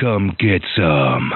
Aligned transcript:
Come 0.00 0.36
get 0.38 0.62
some. 0.76 1.32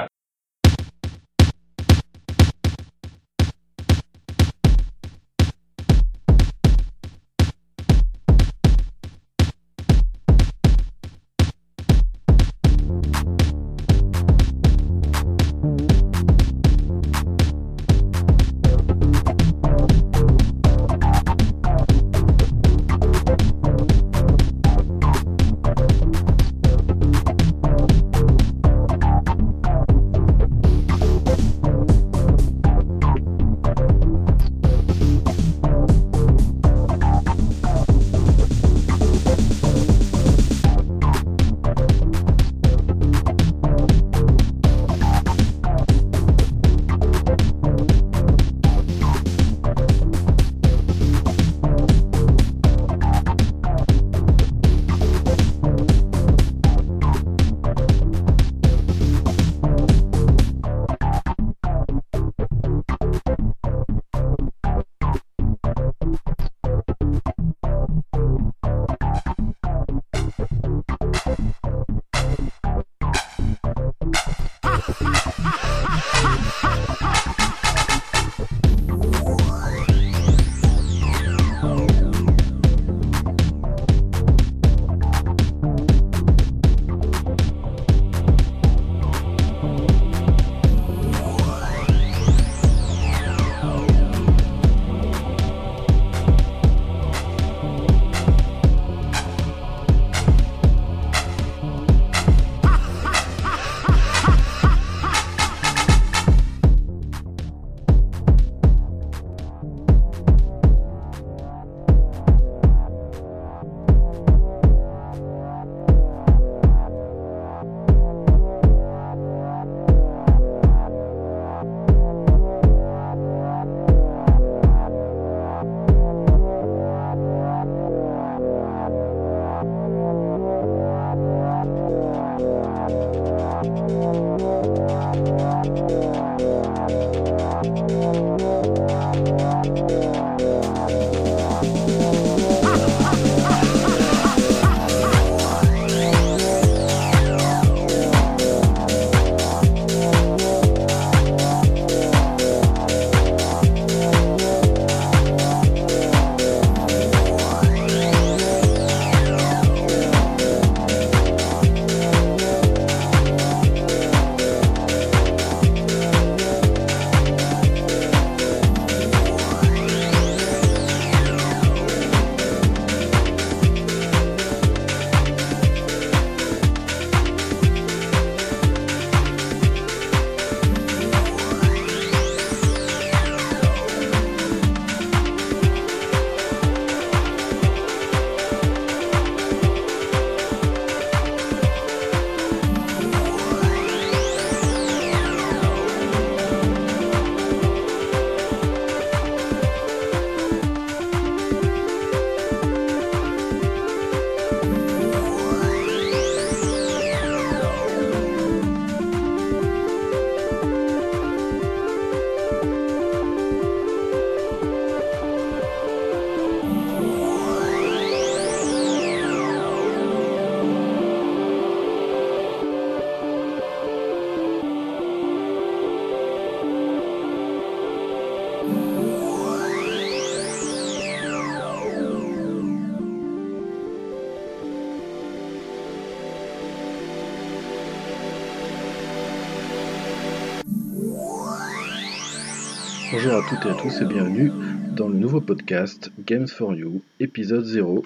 Toutes 243.52 243.70
à 243.70 243.74
tous 243.74 244.00
et 244.00 244.06
bienvenue 244.06 244.50
dans 244.96 245.08
le 245.08 245.14
nouveau 245.14 245.42
podcast 245.42 246.10
Games 246.24 246.48
for 246.48 246.74
You, 246.74 247.02
épisode 247.20 247.66
0, 247.66 248.02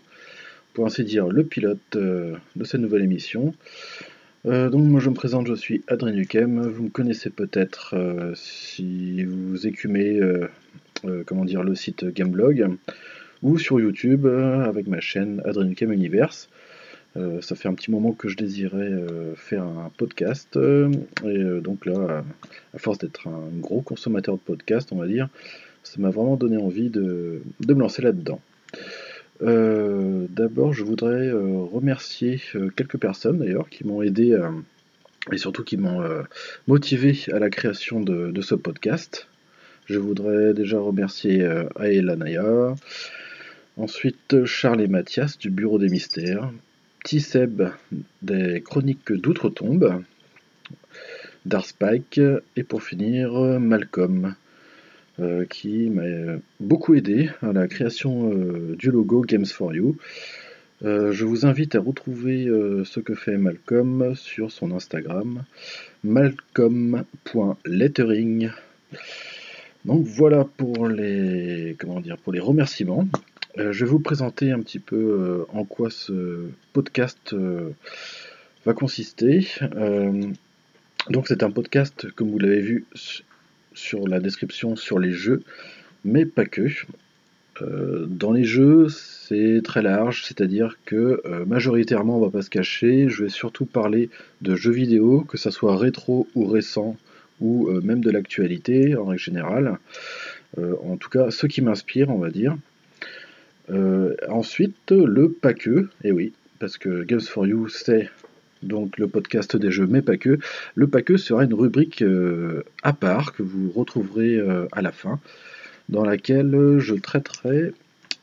pour 0.75 0.87
ainsi 0.87 1.05
dire 1.05 1.29
le 1.29 1.45
pilote 1.45 1.79
euh, 1.95 2.35
de 2.57 2.65
cette 2.65 2.81
nouvelle 2.81 3.03
émission. 3.03 3.55
Euh, 4.47 4.71
donc 4.71 4.83
moi 4.87 4.99
je 4.99 5.09
me 5.09 5.15
présente, 5.15 5.47
je 5.47 5.55
suis 5.55 5.85
Adrien 5.87 6.15
Duquem, 6.15 6.63
vous 6.63 6.85
me 6.85 6.89
connaissez 6.89 7.31
peut-être 7.31 7.95
euh, 7.95 8.33
si 8.35 9.23
vous 9.23 9.69
écumez 9.69 10.21
comment 11.27 11.45
dire, 11.45 11.63
le 11.63 11.77
site 11.77 12.05
Gameblog 12.07 12.69
ou 13.43 13.57
sur 13.57 13.79
YouTube 13.79 14.27
avec 14.27 14.89
ma 14.89 14.99
chaîne 14.99 15.43
Adrien 15.45 15.69
Duquem 15.69 15.93
Universe. 15.93 16.49
Euh, 17.17 17.41
ça 17.41 17.55
fait 17.55 17.69
un 17.69 17.75
petit 17.75 17.91
moment 17.91 18.13
que 18.13 18.29
je 18.29 18.37
désirais 18.37 18.91
euh, 18.91 19.35
faire 19.37 19.63
un 19.63 19.91
podcast. 19.97 20.57
Euh, 20.57 20.91
et 21.25 21.61
donc 21.61 21.87
là, 21.87 22.25
à 22.75 22.79
force 22.79 22.99
d'être 22.99 23.29
un 23.29 23.49
gros 23.59 23.81
consommateur 23.81 24.35
de 24.35 24.41
podcasts, 24.41 24.93
on 24.93 24.97
va 24.97 25.07
dire, 25.07 25.29
ça 25.83 25.97
m'a 25.99 26.11
vraiment 26.11 26.37
donné 26.37 26.57
envie 26.57 26.91
de, 26.91 27.43
me 27.67 27.75
lancer 27.75 28.03
là-dedans. 28.03 28.41
D'abord, 29.41 30.73
je 30.73 30.83
voudrais 30.83 31.31
remercier 31.31 32.41
quelques 32.75 32.99
personnes 32.99 33.39
d'ailleurs 33.39 33.69
qui 33.69 33.87
m'ont 33.87 34.03
aidé 34.03 34.39
et 35.31 35.39
surtout 35.39 35.63
qui 35.63 35.77
m'ont 35.77 36.03
motivé 36.67 37.19
à 37.33 37.39
la 37.39 37.51
création 37.51 38.01
de, 38.01 38.31
de, 38.31 38.41
ce 38.41 38.55
podcast. 38.55 39.29
Je 39.85 39.99
voudrais 39.99 40.55
déjà 40.55 40.79
remercier 40.79 41.45
Aela 41.77 42.17
Naya, 42.17 42.75
ensuite 43.77 44.45
Charles 44.47 44.81
et 44.81 44.89
Mathias 44.89 45.39
du 45.39 45.51
Bureau 45.51 45.79
des 45.79 45.89
Mystères, 45.89 46.51
Petit 47.07 47.21
Seb 47.21 47.63
des 48.21 48.61
Chroniques 48.63 49.13
d'Outre-Tombe, 49.13 50.03
Darspike 51.45 52.21
et 52.57 52.65
pour 52.65 52.83
finir 52.83 53.33
Malcolm. 53.61 54.35
qui 55.49 55.89
m'a 55.89 56.41
beaucoup 56.59 56.97
aidé 56.97 57.31
à 57.43 57.53
la 57.53 57.69
création 57.69 58.35
du 58.75 58.91
logo 58.91 59.21
Games 59.21 59.47
for 59.47 59.73
You. 59.73 59.97
je 60.83 61.25
vous 61.25 61.47
invite 61.47 61.77
à 61.77 61.81
retrouver 61.81 62.47
ce 62.85 62.99
que 62.99 63.15
fait 63.15 63.37
Malcolm 63.37 64.17
sur 64.17 64.51
son 64.51 64.73
Instagram, 64.73 65.45
malcolm.lettering. 66.03 68.51
Donc 69.85 70.05
voilà 70.05 70.45
pour 70.57 70.89
les, 70.89 71.77
comment 71.79 72.03
pour 72.25 72.33
les 72.33 72.41
remerciements. 72.41 73.07
Euh, 73.59 73.73
je 73.73 73.85
vais 73.85 73.91
vous 73.91 74.01
présenter 74.01 74.53
un 74.53 74.61
petit 74.61 74.79
peu 74.79 74.97
euh, 74.97 75.45
en 75.53 75.65
quoi 75.65 75.89
ce 75.91 76.49
podcast 76.75 77.33
euh, 77.33 77.71
va 78.67 78.75
consister. 78.75 79.47
donc 81.09 81.29
c'est 81.29 81.43
un 81.43 81.51
podcast, 81.51 82.11
comme 82.13 82.31
vous 82.31 82.39
l'avez 82.39 82.61
vu 82.61 82.85
sur 83.73 84.09
la 84.09 84.21
description, 84.21 84.77
sur 84.77 84.99
les 84.99 85.13
jeux, 85.13 85.43
mais 86.05 86.27
pas 86.27 86.45
que. 86.45 86.67
dans 87.61 88.33
les 88.33 88.45
jeux, 88.45 88.89
c'est 88.89 89.61
très 89.63 89.83
large, 89.83 90.25
c'est-à-dire 90.25 90.79
que 90.85 91.23
majoritairement, 91.47 92.17
on 92.19 92.21
va 92.21 92.31
pas 92.31 92.43
se 92.43 92.51
cacher, 92.51 93.09
je 93.09 93.25
vais 93.25 93.31
surtout 93.31 93.67
parler 93.67 94.11
de 94.43 94.57
jeux 94.57 94.73
vidéo, 94.73 95.21
que 95.21 95.39
ça 95.39 95.53
soit 95.53 95.77
rétro 95.77 96.27
ou 96.35 96.47
récent, 96.47 96.97
ou 97.41 97.71
même 97.83 98.01
de 98.01 98.11
l'actualité 98.11 98.97
en 98.97 99.05
règle 99.05 99.23
générale. 99.23 99.79
En 100.59 100.97
tout 100.97 101.09
cas, 101.09 101.31
ce 101.31 101.47
qui 101.47 101.63
m'inspire, 101.63 102.11
on 102.11 102.19
va 102.19 102.31
dire. 102.31 102.57
Euh, 103.71 104.15
ensuite, 104.29 104.91
le 104.91 105.31
pas 105.31 105.55
que, 105.55 105.89
et 106.05 106.13
oui, 106.13 106.33
parce 106.59 106.79
que 106.79 107.03
Games 107.05 107.21
for 107.21 107.47
You, 107.47 107.69
c'est 107.69 108.11
donc 108.63 108.99
le 108.99 109.09
podcast 109.09 109.57
des 109.57 109.71
jeux, 109.71 109.87
mais 109.87 110.03
pas 110.03 110.17
que. 110.17 110.39
Le 110.75 110.87
pas 110.87 111.03
que 111.03 111.17
sera 111.17 111.45
une 111.45 111.55
rubrique 111.55 112.03
à 112.83 112.93
part 112.93 113.35
que 113.35 113.43
vous 113.43 113.71
retrouverez 113.71 114.41
à 114.73 114.83
la 114.83 114.93
fin, 114.93 115.21
dans 115.89 116.05
laquelle 116.05 116.79
je 116.79 116.95
traiterai 116.95 117.73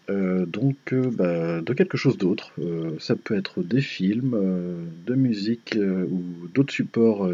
euh, 0.10 0.46
donc 0.46 0.76
euh, 0.92 1.10
bah, 1.10 1.62
de 1.62 1.74
quelque 1.74 1.98
chose 1.98 2.18
d'autre. 2.18 2.52
Euh, 2.60 2.92
ça 3.00 3.16
peut 3.16 3.38
être 3.38 3.64
des 3.64 3.82
films, 3.82 4.38
de 5.06 5.16
musique 5.16 5.78
ou 5.78 6.48
d'autres 6.54 6.74
supports, 6.74 7.30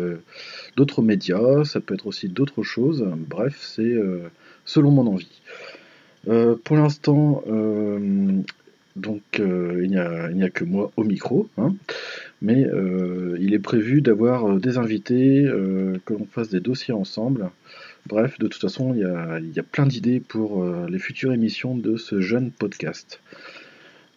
d'autres 0.76 1.02
médias, 1.02 1.64
ça 1.64 1.80
peut 1.80 1.94
être 1.94 2.08
aussi 2.08 2.30
d'autres 2.30 2.64
choses. 2.64 3.06
Bref, 3.28 3.58
c'est 3.60 3.96
selon 4.66 4.92
mon 4.92 5.08
envie. 5.08 5.42
Pour 6.26 6.76
l'instant, 6.76 7.44
donc 8.96 9.22
il 9.38 9.90
n'y 9.90 9.98
a, 9.98 10.50
que 10.50 10.64
moi 10.64 10.92
au 10.98 11.04
micro, 11.04 11.48
hein. 11.58 11.74
mais 12.42 12.66
il 13.40 13.54
est 13.54 13.60
prévu 13.60 14.02
d'avoir 14.02 14.58
des 14.58 14.78
invités, 14.78 15.46
que 16.06 16.14
l'on 16.14 16.26
fasse 16.26 16.50
des 16.50 16.60
dossiers 16.60 16.94
ensemble. 16.94 17.50
Bref, 18.08 18.40
de 18.40 18.48
toute 18.48 18.62
façon, 18.62 18.96
il 18.96 19.02
y 19.56 19.60
a, 19.60 19.64
plein 19.64 19.86
d'idées 19.86 20.20
pour 20.20 20.64
euh, 20.64 20.88
les 20.90 21.00
futures 21.00 21.32
émissions 21.32 21.76
de 21.76 21.96
ce 21.98 22.22
jeune 22.22 22.50
podcast. 22.50 23.20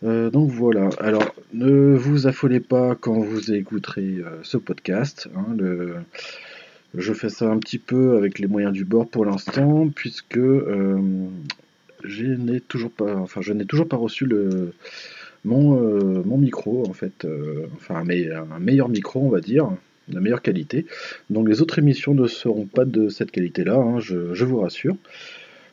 Euh, 0.02 0.30
donc 0.30 0.50
voilà, 0.50 0.88
alors 0.98 1.34
ne 1.52 1.94
vous 1.94 2.26
affolez 2.26 2.60
pas 2.60 2.94
quand 2.94 3.20
vous 3.20 3.52
écouterez 3.52 4.16
euh, 4.18 4.38
ce 4.42 4.56
podcast. 4.56 5.28
Hein, 5.36 5.56
je 6.94 7.12
fais 7.12 7.28
ça 7.28 7.50
un 7.50 7.58
petit 7.58 7.78
peu 7.78 8.16
avec 8.16 8.38
les 8.38 8.46
moyens 8.46 8.72
du 8.72 8.84
bord 8.84 9.08
pour 9.08 9.24
l'instant, 9.24 9.88
puisque 9.94 10.38
je 12.04 12.26
n'ai 12.26 12.60
toujours 12.60 12.90
pas, 12.92 13.96
reçu 13.96 14.26
le, 14.26 14.72
mon, 15.44 16.22
mon 16.24 16.38
micro, 16.38 16.86
en 16.88 16.92
fait, 16.92 17.26
enfin 17.76 17.96
un 17.96 18.58
meilleur 18.58 18.88
micro, 18.88 19.20
on 19.20 19.30
va 19.30 19.40
dire 19.40 19.70
de 20.08 20.20
meilleure 20.20 20.42
qualité. 20.42 20.86
Donc 21.30 21.48
les 21.48 21.62
autres 21.62 21.78
émissions 21.78 22.14
ne 22.14 22.26
seront 22.26 22.66
pas 22.66 22.84
de 22.84 23.08
cette 23.08 23.30
qualité-là, 23.30 23.76
hein, 23.76 24.00
je, 24.00 24.44
vous 24.44 24.60
rassure. 24.60 24.96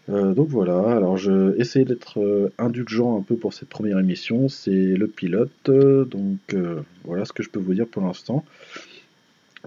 Euh, 0.10 0.34
donc 0.34 0.48
voilà, 0.48 0.96
alors 0.96 1.18
je 1.18 1.56
essaie 1.60 1.86
d'être 1.86 2.20
euh, 2.20 2.52
indulgent 2.58 3.20
un 3.20 3.22
peu 3.22 3.36
pour 3.36 3.54
cette 3.54 3.70
première 3.70 4.00
émission, 4.00 4.50
c'est 4.50 4.72
le 4.72 5.08
pilote, 5.08 5.52
donc 5.66 6.40
euh, 6.54 6.82
voilà 7.04 7.26
ce 7.26 7.34
que 7.34 7.44
je 7.44 7.50
peux 7.50 7.60
vous 7.60 7.76
dire 7.76 7.88
pour 7.88 8.02
l'instant. 8.02 8.44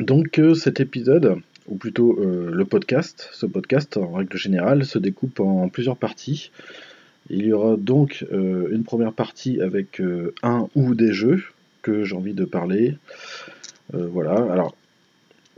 Donc 0.01 0.41
cet 0.55 0.81
épisode, 0.81 1.37
ou 1.69 1.77
plutôt 1.77 2.19
le 2.23 2.65
podcast, 2.65 3.29
ce 3.33 3.47
podcast 3.47 3.97
en 3.97 4.13
règle 4.13 4.37
générale 4.37 4.85
se 4.85 4.99
découpe 4.99 5.41
en 5.41 5.69
plusieurs 5.69 5.97
parties. 5.97 6.51
Il 7.31 7.47
y 7.47 7.53
aura 7.53 7.77
donc 7.77 8.27
une 8.31 8.83
première 8.85 9.13
partie 9.13 9.61
avec 9.61 10.03
un 10.43 10.69
ou 10.75 10.95
des 10.95 11.13
jeux 11.13 11.43
que 11.83 12.05
j'ai 12.05 12.17
envie 12.17 12.35
de 12.35 12.45
parler. 12.45 12.97
Euh, 13.95 14.07
voilà, 14.07 14.35
alors 14.51 14.75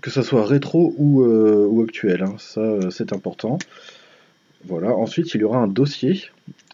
que 0.02 0.10
ce 0.10 0.22
soit 0.22 0.44
rétro 0.44 0.94
ou, 0.98 1.22
euh, 1.22 1.84
actuel, 1.84 2.22
hein, 2.22 2.34
ça 2.38 2.60
euh, 2.60 2.90
c'est 2.90 3.12
important. 3.12 3.58
Voilà, 4.64 4.94
ensuite 4.94 5.34
il 5.34 5.42
y 5.42 5.44
aura 5.44 5.58
un 5.58 5.68
dossier 5.68 6.22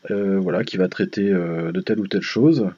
voilà, 0.09 0.65
qui 0.65 0.77
va 0.77 0.89
traiter 0.89 1.29
de 1.29 1.81
telle 1.81 2.01
ou 2.01 2.07
telle 2.07 2.23
chose. 2.23 2.69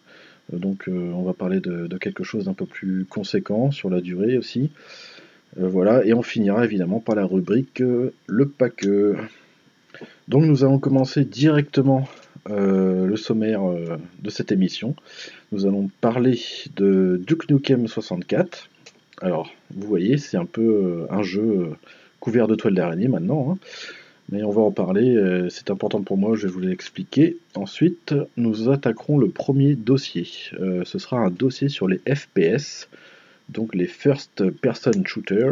Donc 0.53 0.89
on 0.89 1.23
va 1.23 1.35
parler 1.35 1.61
de, 1.61 1.87
quelque 1.99 2.25
chose 2.25 2.47
d'un 2.47 2.55
peu 2.55 2.67
plus 2.67 3.05
conséquent 3.05 3.71
sur 3.71 3.91
la 3.91 4.01
durée 4.01 4.39
aussi. 4.39 4.71
Voilà, 5.57 6.05
et 6.05 6.15
on 6.15 6.23
finira 6.23 6.65
évidemment 6.65 7.01
par 7.01 7.15
la 7.15 7.25
rubrique 7.25 7.81
le 7.81 8.49
pack. 8.49 8.87
Donc 10.29 10.45
nous 10.45 10.65
allons 10.65 10.79
commencer 10.79 11.25
directement 11.25 12.09
le 12.49 13.17
sommaire 13.17 13.63
de 14.21 14.31
cette 14.31 14.51
émission. 14.51 14.97
Nous 15.53 15.67
allons 15.67 15.91
parler 16.01 16.41
de 16.77 17.21
Duke 17.27 17.51
Nukem 17.51 17.87
64. 17.87 18.71
Alors, 19.21 19.53
vous 19.75 19.87
voyez, 19.87 20.19
c'est 20.19 20.37
un 20.37 20.47
peu 20.47 20.63
euh, 20.63 21.07
un 21.11 21.23
jeu 21.23 21.43
euh, 21.43 21.77
couvert 22.21 22.49
de 22.49 22.55
toiles 22.55 22.75
d'araignée 22.75 23.07
maintenant. 23.07 23.53
Hein. 23.53 23.59
Mais 24.31 24.43
on 24.43 24.51
va 24.51 24.63
en 24.63 24.73
parler, 24.73 25.15
euh, 25.15 25.49
c'est 25.51 25.71
important 25.71 26.03
pour 26.03 26.17
moi, 26.17 26.35
je 26.35 26.47
vais 26.47 26.53
vous 26.53 26.61
l'expliquer. 26.61 27.37
Ensuite, 27.55 28.15
nous 28.37 28.71
attaquerons 28.71 29.19
le 29.19 29.29
premier 29.29 29.75
dossier. 29.75 30.27
ce 30.85 30.99
sera 30.99 31.19
un 31.19 31.31
dossier 31.31 31.69
sur 31.69 31.87
les 31.87 32.01
FPS, 32.13 32.89
donc 33.53 33.75
les 33.75 33.87
First 33.87 34.51
Person 34.51 35.05
Shooter, 35.05 35.51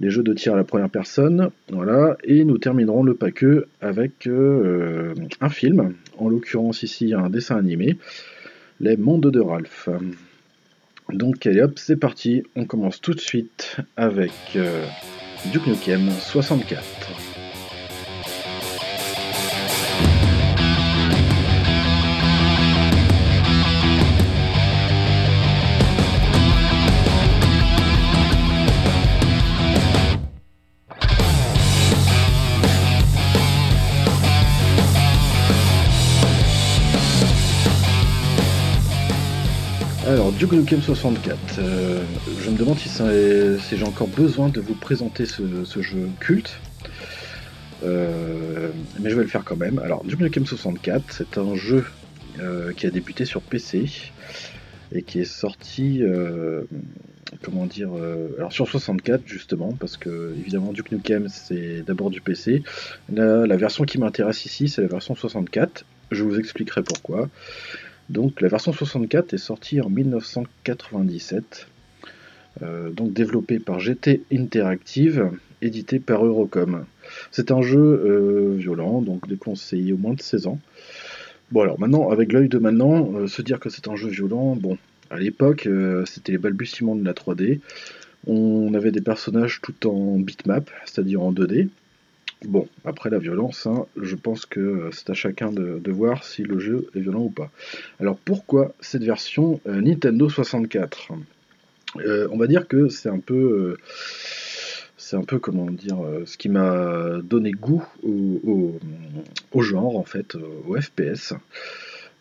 les 0.00 0.10
jeux 0.10 0.22
de 0.22 0.32
tir 0.32 0.54
à 0.54 0.56
la 0.56 0.64
première 0.64 0.90
personne. 0.90 1.50
Voilà, 1.70 2.16
et 2.24 2.44
nous 2.44 2.58
terminerons 2.58 3.02
le 3.02 3.14
paquet 3.14 3.60
avec 3.80 4.28
un 4.28 5.48
film, 5.48 5.94
en 6.18 6.28
l'occurrence 6.28 6.82
ici 6.82 7.14
un 7.14 7.30
dessin 7.30 7.56
animé, 7.56 7.98
Les 8.80 8.96
Mondes 8.96 9.30
de 9.30 9.40
Ralph. 9.40 9.88
Donc 11.12 11.46
allez 11.46 11.62
hop, 11.62 11.78
c'est 11.78 11.96
parti, 11.96 12.42
on 12.56 12.64
commence 12.64 13.00
tout 13.00 13.12
de 13.12 13.20
suite 13.20 13.76
avec 13.96 14.32
euh, 14.56 14.84
Duke 15.52 15.66
Nukem 15.66 16.10
64. 16.10 17.33
Duke 40.38 40.52
Nukem 40.52 40.82
64. 40.82 41.38
Euh, 41.58 42.02
je 42.42 42.50
me 42.50 42.56
demande 42.56 42.76
si, 42.78 42.90
j'ai 43.76 43.84
encore 43.84 44.08
besoin 44.08 44.48
de 44.48 44.60
vous 44.60 44.74
présenter 44.74 45.26
ce, 45.26 45.42
jeu 45.80 46.08
culte. 46.18 46.58
Euh, 47.84 48.70
mais 49.00 49.10
je 49.10 49.16
vais 49.16 49.22
le 49.22 49.28
faire 49.28 49.44
quand 49.44 49.56
même. 49.56 49.78
Alors, 49.78 50.02
Duke 50.04 50.20
Nukem 50.20 50.44
64, 50.44 51.04
c'est 51.10 51.38
un 51.38 51.54
jeu 51.54 51.84
euh, 52.40 52.72
qui 52.72 52.86
a 52.86 52.90
débuté 52.90 53.24
sur 53.24 53.42
PC 53.42 53.86
et 54.92 55.02
qui 55.02 55.20
est 55.20 55.24
sorti, 55.24 56.02
comment 57.42 57.66
dire, 57.66 57.90
sur 58.50 58.68
64 58.68 59.22
justement, 59.26 59.72
parce 59.72 59.96
que 59.96 60.34
évidemment 60.38 60.72
Duke 60.72 60.92
Nukem 60.92 61.26
c'est 61.28 61.82
d'abord 61.82 62.10
du 62.10 62.20
PC. 62.20 62.62
la 63.08 63.56
version 63.56 63.84
qui 63.84 63.98
m'intéresse 63.98 64.44
ici, 64.44 64.68
c'est 64.68 64.82
la 64.82 64.88
version 64.88 65.14
64. 65.14 65.84
Je 66.10 66.22
vous 66.22 66.38
expliquerai 66.38 66.82
pourquoi. 66.82 67.28
Donc 68.10 68.40
la 68.40 68.48
version 68.48 68.72
64 68.72 69.34
est 69.34 69.38
sortie 69.38 69.80
en 69.80 69.88
1997, 69.88 71.66
euh, 72.62 72.90
donc 72.90 73.12
développée 73.12 73.58
par 73.58 73.80
GT 73.80 74.22
Interactive, 74.32 75.30
édité 75.62 75.98
par 75.98 76.24
Eurocom. 76.24 76.84
C'est 77.30 77.50
un 77.50 77.62
jeu 77.62 77.80
euh, 77.80 78.56
violent, 78.58 79.00
donc 79.00 79.26
déconseillé 79.26 79.92
au 79.94 79.96
moins 79.96 80.14
de 80.14 80.20
16 80.20 80.46
ans. 80.48 80.58
Bon 81.50 81.62
alors 81.62 81.80
maintenant, 81.80 82.10
avec 82.10 82.32
l'œil 82.32 82.48
de 82.48 82.58
maintenant, 82.58 83.12
euh, 83.14 83.26
se 83.26 83.40
dire 83.40 83.58
que 83.58 83.70
c'est 83.70 83.88
un 83.88 83.96
jeu 83.96 84.08
violent, 84.08 84.54
bon, 84.56 84.76
à 85.10 85.18
l'époque, 85.18 85.68
c'était 86.06 86.32
les 86.32 86.38
balbutiements 86.38 86.96
de 86.96 87.04
la 87.04 87.12
3D. 87.12 87.60
On 88.26 88.72
avait 88.74 88.90
des 88.90 89.02
personnages 89.02 89.60
tout 89.62 89.86
en 89.86 90.18
bitmap, 90.18 90.70
c'est-à-dire 90.86 91.22
en 91.22 91.32
2D. 91.32 91.68
Bon, 92.46 92.68
après 92.84 93.10
la 93.10 93.18
violence, 93.18 93.66
hein, 93.66 93.86
je 94.00 94.14
pense 94.16 94.44
que 94.44 94.60
euh, 94.60 94.90
c'est 94.92 95.10
à 95.10 95.14
chacun 95.14 95.50
de, 95.50 95.90
voir 95.90 96.24
si 96.24 96.42
le 96.42 96.58
jeu 96.58 96.88
est 96.94 97.00
violent 97.00 97.22
ou 97.22 97.30
pas. 97.30 97.50
Alors 98.00 98.16
pourquoi 98.16 98.74
cette 98.80 99.04
version 99.04 99.60
euh, 99.66 99.80
Nintendo 99.80 100.28
64 100.28 101.12
euh, 101.96 102.28
On 102.30 102.36
va 102.36 102.46
dire 102.46 102.68
que 102.68 102.88
c'est 102.88 103.08
un 103.08 103.20
peu... 103.20 103.76
c'est 104.96 105.16
un 105.16 105.22
peu 105.22 105.38
comment 105.38 105.70
dire 105.70 105.98
ce 106.26 106.36
qui 106.36 106.48
m'a 106.48 107.20
donné 107.22 107.52
goût 107.52 107.86
au, 108.02 109.62
genre 109.62 109.96
en 109.96 110.04
fait, 110.04 110.34
au 110.66 110.76
FPS. 110.80 111.34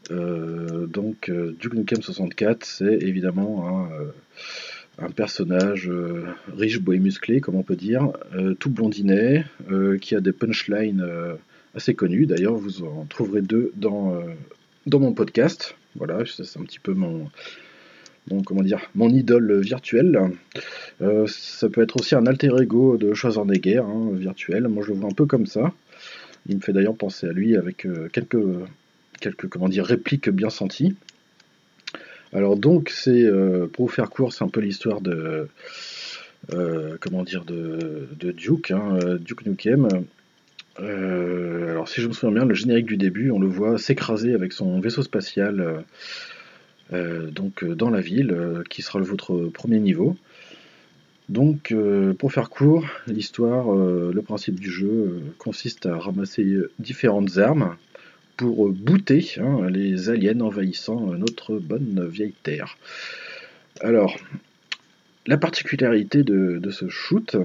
donc 0.10 1.32
Duke 1.60 1.74
Nukem 1.74 2.02
64, 2.02 2.66
c'est 2.66 2.94
évidemment 2.94 3.68
un, 3.68 3.90
personnage 5.16 5.90
riche, 6.56 6.80
beau 6.80 6.94
et 6.94 7.00
musclé, 7.00 7.42
comme 7.42 7.56
on 7.56 7.64
peut 7.64 7.76
dire, 7.76 8.12
tout 8.60 8.70
blondinet, 8.70 9.46
qui 10.02 10.16
a 10.16 10.22
des 10.22 10.32
punchlines 10.32 11.04
assez 11.76 11.94
connus. 11.94 12.26
D'ailleurs, 12.26 12.56
vous 12.56 12.84
en 12.84 13.06
trouverez 13.06 13.42
deux 13.42 13.72
dans, 13.76 14.22
mon 14.88 15.14
podcast. 15.14 15.76
Voilà, 15.96 16.24
c'est 16.26 16.60
un 16.60 16.64
petit 16.64 16.80
peu 16.80 16.94
mon, 16.94 17.30
comment 18.46 18.64
dire, 18.64 18.80
mon 18.96 19.10
idole 19.10 19.60
virtuelle. 19.60 20.20
Euh, 21.02 21.26
ça 21.28 21.70
peut 21.70 21.82
être 21.82 22.00
aussi 22.00 22.16
un 22.16 22.26
alter 22.26 22.52
ego 22.62 22.98
de 22.98 23.14
Schwarzenegger, 23.14 23.78
hein, 23.78 24.10
virtuel. 24.14 24.68
Moi, 24.68 24.84
je 24.86 24.94
le 24.94 25.00
vois 25.00 25.10
un 25.10 25.14
peu 25.14 25.26
comme 25.26 25.46
ça. 25.46 25.74
Il 26.48 26.58
me 26.58 26.62
fait 26.62 26.74
d'ailleurs 26.74 26.96
penser 26.96 27.28
à 27.28 27.32
lui 27.32 27.56
avec 27.56 27.86
euh, 27.86 28.10
quelques, 28.12 28.38
quelques 29.20 29.48
répliques 29.80 30.30
bien 30.30 30.50
senties. 30.50 30.96
Alors 32.34 32.58
donc, 32.58 32.90
c'est 32.90 33.24
euh, 33.24 33.68
pour 33.68 33.88
vous 33.88 33.92
faire 33.92 34.10
court, 34.10 34.34
c'est 34.34 34.44
un 34.44 34.50
peu 34.50 34.62
l'histoire 34.62 35.02
de 35.02 35.48
comment 37.00 37.24
dire 37.24 37.46
de, 37.46 38.10
Duke, 38.20 38.72
hein, 38.72 38.98
Duke 39.20 39.46
Nukem. 39.46 39.88
alors 40.78 41.88
si 41.88 42.02
je 42.02 42.08
me 42.10 42.14
souviens 42.14 42.36
bien, 42.36 42.46
le 42.46 42.54
générique 42.54 42.86
du 42.86 42.98
début, 42.98 43.32
on 43.32 43.40
le 43.40 43.48
voit 43.48 43.78
s'écraser 43.78 44.34
avec 44.34 44.52
son 44.52 44.82
vaisseau 44.82 45.04
spatial 45.04 45.86
euh, 46.92 47.32
donc 47.32 47.64
euh, 47.64 47.76
dans 47.76 47.90
la 47.90 48.02
ville, 48.02 48.32
euh, 48.32 48.64
qui 48.70 48.82
sera 48.82 49.00
votre 49.00 49.46
premier 49.54 49.80
niveau. 49.80 50.16
Donc, 51.30 51.74
pour 52.20 52.34
faire 52.34 52.50
court, 52.50 52.86
l'histoire, 53.08 53.74
le 53.74 54.22
principe 54.22 54.60
du 54.60 54.70
jeu 54.70 55.22
consiste 55.38 55.86
à 55.86 55.98
ramasser 55.98 56.46
différentes 56.80 57.38
armes 57.38 57.78
pour 58.44 58.70
booter 58.72 59.26
hein, 59.38 59.70
les 59.70 60.10
aliens 60.10 60.42
envahissant 60.42 61.00
notre 61.14 61.60
bonne 61.60 62.06
vieille 62.06 62.34
Terre. 62.44 62.78
Alors, 63.80 64.18
la 65.28 65.38
particularité 65.38 66.24
de, 66.24 66.70
ce 66.70 66.90
shoot, 66.90 67.38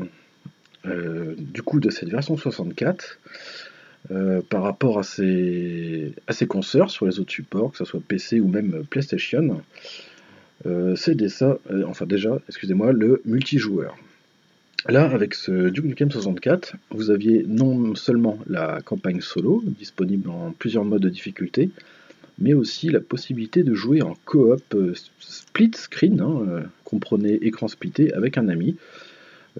du 0.84 1.62
coup 1.62 1.78
de 1.78 1.88
cette 1.90 2.08
version 2.08 2.36
64, 2.36 3.20
euh, 4.10 4.42
par 4.42 4.64
rapport 4.64 4.98
à 4.98 5.04
ses, 5.04 6.14
à 6.26 6.32
ses 6.32 6.48
consoeurs 6.48 6.90
sur 6.90 7.06
les 7.06 7.20
autres 7.20 7.30
supports, 7.30 7.70
que 7.70 7.78
ce 7.78 7.84
soit 7.84 8.00
PC 8.00 8.40
ou 8.40 8.48
même 8.48 8.84
PlayStation, 8.90 9.62
euh, 10.66 10.96
c'est 10.96 11.16
euh, 11.42 11.84
enfin 11.86 12.06
déjà, 12.06 12.40
excusez-moi, 12.48 12.90
le 12.90 13.22
multijoueur. 13.24 13.96
Là, 14.88 15.04
avec 15.04 15.34
ce 15.34 15.68
Duke 15.68 15.84
Nukem 15.84 16.10
64, 16.10 16.76
vous 16.90 17.10
aviez 17.10 17.44
non 17.46 17.94
seulement 17.94 18.38
la 18.48 18.80
campagne 18.80 19.20
solo, 19.20 19.62
disponible 19.66 20.30
en 20.30 20.52
plusieurs 20.52 20.86
modes 20.86 21.02
de 21.02 21.10
difficulté, 21.10 21.68
mais 22.38 22.54
aussi 22.54 22.88
la 22.88 23.00
possibilité 23.00 23.62
de 23.62 23.74
jouer 23.74 24.00
en 24.00 24.16
coop 24.24 24.74
split 25.20 25.72
screen, 25.74 26.22
hein, 26.22 26.62
comprenez 26.84 27.34
écran 27.34 27.68
splitté, 27.68 28.14
avec 28.14 28.38
un 28.38 28.48
ami. 28.48 28.76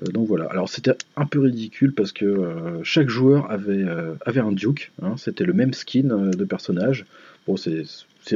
Euh, 0.02 0.06
donc 0.12 0.28
voilà. 0.28 0.47
Alors 0.47 0.68
c'était 0.68 0.92
un 1.16 1.26
peu 1.26 1.40
ridicule 1.40 1.92
parce 1.92 2.12
que 2.12 2.25
euh, 2.25 2.82
chaque 2.82 3.08
joueur 3.08 3.50
avait, 3.50 3.85
euh, 3.85 4.14
avait 4.25 4.40
un 4.40 4.52
Duke. 4.52 4.92
Hein. 5.02 5.16
c'était 5.16 5.44
le 5.44 5.52
même 5.52 5.75
skin 5.75 6.30
de 6.30 6.44
personnage. 6.44 7.04
Bon, 7.47 7.56
c'est 7.56 7.87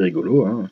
rigolo. 0.00 0.46
Hein. 0.46 0.70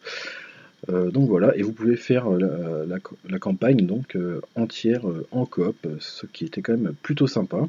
Donc 1.12 1.28
voilà, 1.28 1.56
et 1.56 1.62
vous 1.62 1.73
pouvez 1.73 1.97
faire 1.97 2.28
la, 2.30 3.38
campagne 3.38 3.87
donc 3.87 4.16
entière 4.54 5.02
en 5.30 5.47
coop, 5.47 5.76
ce 5.99 6.26
qui 6.26 6.44
était 6.44 6.62
quand 6.62 6.76
même 6.76 6.94
plutôt 7.02 7.26
sympa. 7.26 7.68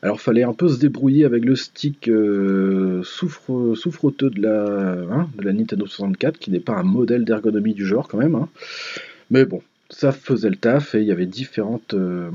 Alors 0.00 0.20
fallait 0.20 0.42
un 0.42 0.54
peu 0.54 0.68
se 0.68 0.78
débrouiller 0.78 1.24
avec 1.24 1.44
le 1.44 1.56
stick 1.56 2.10
souffre, 3.02 3.74
souffreteux 3.74 4.30
de 4.30 4.40
la, 4.40 4.64
hein, 5.10 5.28
de 5.36 5.42
la 5.42 5.52
Nintendo 5.52 5.86
64, 5.86 6.38
qui 6.38 6.50
n'est 6.50 6.60
pas 6.60 6.74
un 6.74 6.82
modèle 6.82 7.24
d'ergonomie 7.24 7.74
du 7.74 7.86
genre 7.86 8.08
quand 8.08 8.18
même. 8.18 8.46
Mais 9.30 9.44
bon, 9.44 9.62
ça 9.90 10.12
faisait 10.12 10.50
le 10.50 10.56
taf 10.56 10.94
et 10.94 11.00
il 11.00 11.06
y 11.06 11.12
avait 11.12 11.26
différentes, 11.26 11.94
euh, 11.94 12.30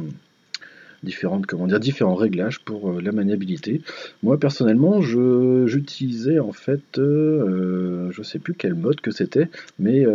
différentes 1.04 1.46
comment 1.46 1.68
dire, 1.68 1.80
différents 1.80 2.16
réglages 2.16 2.60
pour 2.60 2.92
euh, 2.92 3.02
la 3.02 3.12
maniabilité. 3.12 3.82
Moi 4.24 4.40
personnellement, 4.40 5.02
j'utilisais 5.02 6.40
en 6.40 6.52
fait, 6.52 6.98
euh, 6.98 8.10
je 8.12 8.24
sais 8.24 8.40
plus 8.40 8.54
quel 8.54 8.74
mode 8.76 9.02
que 9.02 9.12
c'était, 9.12 9.50
mais 9.80 10.06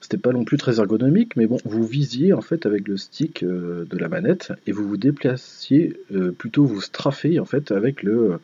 c'était 0.00 0.18
pas 0.18 0.32
non 0.32 0.44
plus 0.44 0.56
très 0.56 0.78
ergonomique. 0.78 1.36
Mais 1.36 1.46
bon, 1.46 1.58
vous 1.64 1.86
visiez 1.86 2.32
en 2.32 2.40
fait 2.40 2.66
avec 2.66 2.88
le 2.88 2.96
stick 2.96 3.44
de 3.44 3.98
la 3.98 4.08
manette 4.08 4.52
et 4.66 4.72
vous 4.72 4.86
vous 4.86 4.96
déplaciez, 4.96 5.96
plutôt 6.38 6.64
vous 6.64 6.80
straffez 6.80 7.38
en 7.38 7.44
fait 7.44 7.70
avec 7.70 8.02
le, 8.02 8.38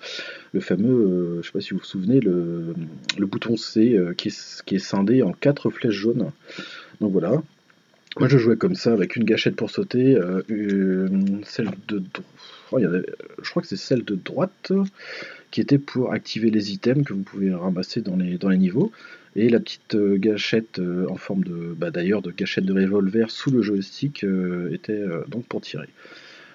le 0.52 0.60
fameux, 0.60 1.40
je 1.42 1.46
sais 1.46 1.52
pas 1.52 1.60
si 1.60 1.70
vous 1.70 1.78
vous 1.78 1.84
souvenez, 1.84 2.20
le, 2.20 2.74
le 3.18 3.26
bouton 3.26 3.56
C 3.56 3.98
qui 4.16 4.28
est, 4.28 4.62
qui 4.64 4.76
est 4.76 4.78
scindé 4.78 5.22
en 5.22 5.32
quatre 5.32 5.70
flèches 5.70 5.94
jaunes. 5.94 6.30
Donc 7.00 7.12
voilà, 7.12 7.42
moi 8.18 8.28
je 8.28 8.38
jouais 8.38 8.56
comme 8.56 8.74
ça 8.74 8.92
avec 8.92 9.16
une 9.16 9.24
gâchette 9.24 9.56
pour 9.56 9.70
sauter, 9.70 10.14
euh, 10.14 10.42
celle 11.44 11.70
de 11.88 12.02
oh, 12.72 12.78
je 12.78 13.50
crois 13.50 13.62
que 13.62 13.68
c'est 13.68 13.76
celle 13.76 14.04
de 14.04 14.14
droite 14.14 14.72
qui 15.50 15.60
était 15.60 15.78
pour 15.78 16.12
activer 16.12 16.50
les 16.50 16.72
items 16.72 17.06
que 17.06 17.12
vous 17.12 17.22
pouvez 17.22 17.52
ramasser 17.52 18.00
dans 18.00 18.16
les, 18.16 18.38
dans 18.38 18.48
les 18.48 18.58
niveaux, 18.58 18.90
et 19.36 19.48
la 19.48 19.60
petite 19.60 19.94
euh, 19.94 20.16
gâchette 20.16 20.78
euh, 20.78 21.06
en 21.10 21.16
forme 21.16 21.44
de 21.44 21.74
bah, 21.76 21.90
d'ailleurs 21.90 22.22
de 22.22 22.30
gâchette 22.30 22.64
de 22.64 22.74
revolver 22.74 23.30
sous 23.30 23.50
le 23.50 23.62
joystick 23.62 24.24
était 24.70 25.04
donc 25.28 25.46
pour 25.46 25.60
tirer. 25.60 25.88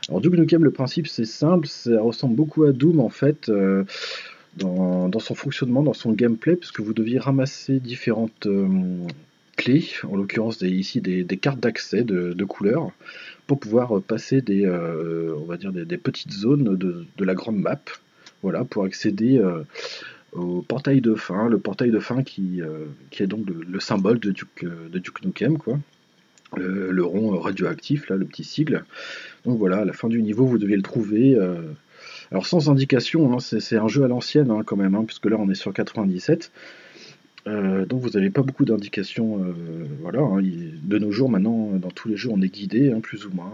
Alors 0.09 0.21
Duke 0.21 0.33
Nukem 0.33 0.63
le 0.63 0.71
principe 0.71 1.07
c'est 1.07 1.25
simple, 1.25 1.67
ça 1.67 2.01
ressemble 2.01 2.35
beaucoup 2.35 2.63
à 2.63 2.71
Doom 2.71 2.99
en 2.99 3.09
fait. 3.09 3.51
Dans, 4.55 5.07
dans, 5.07 5.19
son 5.19 5.35
fonctionnement, 5.35 5.83
dans 5.83 5.93
son 5.93 6.13
gameplay, 6.13 6.55
puisque 6.55 6.79
vous 6.79 6.95
deviez 6.95 7.19
ramasser 7.19 7.79
différentes 7.79 8.47
clés, 9.57 9.89
en 10.03 10.15
l'occurrence 10.15 10.61
ici 10.61 11.01
des, 11.01 11.25
cartes 11.37 11.59
d'accès 11.59 12.03
de, 12.03 12.45
couleurs, 12.45 12.91
pour 13.47 13.59
pouvoir 13.59 14.01
passer 14.01 14.41
des, 14.41 14.65
euh, 14.65 15.35
on 15.37 15.45
va 15.45 15.57
dire 15.57 15.73
des, 15.73 15.97
petites 15.97 16.31
zones 16.31 16.77
de, 16.77 17.05
la 17.19 17.33
grande 17.33 17.57
map, 17.57 17.81
voilà, 18.43 18.63
pour 18.63 18.85
accéder 18.85 19.39
euh, 19.39 19.63
au 20.31 20.61
portail 20.61 21.01
de 21.01 21.15
fin, 21.15 21.49
le 21.49 21.57
portail 21.57 21.91
de 21.91 21.99
fin 21.99 22.23
qui, 22.23 22.61
euh, 22.61 22.85
est 23.19 23.27
donc 23.27 23.45
le, 23.49 23.79
symbole 23.79 24.19
de 24.19 24.31
Duke, 24.31 24.63
de 24.63 24.99
Duke 24.99 25.25
Nukem, 25.25 25.57
quoi. 25.57 25.77
Le, 26.55 27.03
rond 27.03 27.37
radioactif, 27.37 28.07
là, 28.07 28.15
le 28.15 28.23
petit 28.23 28.45
sigle. 28.45 28.85
Donc 29.43 29.57
voilà, 29.59 29.79
à 29.79 29.85
la 29.85 29.91
fin 29.91 30.07
du 30.07 30.21
niveau, 30.21 30.45
vous 30.45 30.57
deviez 30.57 30.77
le 30.77 30.81
trouver. 30.81 31.37
alors 32.31 32.45
sans 32.45 32.69
indication, 32.69 33.33
hein, 33.33 33.39
c'est 33.39 33.75
un 33.75 33.89
jeu 33.89 34.05
à 34.05 34.07
l'ancienne 34.07 34.51
hein, 34.51 34.61
quand 34.65 34.77
même, 34.77 34.95
hein, 34.95 35.03
puisque 35.05 35.25
là 35.25 35.35
on 35.37 35.49
est 35.49 35.55
sur 35.55 35.73
97. 35.73 36.51
Euh, 37.47 37.85
donc 37.85 38.01
vous 38.01 38.09
n'avez 38.09 38.29
pas 38.29 38.41
beaucoup 38.41 38.65
d'indications. 38.65 39.43
Euh, 39.43 39.53
voilà, 40.01 40.19
hein, 40.19 40.41
de 40.41 40.97
nos 40.97 41.11
jours, 41.11 41.29
maintenant, 41.29 41.71
dans 41.73 41.91
tous 41.91 42.09
les 42.09 42.17
jeux, 42.17 42.29
on 42.31 42.41
est 42.41 42.53
guidé, 42.53 42.91
hein, 42.91 42.99
plus 42.99 43.25
ou 43.25 43.31
moins. 43.31 43.51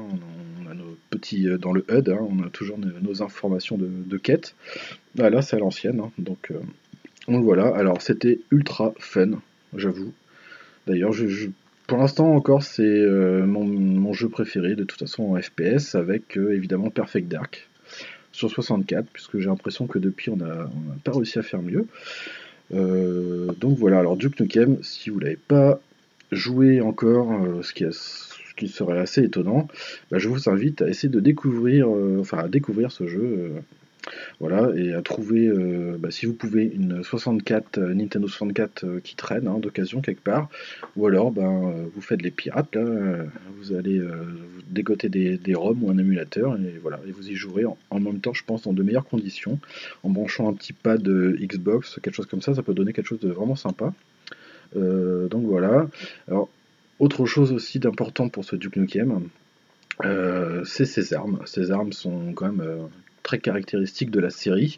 On 0.61 0.69
a, 0.69 0.73
nos 0.73 0.97
petits 1.09 1.47
euh, 1.47 1.57
dans 1.57 1.71
le 1.71 1.85
HUD, 1.89 2.09
hein, 2.09 2.19
on 2.21 2.43
a 2.43 2.49
toujours 2.49 2.79
nos, 2.79 3.21
informations 3.21 3.77
de, 3.77 4.17
quête. 4.17 4.55
Ah, 5.19 5.29
là, 5.29 5.41
c'est 5.41 5.55
à 5.55 5.59
l'ancienne, 5.59 6.01
donc, 6.17 6.51
donc, 7.27 7.43
voilà. 7.43 7.67
Alors 7.67 8.01
c'était 8.01 8.39
ultra 8.51 8.93
fun, 8.99 9.41
j'avoue. 9.75 10.13
D'ailleurs, 10.87 11.11
pour 11.87 11.97
l'instant 11.97 12.33
encore, 12.33 12.63
c'est 12.63 13.05
mon, 13.45 14.13
jeu 14.13 14.29
préféré 14.29 14.75
de 14.75 14.83
toute 14.83 14.99
façon 14.99 15.35
en 15.35 15.41
FPS, 15.41 15.95
avec 15.95 16.37
évidemment 16.37 16.89
Perfect 16.89 17.27
Dark 17.27 17.69
sur 18.31 18.49
64, 18.49 19.07
puisque 19.13 19.39
j'ai 19.39 19.45
l'impression 19.45 19.87
que 19.87 19.99
depuis 19.99 20.29
on 20.29 20.37
n'a 20.37 20.69
pas 21.03 21.11
réussi 21.11 21.39
à 21.39 21.43
faire 21.43 21.61
mieux. 21.61 21.85
Euh, 22.73 23.51
donc 23.59 23.77
voilà, 23.77 23.99
alors 23.99 24.17
Duke 24.17 24.39
Nukem, 24.39 24.77
si 24.81 25.09
vous 25.09 25.19
l'avez 25.19 25.37
pas 25.37 25.79
joué 26.31 26.81
encore, 26.81 27.31
euh, 27.31 27.61
ce, 27.61 27.73
qui 27.73 28.67
serait 28.67 28.99
assez 28.99 29.23
étonnant, 29.23 29.67
bah, 30.11 30.17
je 30.17 30.27
vous 30.29 30.49
invite 30.49 30.81
à 30.81 30.89
essayer 30.89 31.09
de 31.09 31.19
découvrir, 31.19 31.87
euh, 31.89 32.17
enfin 32.19 32.39
à 32.39 32.47
découvrir 32.47 32.91
ce 32.91 33.07
jeu. 33.07 33.53
Voilà, 34.39 34.69
et 34.75 34.93
à 34.93 35.01
trouver, 35.01 35.49
bah, 35.97 36.11
si 36.11 36.25
vous 36.25 36.33
pouvez, 36.33 36.65
une 36.65 37.03
64, 37.03 37.79
Nintendo 37.79 38.27
64 38.27 38.99
qui 39.03 39.15
traîne 39.15 39.47
hein, 39.47 39.59
d'occasion 39.59 40.01
quelque 40.01 40.21
part, 40.21 40.49
ou 40.95 41.07
alors 41.07 41.31
ben, 41.31 41.73
vous 41.93 42.01
faites 42.01 42.21
les 42.21 42.31
pirates, 42.31 42.77
vous 43.57 43.73
allez 43.73 44.01
dégoter 44.69 45.09
des, 45.09 45.37
des 45.37 45.55
ROM 45.55 45.83
ou 45.83 45.89
un 45.89 45.97
émulateur, 45.97 46.57
et 46.57 46.79
voilà, 46.81 46.99
et 47.07 47.11
vous 47.11 47.29
y 47.29 47.35
jouerez 47.35 47.65
en, 47.65 47.99
même 47.99 48.19
temps, 48.19 48.33
je 48.33 48.43
pense, 48.43 48.63
dans 48.63 48.73
de 48.73 48.83
meilleures 48.83 49.05
conditions, 49.05 49.59
en 50.03 50.09
branchant 50.09 50.49
un 50.49 50.53
petit 50.53 50.73
pad 50.73 51.07
Xbox, 51.07 51.99
quelque 52.01 52.15
chose 52.15 52.25
comme 52.25 52.41
ça, 52.41 52.53
ça 52.53 52.63
peut 52.63 52.73
donner 52.73 52.93
quelque 52.93 53.07
chose 53.07 53.21
de 53.21 53.29
vraiment 53.29 53.55
sympa. 53.55 53.93
donc 54.75 55.45
voilà. 55.45 55.87
Alors, 56.27 56.49
autre 56.99 57.25
chose 57.25 57.51
aussi 57.51 57.79
d'important 57.79 58.29
pour 58.29 58.45
ce 58.45 58.55
Duke 58.55 58.77
Nukem, 58.77 59.29
c'est 60.65 60.85
ses 60.85 61.13
armes. 61.13 61.39
Ces 61.45 61.71
armes 61.71 61.93
sont 61.93 62.33
quand 62.33 62.51
même 62.51 62.89
très 63.23 63.39
caractéristique 63.39 64.11
de 64.11 64.19
la 64.19 64.29
série. 64.29 64.77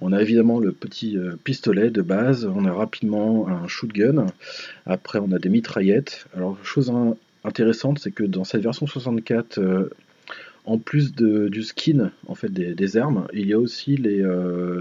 On 0.00 0.12
a 0.12 0.20
évidemment 0.20 0.58
le 0.58 0.72
petit 0.72 1.16
euh, 1.16 1.36
pistolet 1.42 1.90
de 1.90 2.02
base, 2.02 2.46
on 2.46 2.64
a 2.64 2.72
rapidement 2.72 3.48
un 3.48 3.66
shootgun, 3.68 4.26
après 4.86 5.18
on 5.18 5.32
a 5.32 5.38
des 5.38 5.48
mitraillettes. 5.48 6.26
Alors 6.36 6.58
chose 6.64 6.92
intéressante, 7.44 7.98
c'est 7.98 8.10
que 8.10 8.24
dans 8.24 8.44
cette 8.44 8.62
version 8.62 8.86
64, 8.86 9.58
euh, 9.58 9.90
en 10.64 10.78
plus 10.78 11.12
du 11.14 11.62
skin 11.64 12.12
en 12.28 12.34
fait 12.36 12.48
des, 12.48 12.96
armes, 12.96 13.26
il 13.32 13.48
y 13.48 13.52
a 13.52 13.58
aussi 13.58 13.96
les, 13.96 14.24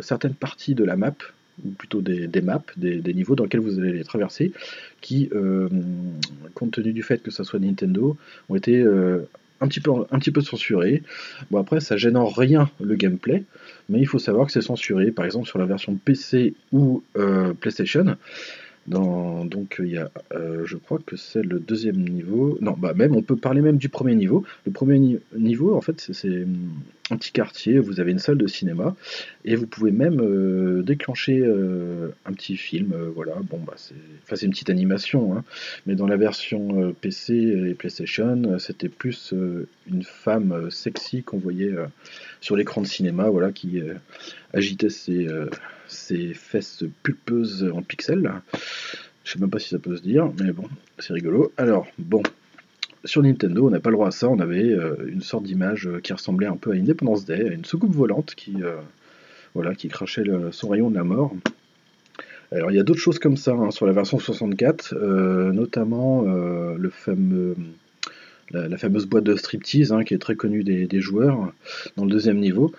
certaines 0.02 0.36
parties 0.36 0.76
de 0.76 0.84
la 0.84 0.96
map 0.96 1.16
ou 1.66 1.70
plutôt 1.72 2.02
des, 2.02 2.30
maps, 2.42 2.64
des, 2.78 3.02
niveaux 3.16 3.36
dans 3.36 3.46
lesquels 3.46 3.62
vous 3.62 3.80
allez 3.80 3.94
les 3.94 4.04
traverser, 4.04 4.52
qui, 5.02 5.32
compte 6.54 6.72
tenu 6.72 6.94
du 6.94 7.02
fait 7.02 7.24
que 7.24 7.32
ça 7.32 7.44
soit 7.44 7.58
Nintendo, 7.58 8.16
ont 8.50 8.56
été 8.56 8.86
un 9.62 9.68
petit 9.68 9.80
peu, 10.32 10.42
censurés. 10.42 11.04
Bon 11.50 11.60
après, 11.60 11.80
ça 11.80 11.96
gêne 11.96 12.18
en 12.18 12.28
rien 12.28 12.70
le 12.82 12.96
gameplay, 12.96 13.44
mais 13.88 14.00
il 14.00 14.06
faut 14.08 14.20
savoir 14.20 14.48
que 14.48 14.52
c'est 14.52 14.62
censuré, 14.62 15.12
par 15.12 15.26
exemple 15.26 15.48
sur 15.48 15.60
la 15.60 15.66
version 15.66 15.96
PC 15.96 16.54
ou 16.72 17.04
PlayStation 17.60 18.18
donc 18.88 19.76
il 19.80 19.92
y 19.92 19.98
a, 19.98 20.10
euh, 20.34 20.64
je 20.66 20.76
crois 20.76 21.00
que 21.06 21.16
c'est 21.16 21.44
le 21.44 21.60
deuxième 21.60 21.98
niveau. 21.98 22.58
Non, 22.62 22.76
bah 22.78 22.94
même 22.96 23.16
on 23.16 23.22
peut 23.22 23.36
parler 23.36 23.62
même 23.62 23.78
du 23.78 23.90
premier 23.90 24.16
niveau. 24.16 24.44
Le 24.66 24.72
premier 24.72 25.20
niveau, 25.38 25.76
en 25.76 25.82
fait, 25.82 26.00
c'est 26.12 26.46
un 27.12 27.18
petit 27.18 27.32
quartier. 27.32 27.78
Vous 27.78 28.00
avez 28.00 28.12
une 28.12 28.20
salle 28.20 28.38
de 28.38 28.48
cinéma 28.48 28.96
et 29.46 29.56
vous 29.56 29.68
pouvez 29.68 29.92
même 29.92 30.20
euh, 30.20 30.82
déclencher 30.82 31.40
euh, 31.40 32.10
un 32.26 32.34
petit 32.34 32.58
film. 32.58 32.96
voilà, 33.14 33.36
bon 33.50 33.60
bah 33.60 33.74
c'est, 33.76 33.94
enfin 34.24 34.36
c'est 34.36 34.48
une 34.48 34.52
petite 34.52 34.72
animation, 34.72 35.38
hein. 35.38 35.44
mais 35.86 35.94
dans 35.96 36.08
la 36.08 36.18
version 36.18 36.94
PC 37.02 37.34
et 37.36 37.74
PlayStation, 37.76 38.58
c'était 38.58 38.90
plus 38.90 39.34
une 39.88 40.04
femme 40.04 40.72
sexy 40.72 41.22
qu'on 41.22 41.38
voyait 41.38 41.74
sur 42.40 42.56
l'écran 42.56 42.82
de 42.82 42.88
cinéma, 42.88 43.30
voilà, 43.30 43.52
qui 43.52 43.80
agitait 44.54 44.90
ses 44.90 45.28
ces 45.92 46.34
fesses 46.34 46.84
pulpeuses 47.04 47.70
en 47.74 47.82
pixels. 47.82 48.32
Je 49.24 49.34
sais 49.34 49.40
même 49.40 49.50
pas 49.50 49.60
si 49.60 49.70
ça 49.70 49.80
peut 49.80 49.96
se 49.96 50.02
dire, 50.02 50.32
mais 50.40 50.52
bon, 50.52 50.64
c'est 51.00 51.14
rigolo. 51.14 51.52
Alors, 51.58 51.88
bon, 52.00 52.24
sur 53.06 53.24
Nintendo, 53.24 53.68
on 53.68 53.70
n'a 53.70 53.80
pas 53.80 53.90
le 53.90 53.96
droit 53.96 54.08
à 54.08 54.12
ça. 54.12 54.30
On 54.30 54.40
avait 54.40 54.72
euh, 54.72 54.96
une 55.08 55.22
sorte 55.22 55.44
d'image 55.44 55.90
qui 56.04 56.14
ressemblait 56.14 56.48
un 56.48 56.58
peu 56.58 56.72
à 56.72 56.76
Independence 56.76 57.26
Day, 57.26 57.50
à 57.50 57.54
une 57.54 57.66
soucoupe 57.66 57.94
volante 57.94 58.36
qui, 58.36 58.56
euh, 58.62 58.78
voilà, 59.54 59.76
qui 59.76 59.88
crachait 59.88 60.24
son 60.52 60.70
rayon 60.70 60.90
de 60.90 60.96
la 60.96 61.04
mort. 61.04 61.34
Alors, 62.52 62.72
il 62.72 62.76
y 62.76 62.80
a 62.80 62.84
d'autres 62.84 63.00
choses 63.00 63.20
comme 63.20 63.38
ça 63.38 63.54
hein, 63.54 63.72
sur 63.72 63.86
la 63.86 63.94
version 63.94 64.20
64, 64.20 64.94
euh, 64.94 65.52
notamment 65.54 66.26
la, 68.52 68.78
fameuse 68.78 69.06
boîte 69.06 69.24
de 69.24 69.36
striptease 69.36 69.94
hein, 69.94 70.04
qui 70.04 70.14
est 70.14 70.20
très 70.20 70.36
connue 70.36 70.64
des, 70.64 71.02
joueurs 71.02 71.54
dans 71.96 72.06
le 72.06 72.12
deuxième 72.12 72.40
niveau. 72.40 72.74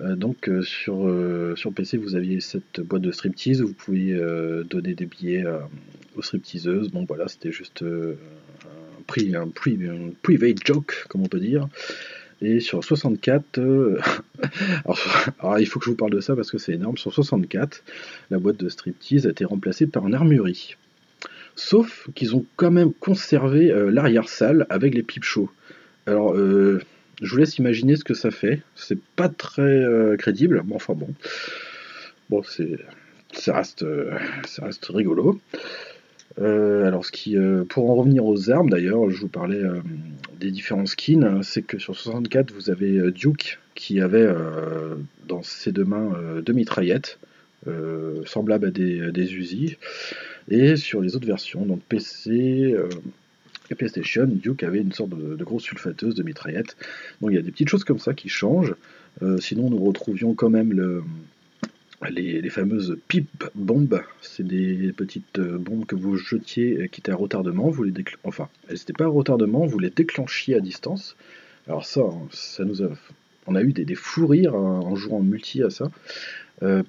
Euh, 0.00 0.14
donc 0.14 0.48
euh, 0.48 0.62
sur, 0.62 1.08
euh, 1.08 1.54
sur 1.56 1.72
PC, 1.72 1.96
vous 1.96 2.14
aviez 2.14 2.40
cette 2.40 2.80
boîte 2.80 3.02
de 3.02 3.10
striptease 3.10 3.62
où 3.62 3.68
vous 3.68 3.74
pouviez 3.74 4.18
donner 4.68 4.94
des 4.94 5.06
billets 5.06 5.44
aux 6.16 6.22
stripteaseuses. 6.22 6.90
Bon 6.90 7.04
voilà, 7.04 7.28
c'était 7.28 7.52
juste 7.52 7.82
un, 7.82 9.02
pri, 9.06 9.34
un, 9.34 9.48
private 10.22 10.64
joke, 10.64 11.06
comme 11.08 11.22
on 11.22 11.28
peut 11.28 11.40
dire. 11.40 11.68
Et 12.40 12.60
sur 12.60 12.84
64, 12.84 13.58
alors, 14.84 15.58
il 15.58 15.66
faut 15.66 15.80
que 15.80 15.86
je 15.86 15.90
vous 15.90 15.96
parle 15.96 16.12
de 16.12 16.20
ça 16.20 16.36
parce 16.36 16.52
que 16.52 16.58
c'est 16.58 16.72
énorme. 16.72 16.96
Sur 16.96 17.12
64, 17.12 17.82
la 18.30 18.38
boîte 18.38 18.58
de 18.58 18.68
striptease 18.68 19.26
a 19.26 19.30
été 19.30 19.44
remplacée 19.44 19.88
par 19.88 20.06
une 20.06 20.14
armurerie. 20.14 20.76
Sauf 21.56 22.08
qu'ils 22.14 22.36
ont 22.36 22.46
quand 22.54 22.70
même 22.70 22.92
conservé 22.92 23.72
l'arrière-salle 23.90 24.66
avec 24.70 24.94
les 24.94 25.02
pipes 25.02 25.24
chauds. 25.24 25.50
Alors, 26.06 26.36
je 27.22 27.30
vous 27.30 27.38
laisse 27.38 27.58
imaginer 27.58 27.96
ce 27.96 28.04
que 28.04 28.14
ça 28.14 28.30
fait. 28.30 28.62
C'est 28.74 28.98
pas 29.16 29.28
très 29.28 29.62
euh, 29.62 30.16
crédible, 30.16 30.62
mais 30.66 30.74
enfin 30.74 30.94
bon. 30.94 31.08
Bon, 32.30 32.42
c'est, 32.42 32.78
ça, 33.32 33.56
reste, 33.56 33.82
euh, 33.82 34.16
ça 34.46 34.66
reste 34.66 34.86
rigolo. 34.86 35.40
Euh, 36.40 36.86
alors, 36.86 37.04
ce 37.04 37.10
qui, 37.10 37.36
pour 37.68 37.90
en 37.90 37.96
revenir 37.96 38.24
aux 38.24 38.50
armes, 38.50 38.70
d'ailleurs, 38.70 39.10
je 39.10 39.20
vous 39.20 39.28
parlais 39.28 39.62
des 40.38 40.50
différents 40.50 40.86
skins. 40.86 41.42
C'est 41.42 41.62
que 41.62 41.78
sur 41.78 41.96
64, 41.96 42.52
vous 42.52 42.70
avez 42.70 43.10
Duke 43.10 43.58
qui 43.74 44.00
avait 44.00 44.28
dans 45.26 45.42
ses 45.42 45.72
deux 45.72 45.84
mains 45.84 46.12
deux 46.42 46.52
mitraillettes, 46.52 47.18
semblables 48.26 48.66
à 48.66 48.70
des, 48.70 49.10
des 49.10 49.34
Uzi. 49.34 49.78
Et 50.48 50.76
sur 50.76 51.00
les 51.00 51.16
autres 51.16 51.26
versions, 51.26 51.66
donc 51.66 51.80
PC, 51.88 52.76
PlayStation, 53.74 54.26
Duke 54.26 54.62
avait 54.62 54.80
une 54.80 54.92
sorte 54.92 55.10
de, 55.10 55.44
grosse 55.44 55.64
sulfateuse 55.64 56.14
de 56.14 56.22
mitraillette. 56.22 56.76
Donc 57.20 57.30
il 57.30 57.34
y 57.34 57.38
a 57.38 57.42
des 57.42 57.50
petites 57.50 57.68
choses 57.68 57.84
comme 57.84 57.98
ça 57.98 58.14
qui 58.14 58.28
changent. 58.28 58.74
Euh, 59.22 59.38
sinon, 59.38 59.70
nous 59.70 59.78
retrouvions 59.78 60.34
quand 60.34 60.50
même 60.50 60.72
le, 60.72 61.02
les, 62.10 62.50
fameuses 62.50 62.98
pipe 63.08 63.44
bombes. 63.54 64.00
C'est 64.20 64.46
des 64.46 64.92
petites 64.92 65.38
euh, 65.38 65.58
bombes 65.58 65.86
que 65.86 65.96
vous 65.96 66.16
jetiez 66.16 66.76
euh, 66.76 66.86
qui 66.86 67.00
étaient 67.00 67.12
à 67.12 67.16
retardement. 67.16 67.68
Vous 67.70 67.82
les 67.82 67.92
enfin, 68.24 68.48
elles 68.68 68.76
n'étaient 68.76 68.92
pas 68.92 69.04
à 69.04 69.08
retardement, 69.08 69.66
vous 69.66 69.78
les 69.78 69.90
déclenchiez 69.90 70.54
à 70.54 70.60
distance. 70.60 71.16
Alors 71.66 71.84
ça, 71.84 72.00
hein, 72.00 72.28
ça 72.30 72.64
nous 72.64 72.82
a... 72.82 72.90
On 73.48 73.54
a 73.54 73.62
eu 73.62 73.72
des, 73.72 73.94
fous 73.94 74.26
rires 74.26 74.54
hein, 74.54 74.80
en 74.84 74.94
jouant 74.94 75.18
en 75.18 75.22
multi 75.22 75.62
à 75.62 75.70
ça. 75.70 75.90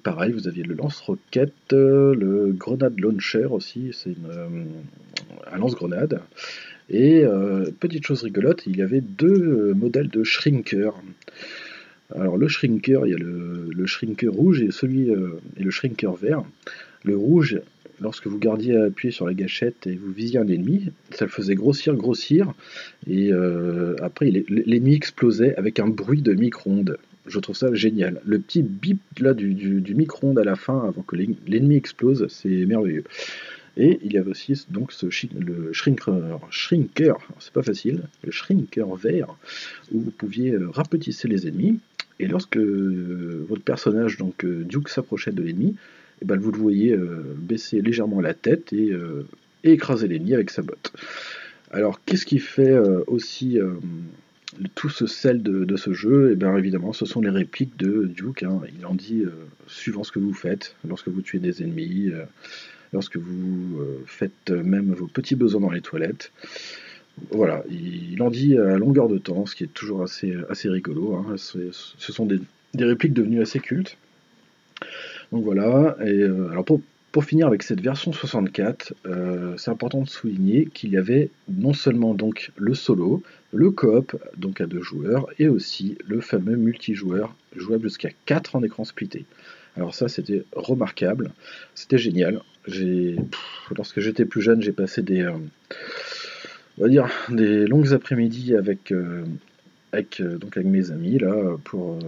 pareil, 0.02 0.32
vous 0.32 0.46
aviez 0.46 0.62
le 0.62 0.74
lance-roquette, 0.74 1.72
le 1.72 2.52
grenade 2.52 3.00
launcher 3.00 3.46
aussi, 3.46 3.90
c'est 3.92 4.14
un 5.50 5.58
lance-grenade. 5.58 6.20
Et 6.90 7.24
euh, 7.24 7.70
petite 7.78 8.04
chose 8.04 8.24
rigolote, 8.24 8.64
il 8.66 8.76
y 8.76 8.82
avait 8.82 9.00
deux 9.00 9.70
euh, 9.70 9.74
modèles 9.74 10.08
de 10.08 10.24
shrinker. 10.24 10.92
Alors 12.12 12.36
le 12.36 12.48
shrinker, 12.48 13.06
il 13.06 13.10
y 13.10 13.14
a 13.14 13.18
le, 13.18 13.86
shrinker 13.86 14.32
rouge 14.32 14.60
et 14.60 14.72
celui 14.72 15.08
euh, 15.10 15.40
et 15.56 15.62
le 15.62 15.70
shrinker 15.70 16.12
vert. 16.14 16.42
Le 17.04 17.16
rouge, 17.16 17.60
lorsque 18.00 18.26
vous 18.26 18.38
gardiez 18.38 18.76
à 18.76 18.84
appuyer 18.84 19.12
sur 19.12 19.26
la 19.26 19.34
gâchette 19.34 19.86
et 19.86 19.94
vous 19.94 20.12
visiez 20.12 20.38
un 20.38 20.48
ennemi, 20.48 20.90
ça 21.10 21.24
le 21.24 21.30
faisait 21.30 21.54
grossir, 21.54 21.94
grossir, 21.94 22.52
et 23.08 23.30
après 24.00 24.30
l'ennemi 24.48 24.94
explosait 24.94 25.54
avec 25.56 25.78
un 25.78 25.88
bruit 25.88 26.22
de 26.22 26.32
micro-ondes. 26.32 26.98
Je 27.26 27.38
trouve 27.38 27.56
ça 27.56 27.72
génial. 27.74 28.20
Le 28.24 28.38
petit 28.38 28.62
bip 28.62 29.00
là 29.20 29.34
du, 29.34 29.94
micro-ondes 29.94 30.38
à 30.38 30.44
la 30.44 30.56
fin 30.56 30.80
avant 30.86 31.02
que 31.02 31.16
l'ennemi 31.16 31.76
explose, 31.76 32.26
c'est 32.28 32.66
merveilleux. 32.66 33.04
Et 33.76 34.00
il 34.02 34.12
y 34.12 34.18
avait 34.18 34.30
aussi 34.30 34.66
donc 34.68 34.92
le 35.02 35.72
shrinker, 35.72 37.16
c'est 37.38 37.52
pas 37.52 37.62
facile, 37.62 38.02
le 38.24 38.30
shrinker 38.30 38.94
vert, 38.96 39.36
où 39.92 40.00
vous 40.00 40.10
pouviez 40.10 40.52
euh, 40.52 40.68
rapetisser 40.70 41.28
les 41.28 41.46
ennemis. 41.46 41.78
Et 42.18 42.26
lorsque 42.26 42.56
euh, 42.56 43.46
votre 43.48 43.62
personnage, 43.62 44.18
donc 44.18 44.44
euh, 44.44 44.64
Duke, 44.64 44.88
s'approchait 44.88 45.30
de 45.30 45.42
l'ennemi, 45.42 45.76
eh 46.22 46.24
ben, 46.24 46.38
vous 46.38 46.52
le 46.52 46.58
voyez 46.58 46.96
baisser 47.36 47.80
légèrement 47.80 48.20
la 48.20 48.34
tête 48.34 48.72
et, 48.72 48.92
écraser 49.62 50.08
l'ennemi 50.08 50.34
avec 50.34 50.50
sa 50.50 50.62
botte. 50.62 50.92
Alors, 51.70 52.00
qu'est-ce 52.04 52.24
qui 52.24 52.38
fait 52.38 52.76
aussi 53.06 53.58
tout 54.74 54.88
ce 54.88 55.06
sel 55.06 55.42
de, 55.42 55.76
ce 55.76 55.92
jeu, 55.92 56.30
et 56.30 56.32
eh 56.32 56.36
bien 56.36 56.56
évidemment, 56.56 56.92
ce 56.92 57.04
sont 57.04 57.20
les 57.20 57.30
répliques 57.30 57.76
de 57.76 58.04
Duke. 58.06 58.42
Hein. 58.42 58.60
Il 58.78 58.86
en 58.86 58.94
dit 58.94 59.24
suivant 59.66 60.02
ce 60.02 60.12
que 60.12 60.18
vous 60.18 60.34
faites, 60.34 60.76
lorsque 60.88 61.08
vous 61.08 61.20
tuez 61.20 61.38
des 61.38 61.62
ennemis, 61.62 62.10
lorsque 62.92 63.16
vous 63.16 63.80
euh, 63.80 64.02
faites 64.06 64.50
même 64.50 64.92
vos 64.92 65.06
petits 65.06 65.36
besoins 65.36 65.60
dans 65.60 65.70
les 65.70 65.80
toilettes. 65.80 66.32
Voilà, 67.30 67.64
il 67.68 68.20
en 68.22 68.30
dit 68.30 68.56
à 68.56 68.78
longueur 68.78 69.08
de 69.08 69.18
temps, 69.18 69.44
ce 69.44 69.54
qui 69.54 69.64
est 69.64 69.74
toujours 69.74 70.02
assez, 70.02 70.34
assez 70.48 70.68
rigolo. 70.68 71.16
Hein. 71.16 71.36
Ce 71.36 72.12
sont 72.12 72.24
des, 72.24 72.40
répliques 72.78 73.12
devenues 73.12 73.42
assez 73.42 73.60
cultes. 73.60 73.98
Donc 75.32 75.44
voilà, 75.44 75.96
et 76.04 76.22
euh, 76.22 76.48
alors 76.50 76.64
pour, 76.64 77.24
finir 77.24 77.46
avec 77.46 77.62
cette 77.62 77.80
version 77.80 78.12
64, 78.12 78.94
euh, 79.06 79.54
c'est 79.56 79.70
important 79.70 80.02
de 80.02 80.08
souligner 80.08 80.66
qu'il 80.66 80.90
y 80.90 80.96
avait 80.96 81.30
non 81.48 81.72
seulement 81.72 82.14
donc 82.14 82.50
le 82.56 82.74
solo, 82.74 83.22
le 83.52 83.70
coop, 83.70 84.16
donc 84.36 84.60
à 84.60 84.66
deux 84.66 84.82
joueurs, 84.82 85.26
et 85.38 85.48
aussi 85.48 85.98
le 86.06 86.20
fameux 86.20 86.56
multijoueur 86.56 87.34
jouable 87.56 87.84
jusqu'à 87.84 88.10
4 88.26 88.56
en 88.56 88.62
écran 88.62 88.84
splitté. 88.84 89.24
Alors 89.76 89.94
ça, 89.94 90.08
c'était 90.08 90.44
remarquable, 90.52 91.30
c'était 91.74 91.98
génial. 91.98 92.40
Lorsque 93.76 94.00
j'étais 94.00 94.24
plus 94.24 94.42
jeune, 94.42 94.62
j'ai 94.62 94.72
passé 94.72 95.02
des, 95.02 95.22
euh, 95.22 95.32
on 96.78 96.82
va 96.82 96.88
dire, 96.88 97.08
des 97.28 97.66
longues 97.66 97.92
après-midi 97.92 98.56
avec, 98.56 98.92
donc 98.92 100.56
avec 100.56 100.66
mes 100.66 100.90
amis 100.90 101.18
là 101.18 101.56
pour, 101.64 101.98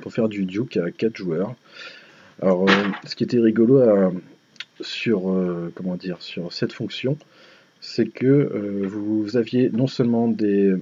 pour 0.00 0.12
faire 0.12 0.28
du 0.28 0.44
Duke 0.44 0.78
à 0.78 0.90
4 0.90 1.16
joueurs. 1.16 1.54
Alors, 2.40 2.66
ce 3.06 3.14
qui 3.14 3.24
était 3.24 3.38
rigolo 3.38 3.82
sur, 4.80 5.22
comment 5.74 5.96
dire, 5.96 6.20
sur 6.20 6.52
cette 6.52 6.72
fonction, 6.72 7.18
c'est 7.80 8.06
que 8.06 8.86
vous 8.86 9.36
aviez 9.36 9.70
non 9.70 9.86
seulement 9.86 10.28
des, 10.28 10.76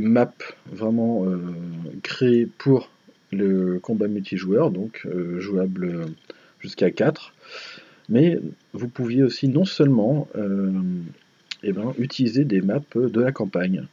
maps 0.00 0.32
vraiment 0.72 1.24
créées 2.02 2.46
pour 2.58 2.90
le 3.32 3.78
combat 3.80 4.08
multijoueur, 4.08 4.70
donc 4.70 5.06
euh, 5.06 5.40
jouable 5.40 6.06
jusqu'à 6.60 6.90
4. 6.90 7.34
Mais 8.08 8.38
vous 8.72 8.88
pouviez 8.88 9.22
aussi 9.22 9.48
non 9.48 9.64
seulement 9.64 10.28
euh, 10.36 10.72
eh 11.62 11.72
ben, 11.72 11.92
utiliser 11.98 12.44
des 12.44 12.62
maps 12.62 12.80
de 12.94 13.20
la 13.20 13.32
campagne. 13.32 13.86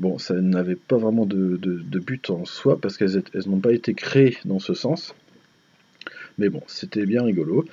Bon, 0.00 0.18
ça 0.18 0.34
n'avait 0.34 0.74
pas 0.74 0.96
vraiment 0.96 1.24
de, 1.24 1.56
but 2.00 2.30
en 2.30 2.44
soi 2.44 2.80
parce 2.80 2.96
qu'elles 2.96 3.22
n'ont 3.46 3.60
pas 3.60 3.72
été 3.72 3.94
créées 3.94 4.36
dans 4.44 4.58
ce 4.58 4.74
sens. 4.74 5.14
Mais 6.38 6.48
bon, 6.48 6.62
c'était 6.66 7.06
bien 7.06 7.22
rigolo. 7.22 7.64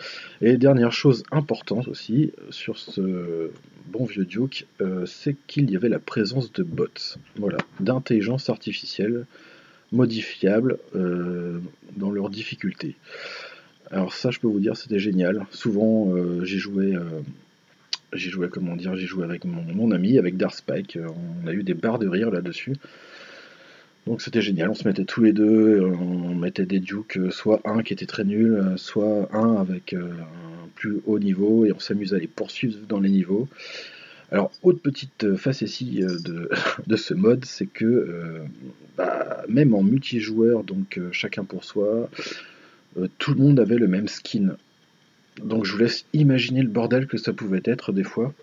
Et 0.42 0.58
dernière 0.58 0.92
chose 0.92 1.24
importante 1.32 1.88
aussi 1.88 2.32
sur 2.50 2.78
ce 2.78 3.52
bon 3.92 4.06
vieux 4.06 4.26
Duke, 4.26 4.66
euh, 4.82 5.06
c'est 5.06 5.36
qu'il 5.48 5.70
y 5.70 5.76
avait 5.76 5.90
la 5.90 6.00
présence 6.00 6.52
de 6.54 6.64
bots, 6.64 6.88
voilà, 7.36 7.58
d'intelligence 7.80 8.50
artificielle 8.50 9.26
modifiables 9.92 10.78
euh, 10.96 11.60
dans 11.98 12.12
leur 12.12 12.30
difficulté. 12.30 12.96
Alors 13.92 14.14
ça, 14.14 14.32
je 14.32 14.40
peux 14.40 14.48
vous 14.48 14.62
dire, 14.62 14.78
c'était 14.78 15.00
génial. 15.00 15.46
Souvent, 15.52 16.16
euh, 16.16 16.46
j'ai 16.46 16.58
joué, 16.58 16.96
j'ai 18.14 18.30
joué, 18.30 18.48
comment 18.48 18.78
dire, 18.78 18.96
j'ai 18.96 19.06
joué 19.06 19.26
avec 19.26 19.44
mon, 19.44 19.64
mon, 19.64 19.92
ami, 19.92 20.18
avec 20.18 20.38
Dark 20.38 20.56
On 20.70 21.48
a 21.48 21.52
eu 21.52 21.64
des 21.64 21.74
barres 21.74 22.00
de 22.00 22.08
rire 22.08 22.32
là-dessus. 22.32 22.74
Donc 24.08 24.22
c'était 24.22 24.42
génial, 24.42 24.70
on 24.70 24.74
se 24.74 24.88
mettait 24.88 25.06
tous 25.06 25.22
les 25.22 25.32
deux, 25.32 25.82
on 25.82 26.34
mettait 26.34 26.66
des 26.66 26.80
dukes, 26.80 27.18
euh, 27.18 27.30
soit 27.30 27.62
un 27.66 27.84
qui 27.84 27.94
était 27.94 28.08
très 28.08 28.24
nul, 28.24 28.54
euh, 28.56 28.78
soit 28.78 29.30
un 29.32 29.58
avec 29.58 29.94
euh, 29.94 30.10
un 30.10 30.68
plus 30.74 31.02
haut 31.06 31.20
niveau, 31.20 31.66
et 31.66 31.72
on 31.72 31.80
s'amusait 31.80 32.16
à 32.16 32.20
les 32.20 32.28
poursuivre 32.28 32.80
dans 32.90 33.00
les 33.00 33.12
niveaux. 33.12 33.48
Alors, 34.32 34.52
autre 34.64 34.80
petite 34.82 35.36
facétie 35.36 36.00
de, 36.88 36.96
ce 36.96 37.14
mode, 37.14 37.46
c'est 37.46 37.68
que 37.68 38.42
bah, 38.98 39.44
même 39.48 39.76
en 39.76 39.84
multijoueur, 39.84 40.64
donc 40.64 41.00
chacun 41.12 41.44
pour 41.44 41.64
soi, 41.64 42.10
tout 43.20 43.34
le 43.34 43.40
monde 43.40 43.60
avait 43.60 43.78
le 43.78 43.88
même 43.88 44.08
skin. 44.08 44.56
Donc 45.40 45.66
je 45.66 45.72
vous 45.72 45.78
laisse 45.78 46.06
imaginer 46.14 46.62
le 46.62 46.68
bordel 46.68 47.08
que 47.08 47.18
ça 47.18 47.32
pouvait 47.32 47.62
être 47.64 47.94
des 47.94 48.04
fois. 48.04 48.34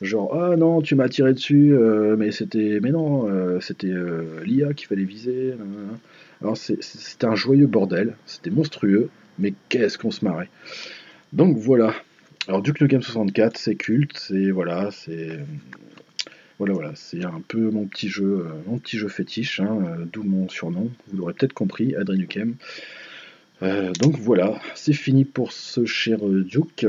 Genre 0.00 0.32
ah 0.34 0.56
non 0.56 0.80
tu 0.80 0.94
m'as 0.94 1.08
tiré 1.08 1.32
dessus 1.32 1.74
euh, 1.74 2.16
mais 2.16 2.30
c'était 2.30 2.78
mais 2.80 2.90
non 2.90 3.28
euh, 3.28 3.60
c'était 3.60 3.88
euh, 3.88 4.42
l'IA 4.44 4.72
qu'il 4.72 4.86
fallait 4.86 5.04
viser. 5.04 5.54
Alors 6.40 6.56
c'était 6.56 7.26
un 7.26 7.34
joyeux 7.34 7.66
bordel, 7.66 8.14
c'était 8.26 8.50
monstrueux, 8.50 9.08
mais 9.38 9.54
qu'est-ce 9.68 9.98
qu'on 9.98 10.10
se 10.10 10.24
marrait. 10.24 10.48
Donc 11.32 11.56
voilà. 11.56 11.94
Alors 12.46 12.62
Duke 12.62 12.80
Nukem 12.80 13.02
64 13.02 13.56
c'est 13.58 13.74
culte, 13.74 14.16
c'est 14.16 14.50
voilà 14.50 14.90
c'est 14.92 15.40
voilà 16.58 16.74
voilà 16.74 16.92
c'est 16.94 17.24
un 17.24 17.42
peu 17.48 17.70
mon 17.70 17.86
petit 17.86 18.08
jeu 18.08 18.46
mon 18.66 18.78
petit 18.78 18.98
jeu 18.98 19.08
fétiche, 19.08 19.58
hein, 19.58 19.78
d'où 20.12 20.22
mon 20.22 20.48
surnom. 20.48 20.90
Vous 21.08 21.16
l'aurez 21.16 21.34
peut-être 21.34 21.54
compris, 21.54 21.96
Adrenukem. 21.96 22.54
Euh, 23.62 23.92
donc 24.00 24.18
voilà, 24.18 24.60
c'est 24.74 24.92
fini 24.92 25.24
pour 25.24 25.52
ce 25.52 25.84
cher 25.86 26.18
Duke. 26.22 26.86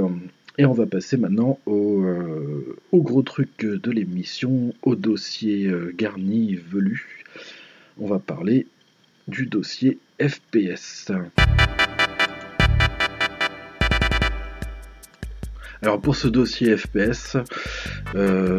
Et 0.58 0.66
on 0.66 0.74
va 0.74 0.88
passer 0.88 1.18
maintenant 1.18 1.60
au, 1.68 2.02
euh, 2.02 2.78
gros 2.94 3.22
truc 3.22 3.60
de 3.60 3.92
l'émission, 3.92 4.74
au 4.82 4.96
dossier 4.96 5.68
euh, 5.68 5.94
garni 5.96 6.56
velu. 6.56 7.26
On 8.00 8.08
va 8.08 8.20
parler 8.20 8.66
du 9.28 9.46
dossier 9.46 10.00
FPS. 10.20 11.12
Alors 15.84 16.02
pour 16.02 16.16
ce 16.16 16.28
dossier 16.28 16.76
FPS, 16.76 17.38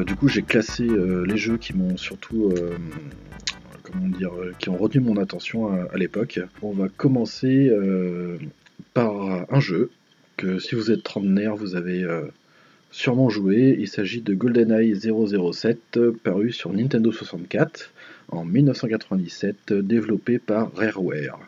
du 0.07 0.15
coup 0.15 0.29
j'ai 0.29 0.43
classé 0.43 0.87
les 0.87 1.37
jeux 1.37 1.57
qui 1.57 1.75
m'ont 1.75 1.97
surtout 1.97 2.53
comment 3.91 4.09
dire, 4.09 4.35
euh, 4.35 4.55
qui 4.59 4.69
ont 4.69 4.77
retenu 4.77 5.01
mon 5.01 5.17
attention 5.17 5.69
à, 5.69 5.97
l'époque. 5.97 6.41
On 6.63 6.73
va 6.73 6.89
commencer 6.89 7.69
euh, 7.71 8.39
par 8.95 9.13
un 9.51 9.61
jeu 9.61 9.91
que 10.37 10.59
si 10.59 10.75
vous 10.75 10.91
êtes 10.91 11.03
trentenaire, 11.03 11.57
vous 11.57 11.75
avez 11.75 12.03
euh, 12.05 12.23
sûrement 12.91 13.29
joué. 13.29 13.77
Il 13.79 13.89
s'agit 13.89 14.21
de 14.21 14.35
GoldenEye 14.35 14.95
007, 14.97 15.99
paru 16.23 16.53
sur 16.53 16.73
Nintendo 16.73 17.13
64 17.13 17.93
en 18.31 18.45
1997, 18.45 19.73
développé 19.73 20.39
par 20.39 20.73
Rareware. 20.75 21.39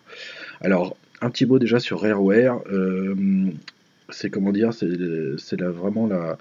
Alors, 0.60 0.96
un 1.20 1.30
petit 1.30 1.46
mot 1.46 1.58
déjà 1.58 1.78
sur 1.78 2.00
Rareware. 2.00 2.60
c'est 4.08 4.30
comment 4.30 4.52
dire, 4.52 4.72
c'est 4.72 5.60
vraiment 5.60 6.06
la, 6.06 6.38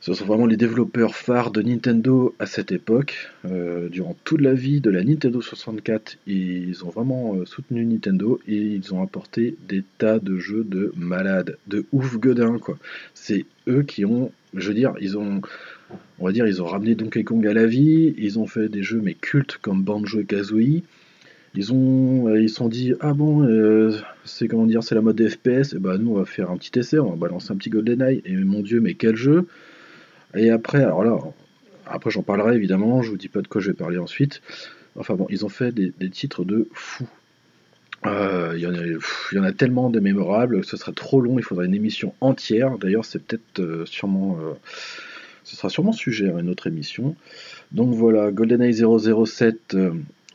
ce 0.00 0.14
sont 0.14 0.24
vraiment 0.26 0.46
les 0.46 0.56
développeurs 0.56 1.16
phares 1.16 1.50
de 1.50 1.60
Nintendo 1.60 2.34
à 2.38 2.46
cette 2.46 2.70
époque. 2.70 3.30
Euh, 3.44 3.88
durant 3.88 4.16
toute 4.22 4.40
la 4.40 4.54
vie 4.54 4.80
de 4.80 4.90
la 4.90 5.02
Nintendo 5.02 5.40
64, 5.40 6.18
ils 6.28 6.84
ont 6.84 6.90
vraiment 6.90 7.34
euh, 7.34 7.44
soutenu 7.46 7.84
Nintendo 7.84 8.40
et 8.46 8.56
ils 8.56 8.94
ont 8.94 9.02
apporté 9.02 9.56
des 9.68 9.82
tas 9.98 10.20
de 10.20 10.38
jeux 10.38 10.62
de 10.62 10.92
malades, 10.96 11.58
de 11.66 11.84
ouf 11.90 12.16
godin 12.16 12.58
quoi. 12.58 12.78
C'est 13.12 13.44
eux 13.66 13.82
qui 13.82 14.04
ont, 14.04 14.30
je 14.54 14.68
veux 14.68 14.74
dire, 14.74 14.94
ils 15.00 15.18
ont, 15.18 15.40
on 16.20 16.26
va 16.26 16.32
dire, 16.32 16.46
ils 16.46 16.62
ont 16.62 16.66
ramené 16.66 16.94
Donkey 16.94 17.24
Kong 17.24 17.44
à 17.48 17.52
la 17.52 17.66
vie. 17.66 18.14
Ils 18.18 18.38
ont 18.38 18.46
fait 18.46 18.68
des 18.68 18.84
jeux 18.84 19.00
mais 19.02 19.14
cultes 19.14 19.58
comme 19.60 19.82
Banjo 19.82 20.20
et 20.20 20.24
Kazooie. 20.24 20.84
Ils 21.54 21.72
ont, 21.72 22.28
euh, 22.28 22.40
ils 22.40 22.50
sont 22.50 22.68
dit 22.68 22.94
ah 23.00 23.14
bon, 23.14 23.48
c'est 24.24 24.46
comment 24.46 24.66
dire, 24.66 24.84
c'est 24.84 24.94
la 24.94 25.00
mode 25.00 25.16
des 25.16 25.28
FPS. 25.28 25.72
Et 25.74 25.80
bah 25.80 25.98
nous 25.98 26.12
on 26.12 26.18
va 26.18 26.24
faire 26.24 26.52
un 26.52 26.56
petit 26.56 26.78
essai, 26.78 27.00
on 27.00 27.10
va 27.10 27.16
balancer 27.16 27.50
un 27.50 27.56
petit 27.56 27.70
GoldenEye. 27.70 28.22
Et 28.24 28.36
mon 28.36 28.62
dieu, 28.62 28.80
mais 28.80 28.94
quel 28.94 29.16
jeu! 29.16 29.48
Et 30.34 30.50
après, 30.50 30.82
alors 30.82 31.04
là, 31.04 31.18
après 31.86 32.10
j'en 32.10 32.22
parlerai 32.22 32.54
évidemment, 32.54 33.02
je 33.02 33.10
vous 33.10 33.16
dis 33.16 33.28
pas 33.28 33.40
de 33.40 33.48
quoi 33.48 33.60
je 33.60 33.68
vais 33.70 33.76
parler 33.76 33.98
ensuite. 33.98 34.42
Enfin 34.96 35.14
bon, 35.14 35.26
ils 35.30 35.44
ont 35.44 35.48
fait 35.48 35.72
des, 35.72 36.10
titres 36.10 36.44
de 36.44 36.68
fous. 36.72 37.08
Euh, 38.06 38.52
il 38.56 38.60
y, 38.62 39.38
en 39.38 39.44
a 39.44 39.52
tellement 39.52 39.90
de 39.90 39.98
mémorables, 39.98 40.64
ce 40.64 40.76
serait 40.76 40.92
trop 40.92 41.20
long, 41.20 41.38
il 41.38 41.42
faudrait 41.42 41.66
une 41.66 41.74
émission 41.74 42.14
entière. 42.20 42.78
D'ailleurs, 42.78 43.04
c'est 43.04 43.22
peut-être 43.22 43.60
euh, 43.60 43.86
sûrement. 43.86 44.38
Euh, 44.40 44.54
ce 45.42 45.56
sera 45.56 45.70
sûrement 45.70 45.92
sujet 45.92 46.30
à 46.30 46.38
une 46.38 46.50
autre 46.50 46.66
émission. 46.66 47.16
Donc 47.72 47.94
voilà, 47.94 48.30
GoldenEye 48.30 48.74
007 48.74 49.76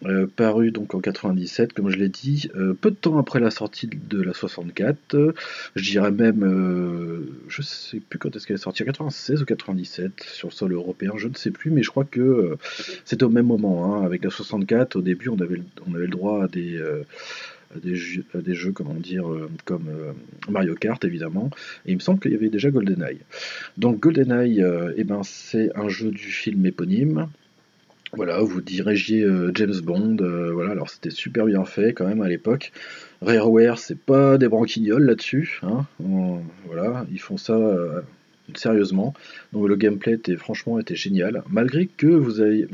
euh, 0.06 0.28
paru 0.28 0.72
donc 0.72 0.96
en 0.96 1.00
97, 1.00 1.74
comme 1.74 1.90
je 1.90 1.98
l'ai 1.98 2.10
dit, 2.10 2.50
euh, 2.56 2.74
peu 2.74 2.92
de 2.92 2.96
temps 2.96 3.18
après 3.18 3.40
la 3.40 3.52
sortie 3.52 3.88
de 3.88 4.22
la 4.22 4.34
64, 4.34 5.16
euh, 5.16 5.34
je 5.76 5.92
dirais 5.92 6.12
même, 6.12 7.28
je 7.48 7.62
sais 7.62 8.00
plus 8.00 8.20
quand 8.20 8.36
est-ce 8.36 8.46
qu'elle 8.46 8.56
est 8.56 8.60
sortie, 8.60 8.84
en 8.84 8.88
96 8.88 9.42
ou 9.42 9.46
97 9.46 10.12
sur 10.24 10.50
le 10.50 10.54
sol 10.54 10.74
européen, 10.74 11.14
je 11.16 11.28
ne 11.28 11.36
sais 11.36 11.52
plus, 11.52 11.72
mais 11.72 11.84
je 11.84 11.90
crois 11.90 12.04
que 12.04 12.58
c'était 13.06 13.24
au 13.24 13.30
même 13.30 13.46
moment. 13.46 13.96
Hein, 13.96 14.06
avec 14.06 14.24
la 14.24 14.30
64, 14.30 14.98
au 14.98 15.02
début, 15.02 15.30
on 15.30 15.40
avait, 15.40 15.62
on 15.88 15.94
avait 15.94 16.06
le 16.06 16.12
droit 16.12 16.44
à 16.44 16.48
des 16.48 16.82
des 17.82 17.96
jeux, 17.96 18.24
des 18.36 18.54
jeux 18.54 18.72
comment 18.72 18.94
dire, 18.94 19.26
comme 19.66 19.90
Mario 20.48 20.76
Kart 20.76 21.04
évidemment, 21.06 21.50
et 21.86 21.92
il 21.92 21.96
me 21.96 22.02
semble 22.02 22.20
qu'il 22.20 22.32
y 22.32 22.36
avait 22.36 22.50
déjà 22.50 22.70
GoldenEye. 22.70 23.20
Donc 23.78 24.00
GoldenEye, 24.00 24.64
eh 24.96 25.04
ben, 25.04 25.22
c'est 25.24 25.76
un 25.76 25.90
jeu 25.90 26.12
du 26.12 26.28
film 26.28 26.66
éponyme, 26.66 27.28
voilà, 28.16 28.42
vous 28.42 28.62
dirigiez 28.62 29.24
euh, 29.24 29.52
James 29.56 29.80
Bond, 29.82 30.18
euh, 30.22 30.52
voilà, 30.52 30.72
alors 30.72 30.90
c'était 30.90 31.10
super 31.10 31.46
bien 31.46 31.66
fait 31.66 31.94
quand 31.94 32.08
même 32.08 32.22
à 32.22 32.28
l'époque. 32.28 32.72
Rareware, 33.22 33.80
c'est 33.80 33.98
pas 33.98 34.38
des 34.38 34.48
branquignoles 34.48 35.06
là-dessus, 35.06 35.60
hein, 35.64 35.86
voilà, 36.66 37.06
ils 37.12 37.20
font 37.20 37.38
ça 37.38 37.54
euh, 37.54 38.02
sérieusement. 38.58 39.14
Donc 39.52 39.68
le 39.68 39.76
gameplay 39.76 40.14
était 40.14 40.38
franchement 40.38 40.80
était 40.80 40.96
génial, 40.96 41.44
malgré 41.50 41.88
que 41.88 42.08
vous 42.08 42.42
avez, 42.42 42.68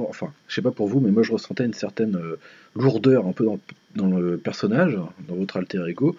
enfin, 0.00 0.32
je 0.48 0.54
sais 0.54 0.62
pas 0.62 0.70
pour 0.70 0.88
vous, 0.88 1.00
mais 1.00 1.10
moi 1.10 1.22
je 1.22 1.32
ressentais 1.32 1.64
une 1.64 1.74
certaine 1.74 2.18
lourdeur 2.76 3.26
un 3.26 3.32
peu 3.32 3.46
dans, 3.94 4.18
le 4.18 4.36
personnage, 4.36 4.98
dans 5.28 5.34
votre 5.34 5.56
alter 5.56 5.82
ego, 5.88 6.16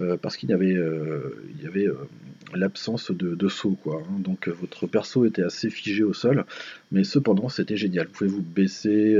euh, 0.00 0.16
parce 0.16 0.36
qu'il 0.36 0.50
y 0.50 0.52
avait, 0.52 0.74
euh, 0.74 1.42
il 1.56 1.64
y 1.64 1.66
avait 1.66 1.86
euh, 1.86 1.96
l'absence 2.54 3.10
de, 3.10 3.48
saut. 3.48 3.76
Quoi, 3.82 4.02
hein. 4.02 4.18
Donc 4.18 4.48
votre 4.48 4.86
perso 4.86 5.24
était 5.24 5.42
assez 5.42 5.70
figé 5.70 6.04
au 6.04 6.12
sol, 6.12 6.44
mais 6.92 7.04
cependant 7.04 7.48
c'était 7.48 7.76
génial. 7.76 8.06
Vous 8.06 8.12
pouvez 8.12 8.30
vous 8.30 8.42
baisser, 8.42 9.16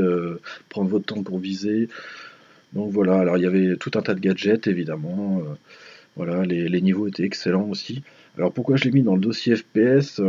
prendre 0.68 0.90
votre 0.90 1.06
temps 1.06 1.22
pour 1.22 1.38
viser? 1.38 1.88
Donc 2.72 2.90
voilà, 2.90 3.18
alors 3.20 3.38
il 3.38 3.44
y 3.44 3.46
avait 3.46 3.76
tout 3.76 3.92
un 3.94 4.02
tas 4.02 4.14
de 4.14 4.20
gadgets 4.20 4.66
évidemment. 4.66 5.42
voilà, 6.16 6.44
les, 6.44 6.80
niveaux 6.80 7.08
étaient 7.08 7.24
excellents 7.24 7.68
aussi. 7.68 8.02
Alors 8.36 8.52
pourquoi 8.52 8.76
je 8.76 8.84
l'ai 8.84 8.90
mis 8.90 9.02
dans 9.02 9.14
le 9.14 9.20
dossier 9.20 9.56
FPS 9.56 10.20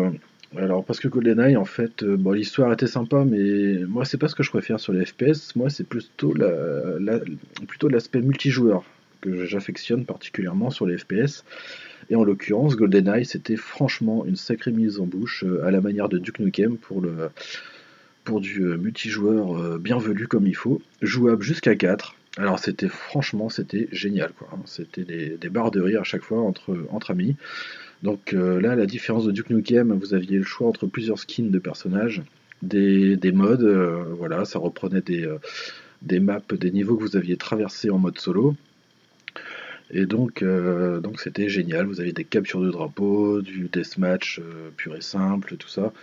alors 0.57 0.85
parce 0.85 0.99
que 0.99 1.07
GoldenEye 1.07 1.57
en 1.57 1.65
fait, 1.65 2.03
euh, 2.03 2.15
bon 2.17 2.31
l'histoire 2.31 2.71
était 2.71 2.87
sympa, 2.87 3.25
mais 3.25 3.79
moi 3.87 4.05
c'est 4.05 4.17
pas 4.17 4.27
ce 4.27 4.35
que 4.35 4.43
je 4.43 4.49
préfère 4.49 4.79
sur 4.79 4.93
les 4.93 5.05
FPS. 5.05 5.55
Moi 5.55 5.69
c'est 5.69 5.83
plutôt 5.83 6.33
la, 6.33 7.19
plutôt 7.67 7.89
l'aspect 7.89 8.21
multijoueur 8.21 8.83
que 9.21 9.45
j'affectionne 9.45 10.05
particulièrement 10.05 10.69
sur 10.69 10.85
les 10.85 10.97
FPS. 10.97 11.43
Et 12.09 12.15
en 12.15 12.23
l'occurrence, 12.23 12.75
GoldenEye 12.75 13.25
c'était 13.25 13.57
franchement 13.57 14.25
une 14.25 14.35
sacrée 14.35 14.71
mise 14.71 14.99
en 14.99 15.05
bouche 15.05 15.43
euh, 15.45 15.65
à 15.65 15.71
la 15.71 15.81
manière 15.81 16.07
de 16.07 16.19
Duke 16.19 16.39
Nukem 16.39 16.77
pour 16.77 17.01
le 17.01 17.29
pour 18.23 18.39
du 18.39 18.61
euh, 18.61 18.77
multijoueur 18.77 19.77
bienvenu 19.79 20.27
comme 20.27 20.47
il 20.47 20.55
faut, 20.55 20.81
jouable 21.01 21.43
jusqu'à 21.43 21.75
4. 21.75 22.15
Alors 22.37 22.59
c'était 22.59 22.89
franchement 22.89 23.49
c'était 23.49 23.87
génial 23.91 24.31
quoi. 24.33 24.49
C'était 24.65 25.03
des, 25.03 25.49
barres 25.49 25.71
de 25.71 25.81
rire 25.81 26.01
à 26.01 26.03
chaque 26.03 26.23
fois 26.23 26.41
entre, 26.41 27.09
amis. 27.09 27.35
Donc 28.03 28.33
euh, 28.33 28.59
là, 28.59 28.75
la 28.75 28.85
différence 28.85 29.25
de 29.25 29.31
Duke 29.31 29.49
Nukem, 29.49 29.93
vous 29.93 30.13
aviez 30.13 30.37
le 30.37 30.43
choix 30.43 30.67
entre 30.67 30.85
plusieurs 30.85 31.17
skins 31.17 31.49
de 31.49 31.59
personnages, 31.59 32.23
des, 32.61 33.17
modes, 33.31 33.63
euh, 33.63 34.03
voilà, 34.17 34.43
ça 34.43 34.59
reprenait 34.59 35.01
des, 35.01 35.25
euh, 35.25 35.37
des 36.01 36.19
maps, 36.19 36.41
des 36.51 36.71
niveaux 36.71 36.97
que 36.97 37.03
vous 37.03 37.15
aviez 37.15 37.37
traversés 37.37 37.89
en 37.89 37.97
mode 37.97 38.19
solo. 38.19 38.55
Et 39.91 40.07
donc, 40.07 40.43
donc 40.43 41.21
c'était 41.21 41.47
génial. 41.47 41.85
Vous 41.85 42.01
aviez 42.01 42.11
des 42.11 42.23
captures 42.23 42.59
de 42.59 42.71
drapeaux, 42.71 43.43
du 43.43 43.69
deathmatch 43.71 44.41
pur 44.77 44.95
et 44.95 45.01
simple, 45.01 45.57
tout 45.57 45.67
ça. 45.67 45.93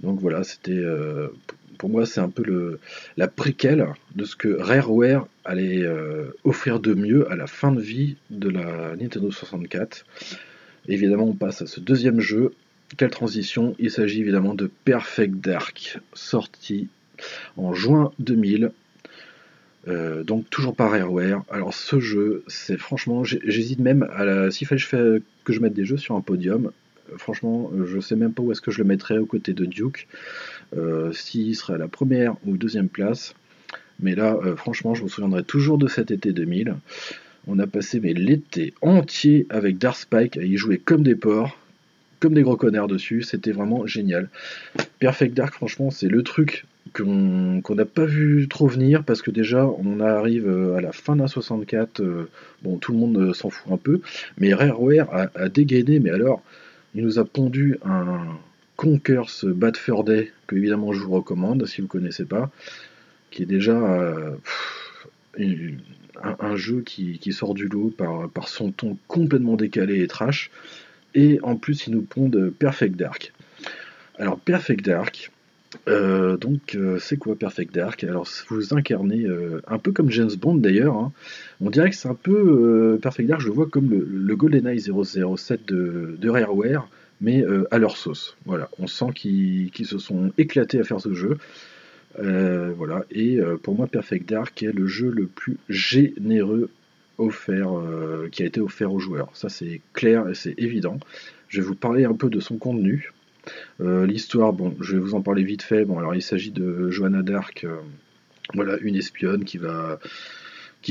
Donc 0.00 0.20
voilà, 0.20 0.44
c'était 0.44 0.82
pour 1.74 1.88
moi, 1.88 2.06
c'est 2.06 2.20
un 2.20 2.30
peu 2.30 2.78
la 3.16 3.28
préquelle 3.28 3.86
de 4.14 4.24
ce 4.24 4.36
que 4.36 4.48
Rareware 4.48 5.26
allait 5.44 5.82
euh, 5.82 6.34
offrir 6.44 6.80
de 6.80 6.94
mieux 6.94 7.30
à 7.30 7.36
la 7.36 7.46
fin 7.46 7.72
de 7.72 7.80
vie 7.80 8.16
de 8.30 8.48
la 8.48 8.96
Nintendo 8.96 9.30
64. 9.30 10.06
évidemment, 10.88 11.24
on 11.24 11.34
passe 11.34 11.62
à 11.62 11.66
ce 11.66 11.80
deuxième 11.80 12.20
jeu. 12.20 12.54
Quelle 12.96 13.10
transition 13.10 13.74
Il 13.78 13.90
s'agit 13.90 14.20
évidemment 14.20 14.54
de 14.54 14.70
Perfect 14.84 15.34
Dark, 15.34 15.98
sorti 16.12 16.88
en 17.56 17.74
juin 17.74 18.12
2000. 18.18 18.70
Euh, 19.86 20.24
donc 20.24 20.48
toujours 20.48 20.74
par 20.74 20.92
Rareware. 20.92 21.42
Alors 21.50 21.74
ce 21.74 22.00
jeu, 22.00 22.44
c'est 22.46 22.78
franchement, 22.78 23.24
j'hésite 23.24 23.80
même 23.80 24.08
à 24.14 24.24
la, 24.24 24.50
s'il 24.50 24.66
fallait 24.66 25.20
que 25.44 25.52
je 25.52 25.60
mette 25.60 25.74
des 25.74 25.84
jeux 25.84 25.98
sur 25.98 26.14
un 26.14 26.22
podium, 26.22 26.70
franchement, 27.18 27.70
euh, 27.74 27.86
je 27.86 28.00
sais 28.00 28.16
même 28.16 28.32
pas 28.32 28.42
où 28.42 28.52
est-ce 28.52 28.60
que 28.60 28.70
je 28.70 28.78
le 28.78 28.84
mettrais 28.84 29.18
aux 29.18 29.26
côtés 29.26 29.52
de 29.52 29.64
Duke, 29.64 30.06
euh, 30.76 31.12
s'il 31.12 31.54
serait 31.56 31.74
à 31.74 31.78
la 31.78 31.88
première 31.88 32.36
ou 32.46 32.56
deuxième 32.56 32.88
place. 32.88 33.34
Mais 34.00 34.14
là, 34.14 34.36
euh, 34.44 34.56
franchement, 34.56 34.94
je 34.94 35.04
me 35.04 35.08
souviendrai 35.08 35.44
toujours 35.44 35.78
de 35.78 35.86
cet 35.88 36.10
été 36.10 36.32
2000. 36.32 36.76
On 37.46 37.58
a 37.58 37.66
passé 37.66 38.00
l'été 38.00 38.74
entier 38.80 39.46
avec 39.50 39.78
Dark 39.78 39.96
Spike 39.96 40.36
à 40.36 40.42
y 40.42 40.56
jouer 40.56 40.78
comme 40.78 41.02
des 41.02 41.14
porcs, 41.14 41.58
comme 42.20 42.34
des 42.34 42.42
gros 42.42 42.56
connards 42.56 42.88
dessus. 42.88 43.22
C'était 43.22 43.52
vraiment 43.52 43.86
génial. 43.86 44.30
Perfect 44.98 45.34
Dark, 45.34 45.54
franchement, 45.54 45.90
c'est 45.90 46.08
le 46.08 46.22
truc 46.22 46.64
qu'on 46.92 47.74
n'a 47.74 47.84
pas 47.84 48.04
vu 48.04 48.46
trop 48.48 48.66
venir 48.66 49.04
parce 49.04 49.22
que 49.22 49.30
déjà 49.30 49.66
on 49.66 50.00
arrive 50.00 50.48
à 50.76 50.80
la 50.82 50.92
fin 50.92 51.16
d'un 51.16 51.26
64, 51.26 52.02
bon 52.62 52.76
tout 52.76 52.92
le 52.92 52.98
monde 52.98 53.34
s'en 53.34 53.48
fout 53.48 53.72
un 53.72 53.78
peu, 53.78 54.00
mais 54.36 54.52
Rareware 54.52 55.08
a, 55.10 55.30
a 55.34 55.48
dégainé, 55.48 55.98
mais 55.98 56.10
alors 56.10 56.42
il 56.94 57.04
nous 57.04 57.18
a 57.18 57.24
pondu 57.24 57.78
un 57.84 58.38
Conquer's 58.76 59.44
Bad 59.44 59.76
Fur 59.76 60.04
Day, 60.04 60.32
que 60.46 60.56
évidemment 60.56 60.92
je 60.92 61.00
vous 61.00 61.12
recommande 61.12 61.66
si 61.66 61.80
vous 61.80 61.86
ne 61.86 61.88
connaissez 61.88 62.24
pas, 62.24 62.50
qui 63.30 63.42
est 63.42 63.46
déjà 63.46 63.76
euh, 63.76 64.36
un, 66.22 66.56
jeu 66.56 66.82
qui, 66.82 67.32
sort 67.32 67.54
du 67.54 67.68
lot 67.68 67.90
par, 67.90 68.48
son 68.48 68.70
ton 68.70 68.96
complètement 69.08 69.56
décalé 69.56 70.02
et 70.02 70.06
trash. 70.06 70.50
Et 71.14 71.38
en 71.42 71.56
plus, 71.56 71.86
il 71.86 71.94
nous 71.94 72.02
pondent 72.02 72.52
Perfect 72.58 72.96
Dark. 72.96 73.32
Alors, 74.18 74.38
Perfect 74.38 74.84
Dark, 74.84 75.30
euh, 75.88 76.36
donc, 76.36 76.74
euh, 76.74 76.98
c'est 76.98 77.16
quoi 77.16 77.36
Perfect 77.36 77.74
Dark? 77.74 78.04
Alors, 78.04 78.28
vous 78.48 78.74
incarnez 78.74 79.26
un 79.66 79.78
peu 79.78 79.92
comme 79.92 80.10
James 80.10 80.30
Bond 80.38 80.56
d'ailleurs. 80.56 80.96
Hein. 80.96 81.12
On 81.60 81.70
dirait 81.70 81.90
que 81.90 81.96
c'est 81.96 82.08
un 82.08 82.14
peu 82.14 82.98
Perfect 83.00 83.28
Dark, 83.28 83.40
je 83.40 83.50
vois 83.50 83.66
comme 83.66 83.90
le, 83.90 84.36
GoldenEye 84.36 84.80
007 84.80 85.66
de, 85.66 86.16
de 86.18 86.28
Rareware, 86.28 86.88
mais 87.20 87.44
à 87.70 87.78
leur 87.78 87.96
sauce. 87.96 88.36
Voilà, 88.44 88.68
on 88.78 88.86
sent 88.86 89.12
qu'ils 89.14 89.86
se 89.86 89.98
sont 89.98 90.32
éclatés 90.38 90.80
à 90.80 90.84
faire 90.84 91.00
ce 91.00 91.14
jeu. 91.14 91.38
voilà, 92.18 93.04
et 93.10 93.38
pour 93.62 93.76
moi, 93.76 93.86
Perfect 93.86 94.28
Dark 94.28 94.62
est 94.62 94.72
le 94.72 94.86
jeu 94.86 95.10
le 95.10 95.26
plus 95.26 95.58
généreux 95.68 96.70
offert, 97.18 97.70
qui 98.32 98.42
a 98.42 98.46
été 98.46 98.60
offert 98.60 98.92
aux 98.92 99.00
joueurs. 99.00 99.30
Ça, 99.34 99.48
c'est 99.48 99.80
clair 99.92 100.28
et 100.28 100.34
c'est 100.34 100.54
évident. 100.58 100.98
Je 101.48 101.60
vais 101.60 101.66
vous 101.66 101.76
parler 101.76 102.04
un 102.04 102.14
peu 102.14 102.30
de 102.30 102.40
son 102.40 102.56
contenu. 102.58 103.12
Euh, 103.80 104.06
l'histoire, 104.06 104.52
bon, 104.52 104.74
je 104.80 104.94
vais 104.94 105.00
vous 105.00 105.14
en 105.14 105.22
parler 105.22 105.42
vite 105.42 105.62
fait. 105.62 105.84
Bon, 105.84 105.98
alors 105.98 106.14
il 106.14 106.22
s'agit 106.22 106.50
de 106.50 106.90
Joanna 106.90 107.22
Dark, 107.22 107.64
euh, 107.64 107.76
voilà, 108.54 108.76
une 108.80 108.96
espionne 108.96 109.44
qui 109.44 109.58
va 109.58 109.98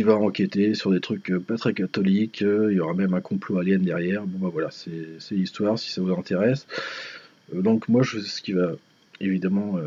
enquêter 0.08 0.74
sur 0.74 0.92
des 0.92 1.00
trucs 1.00 1.32
euh, 1.32 1.40
pas 1.40 1.58
très 1.58 1.74
catholiques. 1.74 2.42
Il 2.42 2.74
y 2.74 2.80
aura 2.80 2.94
même 2.94 3.14
un 3.14 3.22
complot 3.22 3.60
alien 3.60 3.82
derrière. 3.82 4.26
Bon, 4.26 4.40
bah 4.40 4.50
voilà, 4.52 4.70
c'est 4.72 5.36
l'histoire 5.36 5.78
si 5.78 5.92
ça 5.92 6.02
vous 6.02 6.14
intéresse. 6.14 6.68
donc 7.54 7.88
moi, 7.90 8.04
ce 8.04 8.42
qui 8.42 8.54
va 8.54 8.72
évidemment 9.20 9.80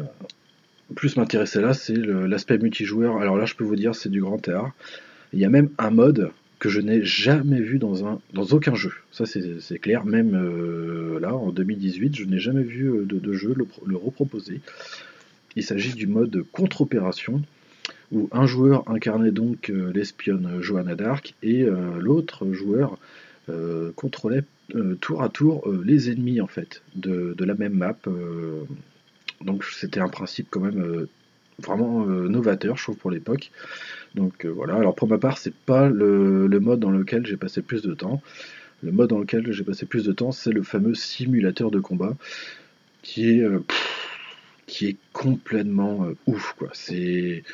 plus 0.95 1.17
m'intéresser 1.17 1.61
là, 1.61 1.75
c'est 1.75 1.97
l'aspect 1.97 2.59
multijoueur. 2.59 3.19
Alors 3.19 3.37
là, 3.37 3.45
je 3.45 3.55
peux 3.55 3.65
vous 3.65 3.77
dire, 3.77 3.95
c'est 3.95 4.09
du 4.09 4.21
grand 4.21 4.49
art. 4.49 4.73
Il 5.33 5.41
y 5.41 5.45
a 5.45 5.51
même 5.51 5.71
un 5.79 5.91
mode 5.91 6.31
que 6.59 6.69
je 6.69 6.81
n'ai 6.81 7.05
jamais 7.05 7.61
vu 7.61 7.79
dans, 7.79 8.07
un, 8.07 8.21
dans 8.33 8.45
aucun 8.45 8.75
jeu. 8.75 8.93
Ça, 9.13 9.25
c'est 9.27 9.79
clair. 9.79 10.05
Même 10.05 10.35
euh, 10.35 11.21
là, 11.21 11.35
en 11.35 11.51
2018, 11.51 12.17
je 12.17 12.25
n'ai 12.25 12.39
jamais 12.39 12.63
vu 12.63 12.89
euh, 12.89 13.05
de, 13.05 13.33
jeu 13.33 13.55
le, 13.55 13.97
reproposer. 13.97 14.61
Il 15.55 15.63
s'agit 15.63 15.95
du 15.95 16.07
mode 16.07 16.45
contre-opération, 16.53 17.43
où 18.13 18.29
un 18.33 18.47
joueur 18.47 18.89
incarnait 18.91 19.33
donc 19.33 19.71
euh, 19.71 19.93
l'espionne 19.95 20.61
Johanna 20.61 20.95
Dark 20.95 21.35
et 21.43 21.67
l'autre 21.99 22.53
joueur 22.53 22.99
contrôlait 23.95 24.43
tour 25.01 25.23
à 25.23 25.29
tour 25.29 25.73
les 25.85 26.11
ennemis 26.11 26.41
en 26.41 26.49
fait 26.49 26.83
de, 26.97 27.33
de 27.39 27.45
la 27.45 27.55
même 27.55 27.75
map. 27.75 27.97
donc 29.41 29.65
c'était 29.65 30.01
un 30.01 30.09
principe 30.09 30.49
quand 30.51 30.59
même 30.59 31.07
vraiment 31.59 32.05
novateur, 32.07 32.77
je 32.77 32.83
trouve, 32.83 32.97
pour 32.97 33.11
l'époque. 33.11 33.51
Donc 34.17 34.47
euh, 34.47 34.49
voilà, 34.49 34.77
alors 34.77 34.95
pour 34.95 35.09
ma 35.09 35.19
part, 35.19 35.39
c'est 35.39 35.55
pas 35.55 35.89
le, 35.89 36.49
mode 36.59 36.81
dans 36.81 36.91
lequel 36.91 37.27
j'ai 37.27 37.37
passé 37.37 37.63
plus 37.63 37.83
de 37.83 37.95
temps. 37.95 38.23
Le 38.83 38.91
mode 38.91 39.11
dans 39.11 39.19
lequel 39.19 39.53
j'ai 39.53 39.63
passé 39.63 39.87
plus 39.87 40.05
de 40.05 40.13
temps, 40.13 40.33
c'est 40.33 40.53
le 40.53 40.63
fameux 40.63 40.95
simulateur 40.95 41.71
de 41.71 41.79
combat, 41.79 42.15
qui 43.03 43.31
est, 43.31 43.43
euh, 43.43 43.61
qui 44.67 44.87
est 44.87 44.97
complètement 45.13 46.07
euh, 46.07 46.17
ouf. 46.27 46.55
Quoi. 46.59 46.71
C'est, 46.73 47.45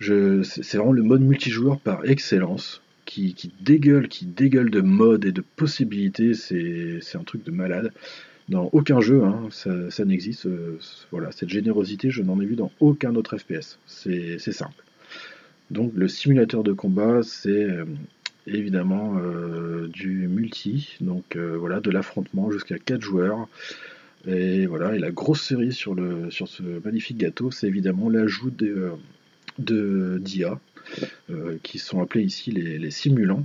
c'est 0.00 0.76
vraiment 0.76 0.92
le 0.92 1.02
mode 1.02 1.22
multijoueur 1.22 1.78
par 1.78 2.04
excellence, 2.04 2.82
qui, 3.04 3.34
dégueule, 3.60 4.08
qui 4.08 4.26
dégueule 4.26 4.70
de 4.70 4.80
mode 4.80 5.24
et 5.24 5.32
de 5.32 5.42
possibilités. 5.54 6.34
C'est, 6.34 7.00
un 7.14 7.24
truc 7.24 7.44
de 7.44 7.52
malade. 7.52 7.92
Dans 8.48 8.70
aucun 8.72 9.00
jeu, 9.00 9.24
hein, 9.24 9.48
ça, 9.50 10.04
n'existe. 10.04 10.48
voilà, 11.10 11.32
cette 11.32 11.48
générosité, 11.48 12.10
je 12.10 12.22
n'en 12.22 12.40
ai 12.40 12.46
vu 12.46 12.54
dans 12.54 12.70
aucun 12.80 13.14
autre 13.16 13.36
FPS. 13.36 13.78
C'est 13.86 14.38
simple. 14.38 14.84
Donc 15.70 15.92
le 15.94 16.08
simulateur 16.08 16.62
de 16.62 16.72
combat, 16.72 17.22
c'est 17.22 17.50
euh, 17.50 17.84
évidemment 18.46 19.16
euh, 19.18 19.88
du 19.88 20.28
multi, 20.28 20.96
donc 21.00 21.36
euh, 21.36 21.56
voilà, 21.58 21.80
de 21.80 21.90
l'affrontement 21.90 22.50
jusqu'à 22.50 22.78
4 22.78 23.00
joueurs. 23.00 23.48
Et 24.26 24.66
voilà, 24.66 24.96
et 24.96 24.98
la 24.98 25.10
grosse 25.10 25.42
série 25.42 25.72
sur, 25.72 25.94
le, 25.94 26.30
sur 26.30 26.48
ce 26.48 26.62
magnifique 26.84 27.18
gâteau, 27.18 27.52
c'est 27.52 27.68
évidemment 27.68 28.08
l'ajout 28.08 28.50
de, 28.50 30.18
d'IA, 30.18 30.58
qui 31.62 31.78
sont 31.78 32.00
appelés 32.00 32.24
ici 32.24 32.50
les, 32.50 32.90
simulants. 32.90 33.44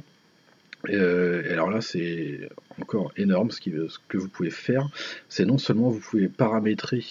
Et, 0.88 0.96
alors 0.96 1.70
là, 1.70 1.82
c'est 1.82 2.50
encore 2.80 3.12
énorme 3.17 3.52
ce, 3.52 3.60
que 3.60 4.17
vous 4.17 4.30
pouvez 4.30 4.50
faire. 4.50 4.89
C'est 5.30 5.46
non 5.46 5.58
seulement 5.58 5.89
vous 5.89 6.00
pouvez 6.00 6.28
paramétrer 6.28 7.04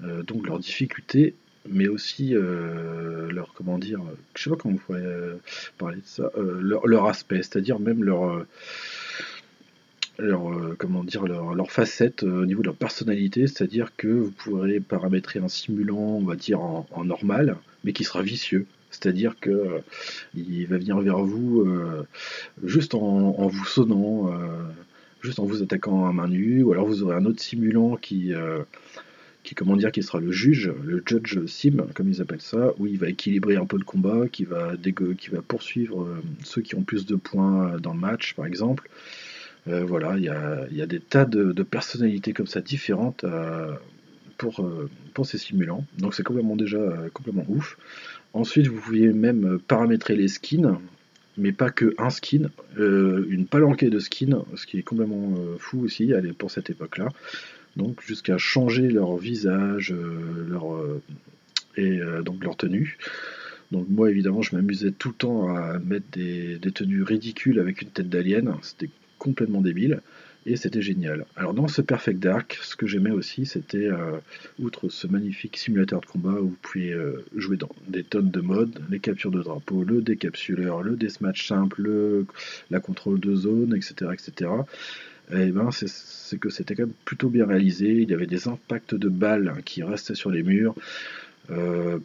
donc 0.00 0.46
leur 0.46 0.58
difficulté, 0.58 1.34
mais 1.68 1.88
aussi 1.88 2.34
euh, 2.34 3.30
leur 3.30 3.52
comment 3.54 3.78
dire, 3.78 4.00
je 4.34 4.44
sais 4.44 4.50
pas 4.50 4.56
comment 4.56 4.78
euh, 4.90 5.36
parler 5.78 5.98
de 5.98 6.06
ça, 6.06 6.30
euh, 6.36 6.60
leur, 6.60 7.06
aspect, 7.06 7.38
c'est-à-dire 7.38 7.78
même 7.78 8.04
leur 8.04 8.44
leur 10.18 10.76
comment 10.78 11.02
dire 11.02 11.24
leur, 11.24 11.54
leur 11.54 11.70
facette 11.70 12.22
au 12.22 12.44
niveau 12.44 12.60
de 12.60 12.66
leur 12.66 12.76
personnalité, 12.76 13.46
c'est-à-dire 13.46 13.92
que 13.96 14.08
vous 14.08 14.30
pourrez 14.30 14.80
paramétrer 14.80 15.38
un 15.38 15.48
simulant, 15.48 15.96
on 15.96 16.24
va 16.24 16.36
dire 16.36 16.60
en, 16.60 17.04
normal, 17.04 17.56
mais 17.84 17.92
qui 17.92 18.04
sera 18.04 18.22
vicieux. 18.22 18.66
C'est-à-dire 18.90 19.36
que 19.40 19.80
il 20.34 20.66
va 20.66 20.78
venir 20.78 20.98
vers 21.00 21.18
vous 21.18 21.66
juste 22.64 22.94
en, 22.94 23.46
vous 23.46 23.64
sonnant, 23.66 24.32
juste 25.22 25.38
en 25.38 25.44
vous 25.44 25.62
attaquant 25.62 26.06
à 26.06 26.12
main 26.12 26.28
nue, 26.28 26.62
ou 26.62 26.72
alors 26.72 26.86
vous 26.86 27.02
aurez 27.02 27.16
un 27.16 27.24
autre 27.24 27.40
simulant 27.40 27.96
qui 27.96 28.34
qui 29.42 29.54
comment 29.54 29.76
dire 29.76 29.92
qui 29.92 30.02
sera 30.02 30.20
le 30.20 30.30
juge, 30.30 30.72
le 30.84 31.02
judge 31.04 31.46
sim 31.46 31.86
comme 31.94 32.08
ils 32.08 32.20
appellent 32.20 32.40
ça, 32.40 32.72
où 32.78 32.86
il 32.86 32.98
va 32.98 33.08
équilibrer 33.08 33.56
un 33.56 33.66
peu 33.66 33.78
le 33.78 33.84
combat, 33.84 34.28
qui 34.28 34.44
va 34.44 34.74
qui 34.76 35.30
va 35.30 35.42
poursuivre 35.42 36.02
euh, 36.02 36.22
ceux 36.44 36.62
qui 36.62 36.74
ont 36.74 36.82
plus 36.82 37.06
de 37.06 37.16
points 37.16 37.76
dans 37.78 37.94
le 37.94 38.00
match 38.00 38.34
par 38.34 38.46
exemple. 38.46 38.88
Euh, 39.68 39.84
voilà, 39.84 40.16
il 40.16 40.24
y 40.24 40.82
a, 40.82 40.86
des 40.86 41.00
tas 41.00 41.26
de, 41.26 41.62
personnalités 41.62 42.32
comme 42.32 42.46
ça 42.46 42.60
différentes 42.60 43.24
euh, 43.24 43.74
pour, 44.38 44.66
pour 45.12 45.26
ces 45.26 45.36
simulants. 45.36 45.84
Donc 45.98 46.14
c'est 46.14 46.22
complètement 46.22 46.56
déjà 46.56 46.78
complètement 47.12 47.44
ouf. 47.48 47.76
Ensuite, 48.32 48.68
vous 48.68 48.80
pouvez 48.80 49.12
même 49.12 49.58
paramétrer 49.66 50.16
les 50.16 50.28
skins, 50.28 50.78
mais 51.36 51.52
pas 51.52 51.70
que 51.70 51.94
un 51.98 52.10
skin, 52.10 52.50
une 52.76 53.46
palanquée 53.46 53.90
de 53.90 53.98
skins, 53.98 54.42
ce 54.54 54.66
qui 54.66 54.78
est 54.78 54.82
complètement 54.82 55.34
fou 55.58 55.80
aussi 55.80 56.12
pour 56.38 56.50
cette 56.50 56.70
époque-là. 56.70 57.08
Donc 57.76 58.02
jusqu'à 58.02 58.38
changer 58.38 58.88
leur 58.88 59.16
visage, 59.16 59.92
euh, 59.92 60.46
leur, 60.48 60.74
euh, 60.74 61.00
et 61.76 62.00
euh, 62.00 62.22
donc 62.22 62.42
leur 62.42 62.56
tenue. 62.56 62.98
Donc 63.70 63.86
moi 63.88 64.10
évidemment 64.10 64.42
je 64.42 64.56
m'amusais 64.56 64.90
tout 64.90 65.10
le 65.10 65.14
temps 65.14 65.54
à 65.54 65.78
mettre 65.78 66.06
des, 66.12 66.58
tenues 66.74 67.02
ridicules 67.02 67.60
avec 67.60 67.82
une 67.82 67.90
tête 67.90 68.08
d'alien, 68.08 68.56
c'était 68.62 68.90
complètement 69.18 69.60
débile 69.60 70.00
et 70.46 70.56
c'était 70.56 70.82
génial. 70.82 71.26
Alors 71.36 71.54
dans 71.54 71.68
ce 71.68 71.82
Perfect 71.82 72.18
Dark, 72.18 72.58
ce 72.62 72.76
que 72.76 72.86
j'aimais 72.86 73.10
aussi 73.10 73.46
c'était, 73.46 73.88
outre 74.58 74.88
ce 74.88 75.06
magnifique 75.06 75.56
simulateur 75.56 76.00
de 76.00 76.06
combat 76.06 76.40
où 76.40 76.48
vous 76.48 76.56
pouvez 76.62 76.94
jouer 77.36 77.56
dans 77.56 77.70
des 77.88 78.04
tonnes 78.04 78.30
de 78.30 78.40
modes, 78.40 78.80
les 78.90 79.00
captures 79.00 79.30
de 79.30 79.42
drapeau, 79.42 79.84
le 79.84 80.00
décapsuleur, 80.00 80.82
le 80.82 80.96
deathmatch 80.96 81.46
simple, 81.46 82.24
la 82.70 82.80
contrôle 82.80 83.20
de 83.20 83.34
zone, 83.34 83.74
etc. 83.76 84.12
etc 84.12 84.50
eh 85.32 85.50
ben, 85.50 85.70
c'est 85.70 86.38
que 86.38 86.50
c'était 86.50 86.74
quand 86.74 86.84
même 86.84 86.94
plutôt 87.04 87.28
bien 87.28 87.46
réalisé. 87.46 87.88
Il 87.88 88.10
y 88.10 88.14
avait 88.14 88.26
des 88.26 88.48
impacts 88.48 88.94
de 88.94 89.08
balles 89.08 89.54
qui 89.64 89.82
restaient 89.82 90.14
sur 90.14 90.30
les 90.30 90.42
murs. 90.42 90.74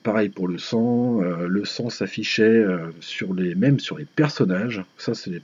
pareil 0.04 0.30
pour 0.30 0.48
le 0.48 0.58
sang, 0.58 1.21
le 1.21 1.65
sang 1.65 1.89
s'affichait 1.89 2.63
sur 3.00 3.34
les, 3.34 3.56
même 3.56 3.80
sur 3.80 3.98
les 3.98 4.06
personnages. 4.06 4.84
Ça, 4.98 5.13
c'est 5.13 5.41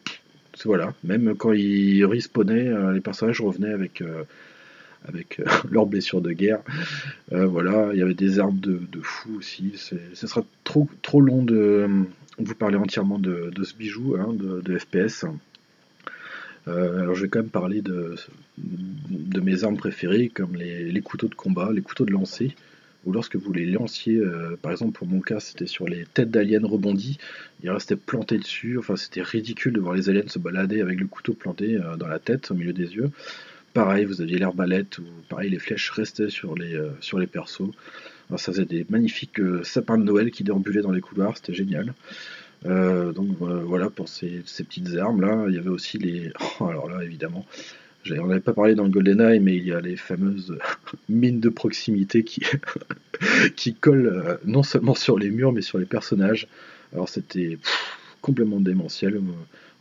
voilà, 0.66 0.94
même 1.04 1.36
quand 1.36 1.52
ils 1.52 2.06
respawnaient, 2.06 2.72
les 2.94 3.02
personnages 3.02 3.42
revenaient 3.42 3.74
avec 3.74 4.02
avec 5.08 5.40
euh, 5.40 5.46
leurs 5.72 5.86
blessures 5.86 6.22
de 6.22 6.32
guerre. 6.32 6.60
Euh, 7.32 7.46
voilà, 7.46 7.90
il 7.94 8.00
y 8.00 8.02
avait 8.02 8.14
des 8.14 8.40
armes 8.40 8.60
de, 8.60 8.80
fou 9.02 9.38
aussi. 9.38 9.74
Ce 9.76 10.28
sera 10.28 10.44
trop, 10.64 10.88
trop 11.02 11.22
long 11.22 11.44
de 11.44 11.56
euh, 11.56 11.88
vous 12.38 12.56
parler 12.56 12.78
entièrement 12.78 13.20
de, 13.20 13.52
ce 13.64 13.74
bijou 13.76 14.16
hein, 14.16 14.34
de, 14.34 14.78
FPS. 14.78 15.26
alors 16.66 17.16
je 17.16 17.24
vais 17.24 17.28
quand 17.28 17.40
même 17.40 17.50
parler 17.50 17.82
de, 17.82 18.16
de 18.58 19.40
mes 19.42 19.64
armes 19.64 19.78
préférées 19.78 20.30
comme 20.30 20.56
les, 20.56 21.02
couteaux 21.02 21.28
de 21.28 21.36
combat, 21.36 21.72
les 21.72 21.82
couteaux 21.82 22.06
de 22.06 22.12
lancer, 22.12 22.56
ou 23.06 23.12
lorsque 23.12 23.36
vous 23.36 23.52
les 23.52 23.66
lanciez, 23.66 24.22
par 24.62 24.72
exemple 24.72 24.94
pour 24.94 25.08
mon 25.08 25.22
cas 25.22 25.40
c'était 25.40 25.68
sur 25.68 25.88
les 25.88 26.06
têtes 26.14 26.30
d'aliens 26.30 26.62
rebondies, 26.64 27.18
ils 27.64 27.72
restaient 27.72 27.96
plantés 27.96 28.38
dessus, 28.38 28.78
enfin 28.78 28.96
c'était 28.96 29.24
ridicule 29.24 29.74
de 29.74 29.80
voir 29.80 29.96
les 29.96 30.10
aliens 30.10 30.28
se 30.28 30.40
balader 30.40 30.82
avec 30.82 31.00
le 31.00 31.08
couteau 31.08 31.34
planté 31.34 31.80
dans 31.98 32.08
la 32.08 32.20
tête, 32.20 32.52
au 32.52 32.54
milieu 32.54 32.74
des 32.74 32.96
yeux. 32.96 33.12
Pareil, 33.74 34.04
vous 34.04 34.22
aviez 34.22 34.38
l'herbalette 34.38 34.98
où 34.98 35.04
pareil 35.30 35.50
les 35.50 35.60
flèches 35.60 35.92
restaient 35.92 36.30
sur 36.30 36.56
les, 36.56 36.76
euh, 36.76 36.90
sur 37.00 37.20
les 37.20 37.28
persos. 37.28 37.72
ça 38.32 38.52
faisait 38.52 38.66
des 38.66 38.86
magnifiques 38.90 39.40
euh, 39.40 39.64
sapins 39.64 39.98
de 39.98 40.04
Noël 40.04 40.30
qui 40.32 40.44
déambulaient 40.44 40.82
dans 40.82 40.92
les 40.92 41.00
couloirs, 41.00 41.38
c'était 41.38 41.54
génial. 41.54 41.94
Euh, 42.66 43.14
donc 43.14 43.38
voilà 43.40 43.90
pour 43.90 44.10
ces, 44.10 44.44
petites 44.46 44.96
armes 44.98 45.22
là. 45.22 45.46
Il 45.48 45.56
y 45.56 45.58
avait 45.58 45.70
aussi 45.70 45.98
les. 45.98 46.32
Oh, 46.60 46.66
alors 46.66 46.90
là 46.90 47.04
évidemment, 47.04 47.46
on 48.10 48.28
n'avait 48.28 48.40
pas 48.40 48.54
parlé 48.54 48.76
dans 48.76 48.84
le 48.84 48.90
GoldenEye, 48.90 49.40
mais 49.40 49.56
il 49.56 49.66
y 49.66 49.74
a 49.74 49.80
les 49.80 49.96
fameuses 49.96 50.58
mines 51.10 51.40
de 51.40 51.50
proximité 51.50 52.24
qui, 52.24 52.42
qui 53.56 53.74
collent 53.74 54.40
non 54.46 54.64
seulement 54.64 54.96
sur 54.96 55.18
les 55.20 55.30
murs 55.30 55.52
mais 55.52 55.62
sur 55.62 55.78
les 55.78 55.86
personnages. 55.86 56.48
Alors 56.94 57.10
c'était 57.10 57.58
complètement 58.22 58.60
démentiel 58.60 59.20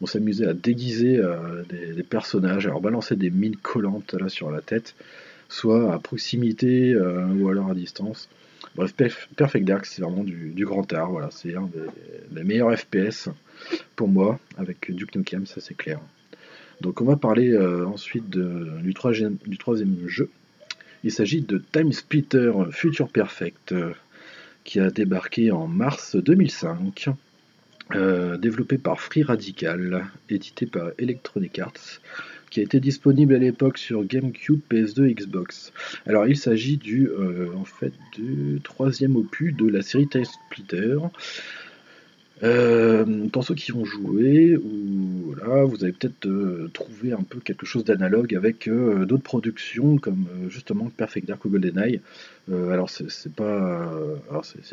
on 0.01 0.07
s'amusait 0.07 0.47
à 0.47 0.55
déguiser 0.55 1.19
euh, 1.19 1.63
des, 1.69 2.03
personnages, 2.03 2.67
alors 2.67 2.81
balancer 2.81 3.17
des 3.17 3.31
mines 3.31 3.57
collantes 3.57 4.15
là 4.15 4.29
sur 4.29 4.51
la 4.51 4.61
tête, 4.61 4.95
soit 5.49 5.93
à 5.93 5.99
proximité 5.99 6.93
euh, 6.95 7.27
ou 7.27 7.49
alors 7.49 7.71
à 7.71 7.75
distance. 7.75 8.29
Bref, 8.77 9.29
Perfect 9.37 9.67
Dark, 9.67 9.87
c'est 9.87 10.03
vraiment 10.03 10.25
du, 10.25 10.65
grand 10.65 10.91
art. 10.93 11.11
Voilà, 11.11 11.29
c'est 11.31 11.55
un 11.55 11.69
des, 12.31 12.45
meilleurs 12.45 12.77
FPS 12.77 13.29
pour 13.97 14.09
moi, 14.09 14.39
avec 14.57 14.91
Duke 14.91 15.17
Nukem, 15.17 15.47
ça 15.47 15.61
c'est 15.61 15.77
clair. 15.77 16.01
Donc 16.81 17.01
on 17.01 17.05
va 17.05 17.17
parler 17.17 17.53
euh, 17.53 17.87
ensuite 17.87 18.31
du, 18.31 18.95
troisième, 18.95 19.39
jeu. 20.07 20.31
Il 21.05 21.13
s'agit 21.13 21.41
de 21.41 21.63
Time 21.73 21.93
Splitter 21.93 22.53
Future 22.71 23.09
Perfect, 23.09 23.75
qui 24.65 24.81
a 24.81 24.91
débarqué 24.91 25.51
en 25.51 25.67
mars 25.67 26.17
2005. 26.17 27.11
Euh, 27.97 28.37
développé 28.37 28.79
par 28.79 29.01
Free 29.01 29.25
Radical, 29.25 30.07
édité 30.29 30.65
par 30.67 30.91
Electronic 30.99 31.59
Arts, 31.59 32.01
qui 32.49 32.61
a 32.61 32.63
été 32.63 32.79
disponible 32.79 33.35
à 33.35 33.39
l'époque 33.39 33.79
sur 33.79 34.05
GameCube, 34.05 34.61
PS2, 34.71 35.13
Xbox. 35.13 35.73
Alors 36.07 36.27
il 36.29 36.37
s'agit 36.37 36.79
euh, 36.87 37.49
du 38.15 38.61
troisième 38.63 39.17
opus 39.17 39.57
de 39.57 39.67
la 39.67 39.83
série 39.83 40.07
Time 40.07 40.25
Splitter. 40.25 40.99
Euh, 42.43 43.29
pour 43.29 43.45
ceux 43.45 43.55
qui 43.55 43.73
ont 43.73 43.85
joué, 43.85 44.57
ou, 44.57 45.35
voilà, 45.35 45.65
vous 45.65 45.85
avez 45.85 45.93
peut-être 45.93 46.27
trouvé 46.73 47.13
un 47.13 47.23
peu 47.23 47.39
quelque 47.41 47.67
chose 47.67 47.85
d'analogue 47.85 48.35
avec 48.35 48.69
d'autres 48.69 49.23
productions 49.23 49.99
comme 49.99 50.27
justement 50.49 50.91
Perfect 50.97 51.29
Dark 51.29 51.45
ou 51.45 51.51
GoldenEye. 51.51 52.01
alors 52.51 52.89
c'est 52.89 53.33
pas, 53.35 53.93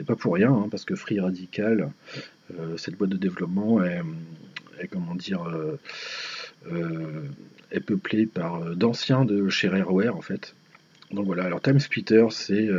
pas 0.06 0.16
pour 0.16 0.36
rien 0.36 0.54
hein, 0.54 0.68
parce 0.72 0.86
que 0.86 0.96
Free 0.96 1.20
Radical 1.20 1.90
euh, 2.58 2.78
cette 2.78 2.96
boîte 2.96 3.10
de 3.10 3.18
développement 3.18 3.84
est, 3.84 4.02
comment 4.90 5.16
dire, 5.16 5.44
euh, 5.44 5.78
euh, 6.72 7.24
est 7.72 7.80
peuplée 7.80 8.26
par 8.26 8.76
d'anciens 8.76 9.26
de 9.26 9.50
chez 9.50 9.68
Rareware 9.68 10.16
en 10.16 10.22
fait. 10.22 10.56
Donc 11.12 11.26
voilà, 11.26 11.44
alors 11.44 11.62
Time 11.62 11.80
Splitter, 11.80 12.26
c'est, 12.32 12.70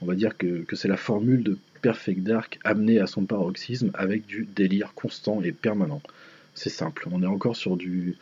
on 0.00 0.06
va 0.06 0.14
dire 0.14 0.36
que, 0.36 0.64
c'est 0.72 0.88
la 0.88 0.96
formule 0.96 1.42
de 1.42 1.58
Perfect 1.82 2.22
Dark 2.22 2.58
amenée 2.64 2.98
à 2.98 3.06
son 3.06 3.24
paroxysme 3.26 3.90
avec 3.94 4.26
du 4.26 4.48
délire 4.56 4.94
constant 4.94 5.42
et 5.42 5.52
permanent. 5.52 6.00
C'est 6.54 6.70
simple, 6.70 7.08
on 7.10 7.22
est 7.22 7.26
encore 7.26 7.56
sur 7.56 7.76
du, 7.76 8.16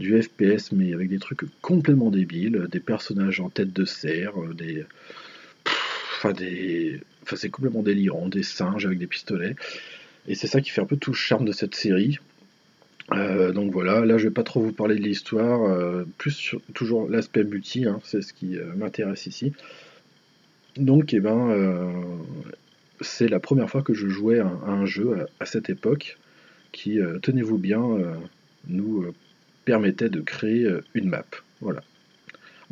FPS 0.00 0.72
mais 0.72 0.92
avec 0.92 1.08
des 1.08 1.18
trucs 1.18 1.42
complètement 1.60 2.10
débiles, 2.10 2.66
des 2.70 2.80
personnages 2.80 3.40
en 3.40 3.50
tête 3.50 3.72
de 3.72 3.84
cerf, 3.84 4.32
des... 4.54 4.84
Enfin, 6.16 6.32
des... 6.32 7.00
Enfin, 7.22 7.36
c'est 7.36 7.50
complètement 7.50 7.82
délirant, 7.82 8.28
des 8.28 8.42
singes 8.42 8.86
avec 8.86 8.98
des 8.98 9.06
pistolets. 9.06 9.56
Et 10.26 10.34
c'est 10.34 10.46
ça 10.46 10.60
qui 10.60 10.70
fait 10.70 10.80
un 10.80 10.86
peu 10.86 10.96
tout 10.96 11.10
le 11.10 11.16
charme 11.16 11.44
de 11.44 11.52
cette 11.52 11.74
série. 11.74 12.18
Euh, 13.12 13.52
donc 13.52 13.72
voilà, 13.72 14.04
là 14.04 14.16
je 14.16 14.28
vais 14.28 14.34
pas 14.34 14.42
trop 14.42 14.62
vous 14.62 14.72
parler 14.72 14.96
de 14.96 15.02
l'histoire, 15.02 15.64
euh, 15.64 16.04
plus 16.16 16.30
sur, 16.30 16.60
toujours 16.72 17.08
l'aspect 17.08 17.44
multi, 17.44 17.84
hein, 17.84 18.00
c'est 18.02 18.22
ce 18.22 18.32
qui 18.32 18.56
euh, 18.56 18.72
m'intéresse 18.76 19.26
ici. 19.26 19.52
Donc 20.76 21.12
eh 21.12 21.20
ben, 21.20 21.50
c'est 23.00 23.28
la 23.28 23.40
première 23.40 23.68
fois 23.68 23.82
que 23.82 23.94
je 23.94 24.08
jouais 24.08 24.40
à, 24.40 24.46
un 24.46 24.86
jeu 24.86 25.20
à, 25.20 25.42
à, 25.42 25.46
cette 25.46 25.70
époque 25.70 26.18
qui, 26.72 26.98
tenez-vous 27.22 27.58
bien, 27.58 27.82
nous 28.66 29.14
permettait 29.64 30.08
de 30.08 30.20
créer 30.20 30.68
une 30.94 31.08
map. 31.08 31.24
Voilà. 31.60 31.82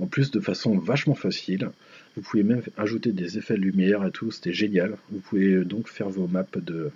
En 0.00 0.06
plus 0.06 0.32
de 0.32 0.40
façon 0.40 0.76
vachement 0.76 1.14
facile. 1.14 1.70
Vous 2.16 2.22
pouvez 2.22 2.42
même 2.42 2.62
ajouter 2.76 3.12
des 3.12 3.38
effets 3.38 3.54
de 3.54 3.60
lumière 3.60 4.04
et 4.04 4.10
tout, 4.10 4.30
c'était 4.30 4.52
génial. 4.52 4.96
Vous 5.10 5.20
pouvez 5.20 5.64
donc 5.64 5.88
faire 5.88 6.10
vos 6.10 6.26
maps 6.26 6.44
de, 6.56 6.90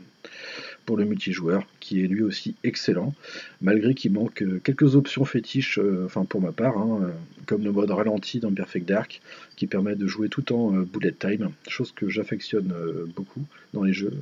pour 0.87 0.97
le 0.97 1.05
multijoueur, 1.05 1.67
qui 1.81 2.03
est 2.03 2.07
lui 2.07 2.23
aussi 2.23 2.55
excellent, 2.63 3.13
malgré 3.61 3.95
qu'il 3.95 4.13
manque 4.13 4.43
euh, 4.43 4.61
quelques 4.63 4.95
options 4.95 5.25
fétiches, 5.25 5.79
euh, 5.79 6.05
enfin 6.07 6.25
pour 6.25 6.41
ma 6.41 6.53
part, 6.53 6.79
hein, 6.79 7.01
euh, 7.03 7.11
comme 7.45 7.65
le 7.65 7.73
mode 7.73 7.91
ralenti 7.91 8.39
dans 8.39 8.53
Perfect 8.53 8.89
Dark, 8.89 9.21
qui 9.57 9.67
permet 9.67 9.97
de 9.97 10.07
jouer 10.07 10.29
tout 10.29 10.53
en 10.53 10.71
bullet 10.71 11.13
time, 11.13 11.51
chose 11.69 11.93
que 11.93 12.09
j'affectionne 12.09 12.73
beaucoup 13.15 13.45
dans 13.73 13.83
les 13.83 13.93
jeux, 13.93 14.13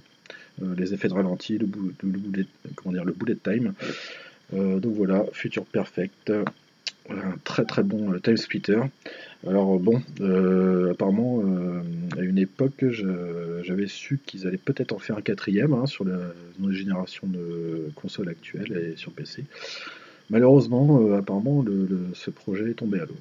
les 0.76 0.94
effets 0.94 1.08
de 1.08 1.14
ralenti, 1.14 1.58
le, 1.58 1.66
bullet, 1.66 2.46
comment 2.76 2.92
dire, 2.92 3.04
le 3.04 3.12
bullet 3.12 3.36
time. 3.36 3.72
donc 4.52 4.94
voilà, 4.94 5.24
Future 5.32 5.64
Perfect, 5.64 6.32
un 7.10 7.36
très 7.44 7.64
très 7.64 7.82
bon 7.82 8.18
time 8.20 8.36
splitter. 8.36 8.80
Alors 9.46 9.78
bon, 9.78 10.00
euh, 10.20 10.92
apparemment, 10.92 11.42
euh, 11.44 11.82
à 12.16 12.22
une 12.22 12.38
époque, 12.38 12.82
j'avais 13.62 13.86
su 13.86 14.18
qu'ils 14.24 14.46
allaient 14.46 14.56
peut-être 14.56 14.92
en 14.92 14.98
faire 14.98 15.18
un 15.18 15.22
quatrième 15.22 15.74
hein, 15.74 15.84
sur 15.86 16.04
la 16.04 16.18
génération 16.70 17.26
de 17.26 17.90
consoles 17.94 18.30
actuelles 18.30 18.92
et 18.94 18.96
sur 18.96 19.12
PC. 19.12 19.44
Malheureusement, 20.30 21.02
euh, 21.02 21.18
apparemment, 21.18 21.62
ce 22.14 22.30
projet 22.30 22.70
est 22.70 22.74
tombé 22.74 23.00
à 23.00 23.04
l'eau. 23.04 23.18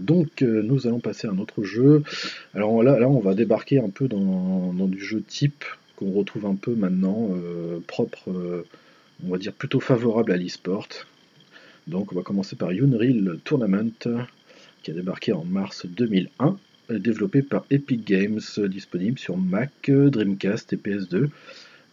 donc 0.00 0.42
nous 0.42 0.86
allons 0.86 1.00
passer 1.00 1.26
à 1.26 1.32
un 1.32 1.38
autre 1.38 1.64
jeu. 1.64 2.04
Alors 2.54 2.84
là, 2.84 3.00
là 3.00 3.08
on 3.08 3.18
va 3.18 3.34
débarquer 3.34 3.80
un 3.80 3.90
peu 3.90 4.06
dans, 4.06 4.72
dans 4.72 4.86
du 4.86 5.00
jeu 5.00 5.20
type 5.20 5.64
qu'on 5.96 6.12
retrouve 6.12 6.46
un 6.46 6.54
peu 6.54 6.76
maintenant, 6.76 7.30
propre, 7.88 8.64
on 9.24 9.30
va 9.30 9.38
dire 9.38 9.52
plutôt 9.52 9.80
favorable 9.80 10.30
à 10.30 10.36
l'e-sport. 10.36 10.86
Donc 11.88 12.12
on 12.12 12.16
va 12.16 12.22
commencer 12.22 12.54
par 12.54 12.70
Unreal 12.70 13.38
Tournament, 13.44 14.06
qui 14.82 14.90
a 14.90 14.94
débarqué 14.94 15.32
en 15.32 15.44
mars 15.44 15.86
2001, 15.86 16.56
développé 16.90 17.42
par 17.42 17.64
Epic 17.70 18.06
Games, 18.06 18.40
disponible 18.68 19.18
sur 19.18 19.36
Mac, 19.36 19.72
Dreamcast 19.88 20.72
et 20.72 20.76
PS2. 20.76 21.28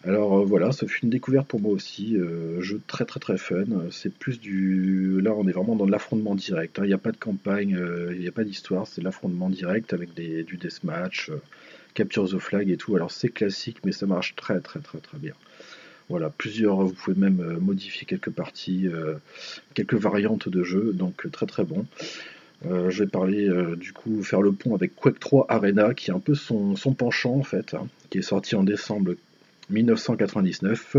Alors 0.05 0.38
euh, 0.38 0.45
voilà, 0.45 0.71
ce 0.71 0.86
fut 0.86 1.03
une 1.03 1.10
découverte 1.10 1.47
pour 1.47 1.60
moi 1.60 1.71
aussi, 1.71 2.15
euh, 2.15 2.62
jeu 2.62 2.79
très 2.86 3.05
très 3.05 3.19
très 3.19 3.38
fun. 3.38 3.65
C'est 3.89 4.13
plus 4.13 4.39
du, 4.39 5.19
là 5.21 5.34
on 5.36 5.47
est 5.47 5.51
vraiment 5.51 5.75
dans 5.75 5.88
l'affrontement 5.88 6.36
direct. 6.36 6.77
Hein. 6.77 6.84
Il 6.86 6.89
n'y 6.89 6.93
a 6.93 6.99
pas 6.99 7.12
de 7.12 7.17
campagne, 7.17 7.75
euh, 7.75 8.13
il 8.13 8.19
n'y 8.19 8.27
a 8.27 8.31
pas 8.31 8.43
d'histoire, 8.43 8.86
c'est 8.86 9.01
l'affrontement 9.01 9.49
direct 9.49 9.93
avec 9.93 10.13
des, 10.13 10.43
du 10.43 10.58
deathmatch, 10.58 11.31
capture 11.95 12.29
the 12.29 12.38
flag 12.38 12.69
et 12.69 12.77
tout. 12.77 12.95
Alors 12.95 13.12
c'est 13.12 13.29
classique, 13.29 13.77
mais 13.84 13.91
ça 13.91 14.05
marche 14.05 14.36
très 14.36 14.60
très 14.60 14.79
très 14.79 14.99
très 14.99 15.17
bien. 15.17 15.34
Voilà, 16.08 16.30
plusieurs, 16.30 16.84
vous 16.84 16.94
pouvez 16.94 17.20
même 17.20 17.39
euh, 17.39 17.60
modifier 17.60 18.06
quelques 18.06 18.30
parties, 18.30 18.88
euh, 18.88 19.15
quelques 19.74 19.96
variantes 19.96 20.48
de 20.48 20.63
jeu, 20.63 20.91
donc 20.94 21.26
euh, 21.26 21.30
très 21.30 21.48
très 21.48 21.63
bon. 21.63 21.86
je 22.63 23.04
vais 23.04 23.10
parler 23.10 23.50
du 23.77 23.92
coup, 23.94 24.23
faire 24.23 24.42
le 24.42 24.52
pont 24.52 24.73
avec 24.75 24.96
Quake 24.96 25.19
3 25.19 25.46
Arena, 25.50 25.94
qui 25.94 26.10
est 26.10 26.13
un 26.13 26.19
peu 26.19 26.36
son, 26.36 26.75
penchant 26.98 27.36
en 27.36 27.44
fait, 27.44 27.73
hein, 27.73 27.88
qui 28.10 28.19
est 28.19 28.23
sorti 28.23 28.56
en 28.56 28.63
décembre 28.63 29.15
1999, 29.69 30.96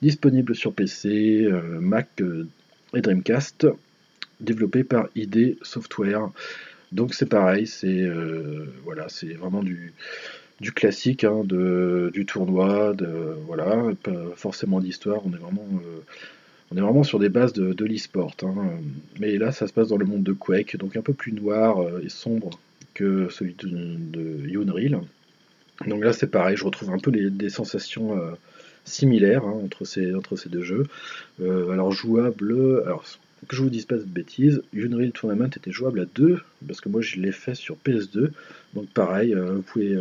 disponible 0.00 0.54
sur 0.56 0.72
PC, 0.72 1.48
Mac 1.80 2.08
et 2.94 3.00
Dreamcast, 3.00 3.66
développé 4.40 4.82
par 4.82 5.08
ID 5.14 5.56
Software. 5.62 6.30
Donc 6.90 7.14
c'est 7.14 7.28
pareil, 7.28 7.66
c'est 7.68 8.10
voilà, 8.84 9.08
c'est 9.08 9.34
vraiment 9.34 9.62
du, 9.62 9.92
du 10.62 10.72
classique, 10.72 11.24
hein, 11.24 11.42
de, 11.44 12.10
du 12.14 12.24
tournoi, 12.24 12.94
de, 12.94 13.36
voilà, 13.46 13.90
pas 14.02 14.12
forcément 14.36 14.80
d'histoire, 14.80 15.20
on 15.26 15.32
est 15.32 15.38
vraiment... 15.38 15.66
Euh, 15.74 16.00
on 16.74 16.76
est 16.78 16.80
vraiment 16.80 17.02
sur 17.02 17.18
des 17.18 17.28
bases 17.28 17.52
de, 17.52 17.74
de 17.74 17.84
l'e-sport. 17.84 18.34
Hein. 18.44 18.54
Mais 19.20 19.36
là, 19.36 19.52
ça 19.52 19.66
se 19.66 19.74
passe 19.74 19.88
dans 19.88 19.98
le 19.98 20.06
monde 20.06 20.22
de 20.22 20.32
Quake, 20.32 20.78
donc 20.78 20.96
un 20.96 21.02
peu 21.02 21.12
plus 21.12 21.34
noir 21.34 21.82
euh, 21.82 22.00
et 22.02 22.08
sombre 22.08 22.58
que 22.94 23.28
celui 23.28 23.54
de, 23.58 23.68
de 23.68 24.58
Unreal. 24.58 25.02
Donc 25.86 26.02
là 26.02 26.14
c'est 26.14 26.28
pareil, 26.28 26.56
je 26.56 26.64
retrouve 26.64 26.90
un 26.90 26.98
peu 26.98 27.10
des 27.10 27.48
sensations 27.50 28.18
similaires 28.84 29.44
hein, 29.44 29.60
entre, 29.64 29.84
ces, 29.84 30.14
entre 30.14 30.36
ces 30.36 30.48
deux 30.48 30.62
jeux. 30.62 30.86
alors 31.40 31.92
jouable, 31.92 32.82
alors 32.86 33.04
que 33.48 33.56
je 33.56 33.62
vous 33.62 33.70
dise 33.70 33.86
pas 33.86 33.96
de 33.96 34.04
bêtises, 34.04 34.62
Unreal 34.74 35.12
Tournament 35.12 35.46
était 35.46 35.72
jouable 35.72 36.00
à 36.00 36.04
2, 36.04 36.40
parce 36.66 36.80
que 36.80 36.88
moi 36.88 37.00
je 37.00 37.20
l'ai 37.20 37.32
fait 37.32 37.54
sur 37.54 37.76
PS2, 37.84 38.30
donc 38.74 38.88
pareil, 38.90 39.34
vous 39.34 39.62
pouvez 39.62 39.96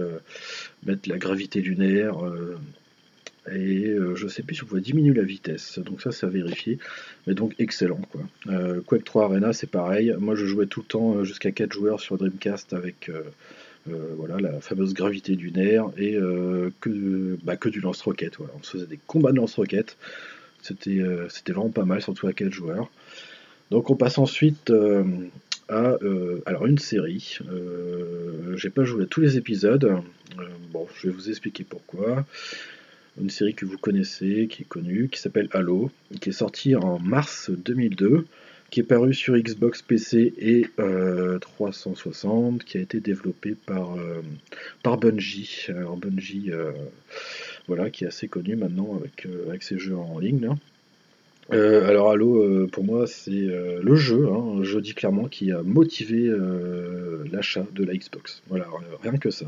mettre 0.85 1.09
la 1.09 1.17
gravité 1.17 1.61
lunaire, 1.61 2.15
et 3.49 3.87
euh, 3.87 4.15
je 4.15 4.27
sais 4.27 4.43
plus 4.43 4.55
si 4.55 4.61
vous 4.61 4.67
pouvez 4.67 4.81
diminuer 4.81 5.15
la 5.15 5.23
vitesse, 5.23 5.79
donc 5.79 6.01
ça 6.01 6.11
c'est 6.11 6.27
à 6.27 6.29
vérifier, 6.29 6.77
mais 7.25 7.33
donc 7.33 7.55
excellent 7.57 8.01
quoi. 8.11 8.21
Euh, 8.47 8.81
Quake 8.81 9.03
3 9.03 9.25
Arena 9.25 9.51
c'est 9.51 9.69
pareil, 9.69 10.13
moi 10.19 10.35
je 10.35 10.45
jouais 10.45 10.67
tout 10.67 10.81
le 10.81 10.85
temps 10.85 11.15
euh, 11.15 11.23
jusqu'à 11.23 11.51
4 11.51 11.73
joueurs 11.73 11.99
sur 11.99 12.17
Dreamcast 12.17 12.73
avec 12.73 13.11
voilà, 13.87 14.37
la 14.37 14.61
fameuse 14.61 14.93
gravité 14.93 15.33
lunaire 15.33 15.87
et 15.97 16.15
que, 16.81 17.35
bah, 17.43 17.57
que 17.57 17.67
du 17.67 17.79
lance-roquette, 17.79 18.37
on 18.39 18.61
se 18.61 18.73
faisait 18.73 18.85
des 18.85 18.99
combats 19.07 19.31
de 19.31 19.37
lance-roquette, 19.37 19.97
c'était 20.61 21.01
vraiment 21.47 21.71
pas 21.71 21.83
mal, 21.83 21.99
surtout 21.99 22.27
à 22.27 22.33
4 22.33 22.51
joueurs. 22.51 22.91
Donc 23.71 23.89
on 23.89 23.95
passe 23.95 24.19
ensuite 24.19 24.71
à 25.69 25.97
alors 26.45 26.65
une 26.67 26.77
série. 26.77 27.39
J'ai 28.55 28.69
pas 28.69 28.83
joué 28.83 29.03
à 29.03 29.07
tous 29.07 29.21
les 29.21 29.37
épisodes. 29.37 30.01
bon, 30.71 30.87
je 30.95 31.07
vais 31.07 31.13
vous 31.13 31.29
expliquer 31.29 31.63
pourquoi 31.63 32.25
une 33.19 33.29
série 33.29 33.53
que 33.53 33.65
vous 33.65 33.77
connaissez, 33.77 34.47
qui 34.49 34.63
est 34.63 34.65
connue, 34.65 35.09
qui 35.09 35.19
s'appelle 35.19 35.49
Halo, 35.51 35.91
qui 36.19 36.29
est 36.29 36.33
sortie 36.33 36.75
en 36.75 36.99
mars 36.99 37.49
2002, 37.49 38.25
qui 38.69 38.79
est 38.79 38.83
paru 38.83 39.13
sur 39.13 39.35
Xbox 39.37 39.81
PC 39.81 40.33
et 40.37 40.67
360, 41.41 42.61
euh, 42.61 42.63
qui 42.65 42.77
a 42.77 42.81
été 42.81 42.99
développé 42.99 43.55
par, 43.65 43.97
euh, 43.97 44.21
Bungie. 44.83 45.65
Alors 45.69 45.97
Bungie, 45.97 46.51
euh, 46.51 46.71
voilà, 47.67 47.89
qui 47.89 48.05
est 48.05 48.07
assez 48.07 48.27
connu 48.27 48.55
maintenant 48.55 48.97
avec, 48.97 49.27
avec 49.47 49.63
ses 49.63 49.77
jeux 49.77 49.97
en 49.97 50.19
ligne. 50.19 50.55
Alors 51.51 52.11
Halo, 52.11 52.67
pour 52.67 52.83
moi, 52.83 53.07
c'est 53.07 53.31
le 53.31 53.95
jeu, 53.95 54.27
hein, 54.27 54.59
je 54.63 54.79
dis 54.79 54.93
clairement, 54.93 55.27
qui 55.27 55.51
a 55.51 55.61
motivé 55.61 56.31
l'achat 57.31 57.65
de 57.73 57.83
la 57.83 57.93
Xbox. 57.93 58.41
Voilà, 58.49 58.67
rien 59.03 59.17
que 59.17 59.31
ça. 59.31 59.45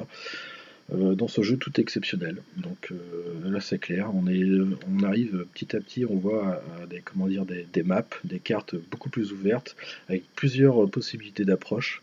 Euh, 0.93 1.16
dans 1.16 1.30
ce 1.30 1.41
jeu 1.41 1.56
tout 1.56 1.80
exceptionnel. 1.80 2.38
Donc 2.58 2.91
euh, 2.91 3.49
là 3.49 3.62
c'est 3.62 3.80
clair, 3.80 4.12
on, 4.14 4.28
est, 4.28 4.43
on 4.91 5.04
arrive 5.04 5.45
petit 5.54 5.76
à 5.78 5.80
petit, 5.80 6.06
on 6.06 6.18
voit 6.18 6.62
des, 6.89 6.99
comment 6.99 7.28
dire, 7.28 7.45
des, 7.45 7.84
maps, 7.84 8.04
des 8.26 8.39
cartes 8.39 8.76
beaucoup 8.91 9.10
plus 9.10 9.32
ouvertes, 9.32 9.78
avec 10.10 10.24
plusieurs 10.36 10.89
possibilités 10.89 11.45
d'approche. 11.45 12.01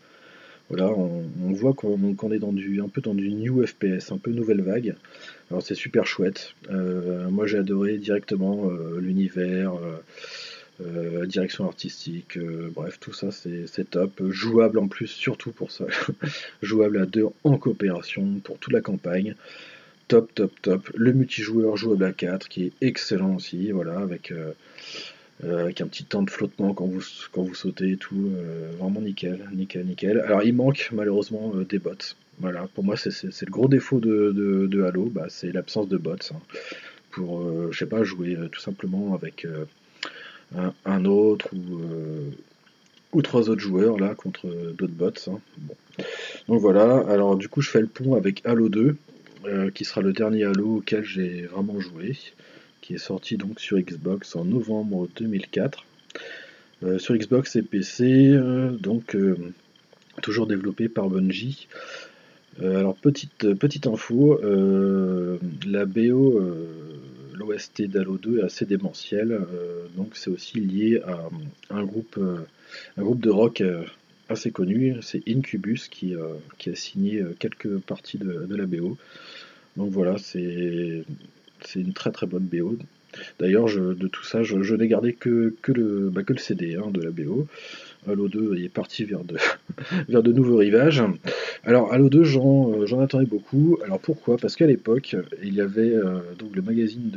Voilà, 0.71 0.89
on, 0.89 1.51
voit 1.51 1.73
qu'on 1.73 2.31
est 2.31 2.39
dans 2.39 2.53
du, 2.53 2.81
un 2.81 2.87
peu 2.87 3.01
dans 3.01 3.13
du 3.13 3.29
new 3.29 3.65
FPS, 3.65 4.11
un 4.11 4.17
peu 4.17 4.31
nouvelle 4.31 4.61
vague. 4.61 4.95
Alors 5.49 5.61
c'est 5.61 5.75
super 5.75 6.05
chouette. 6.07 6.53
Euh, 6.69 7.29
moi 7.29 7.45
j'ai 7.45 7.57
adoré 7.57 7.97
directement 7.97 8.69
l'univers. 8.97 9.73
Euh, 10.81 11.25
direction 11.25 11.65
artistique, 11.65 12.37
euh, 12.37 12.71
bref, 12.73 12.97
tout 12.99 13.13
ça 13.13 13.29
c'est 13.31 13.89
top. 13.89 14.23
Jouable 14.29 14.79
en 14.79 14.87
plus, 14.87 15.07
surtout 15.07 15.51
pour 15.51 15.71
ça. 15.71 15.85
jouable 16.61 16.97
à 16.97 17.05
deux 17.05 17.25
en 17.43 17.57
coopération 17.57 18.39
pour 18.43 18.57
toute 18.57 18.73
la 18.73 18.81
campagne. 18.81 19.35
Top, 20.07 20.33
top, 20.33 20.51
top. 20.61 20.89
Le 20.95 21.13
multijoueur 21.13 21.77
jouable 21.77 22.03
à 22.03 22.11
4 22.11 22.49
qui 22.49 22.65
est 22.65 22.71
excellent 22.81 23.35
aussi, 23.35 23.71
voilà, 23.71 23.99
avec, 23.99 24.31
euh, 24.31 24.53
avec 25.43 25.81
un 25.81 25.87
petit 25.87 26.03
temps 26.03 26.21
de 26.23 26.29
flottement 26.29 26.73
quand 26.73 26.85
vous, 26.85 27.01
quand 27.31 27.43
vous 27.43 27.55
sautez 27.55 27.91
et 27.91 27.97
tout. 27.97 28.31
vraiment 28.79 29.01
nickel, 29.01 29.39
nickel, 29.53 29.85
nickel. 29.85 30.19
Alors 30.19 30.43
il 30.43 30.53
manque 30.53 30.89
malheureusement 30.91 31.53
des 31.67 31.79
bots. 31.79 31.91
Voilà, 32.39 32.67
pour 32.73 32.83
moi 32.83 32.95
c'est 32.97 33.09
le 33.23 33.51
gros 33.51 33.67
défaut 33.67 33.99
de, 33.99 34.31
de, 34.67 34.83
Halo, 34.83 35.05
bah, 35.05 35.25
c'est 35.29 35.51
l'absence 35.51 35.87
de 35.87 35.97
bots. 35.97 36.15
Hein. 36.31 36.39
Pour, 37.11 37.71
je 37.71 37.77
sais 37.77 37.85
pas, 37.85 38.03
jouer 38.03 38.37
tout 38.51 38.61
simplement 38.61 39.13
avec 39.15 39.45
un, 40.85 41.05
autre 41.05 41.49
euh, 41.53 42.29
ou, 43.13 43.21
trois 43.21 43.49
autres 43.49 43.61
joueurs 43.61 43.97
là 43.97 44.15
contre 44.15 44.47
d'autres 44.73 44.93
bots. 44.93 45.11
Hein. 45.27 45.39
Donc 46.47 46.59
voilà, 46.59 46.99
alors 47.09 47.35
du 47.35 47.47
coup 47.47 47.61
je 47.61 47.69
fais 47.69 47.81
le 47.81 47.87
pont 47.87 48.15
avec 48.15 48.41
Halo 48.45 48.69
2, 48.69 48.95
euh, 49.45 49.71
qui 49.71 49.85
sera 49.85 50.01
le 50.01 50.13
dernier 50.13 50.45
Halo 50.45 50.77
auquel 50.77 51.03
j'ai 51.03 51.43
vraiment 51.43 51.79
joué, 51.79 52.17
qui 52.81 52.95
est 52.95 52.99
sorti 52.99 53.37
donc 53.37 53.59
sur 53.59 53.79
Xbox 53.79 54.35
en 54.35 54.45
novembre 54.45 55.07
2004. 55.17 55.85
Euh, 56.83 56.99
sur 56.99 57.15
Xbox 57.15 57.55
et 57.55 57.61
PC, 57.61 58.35
donc 58.79 59.15
toujours 60.21 60.47
développé 60.47 60.89
par 60.89 61.09
Bungie. 61.09 61.67
alors 62.59 62.95
petite, 62.95 63.53
petite 63.53 63.87
info, 63.87 64.39
la 65.65 65.85
BO 65.85 66.39
l'OST 67.41 67.83
d'Halo 67.83 68.17
2 68.17 68.39
est 68.39 68.43
assez 68.43 68.65
démentiel, 68.65 69.31
euh, 69.31 69.87
donc 69.95 70.15
c'est 70.15 70.29
aussi 70.29 70.59
lié 70.59 71.01
à 71.05 71.29
un 71.69 71.83
groupe, 71.83 72.15
euh, 72.17 72.37
un 72.97 73.03
groupe 73.03 73.21
de 73.21 73.29
rock 73.29 73.61
euh, 73.61 73.83
assez 74.29 74.51
connu, 74.51 74.95
c'est 75.01 75.21
Incubus 75.27 75.87
qui, 75.89 76.13
qui, 76.57 76.69
a 76.69 76.75
signé 76.75 77.21
quelques 77.37 77.79
parties 77.79 78.17
de, 78.17 78.55
la 78.55 78.65
BO. 78.65 78.97
Donc 79.75 79.91
voilà, 79.91 80.17
c'est 80.17 81.03
une 81.75 81.93
très 81.93 82.11
très 82.11 82.27
bonne 82.27 82.43
BO. 82.43 82.77
D'ailleurs, 83.39 83.67
de 83.67 84.07
tout 84.07 84.23
ça, 84.23 84.41
je, 84.43 84.75
n'ai 84.75 84.87
gardé 84.87 85.13
que, 85.13 85.53
le, 85.67 86.09
bah, 86.09 86.21
CD 86.37 86.75
hein, 86.75 86.89
de 86.91 87.01
la 87.01 87.11
BO. 87.11 87.47
Halo 88.07 88.27
2 88.27 88.57
est 88.57 88.69
parti 88.69 89.03
vers 90.09 90.23
de, 90.23 90.31
nouveaux 90.31 90.57
rivages. 90.57 91.03
Alors 91.63 91.93
Halo 91.93 92.09
2, 92.09 92.19
euh, 92.21 92.85
j'en 92.85 92.99
attendais 92.99 93.25
beaucoup. 93.25 93.77
Alors 93.85 93.99
pourquoi? 93.99 94.37
Parce 94.37 94.55
qu'à 94.55 94.65
l'époque, 94.65 95.15
il 95.43 95.53
y 95.53 95.61
avait 95.61 95.93
euh, 95.93 96.19
donc 96.39 96.55
le 96.55 96.61
magazine 96.61 97.11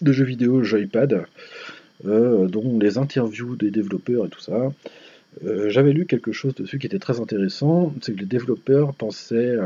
de, 0.00 0.12
jeux 0.12 0.24
vidéo 0.24 0.62
Joypad, 0.62 1.24
euh, 2.06 2.46
dont 2.48 2.78
les 2.78 2.98
interviews 2.98 3.56
des 3.56 3.70
développeurs 3.70 4.26
et 4.26 4.28
tout 4.28 4.40
ça. 4.40 4.72
J'avais 5.68 5.92
lu 5.92 6.06
quelque 6.06 6.32
chose 6.32 6.56
dessus 6.56 6.80
qui 6.80 6.86
était 6.86 6.98
très 6.98 7.20
intéressant, 7.20 7.94
c'est 8.02 8.12
que 8.14 8.18
les 8.18 8.26
développeurs 8.26 8.92
pensaient 8.94 9.56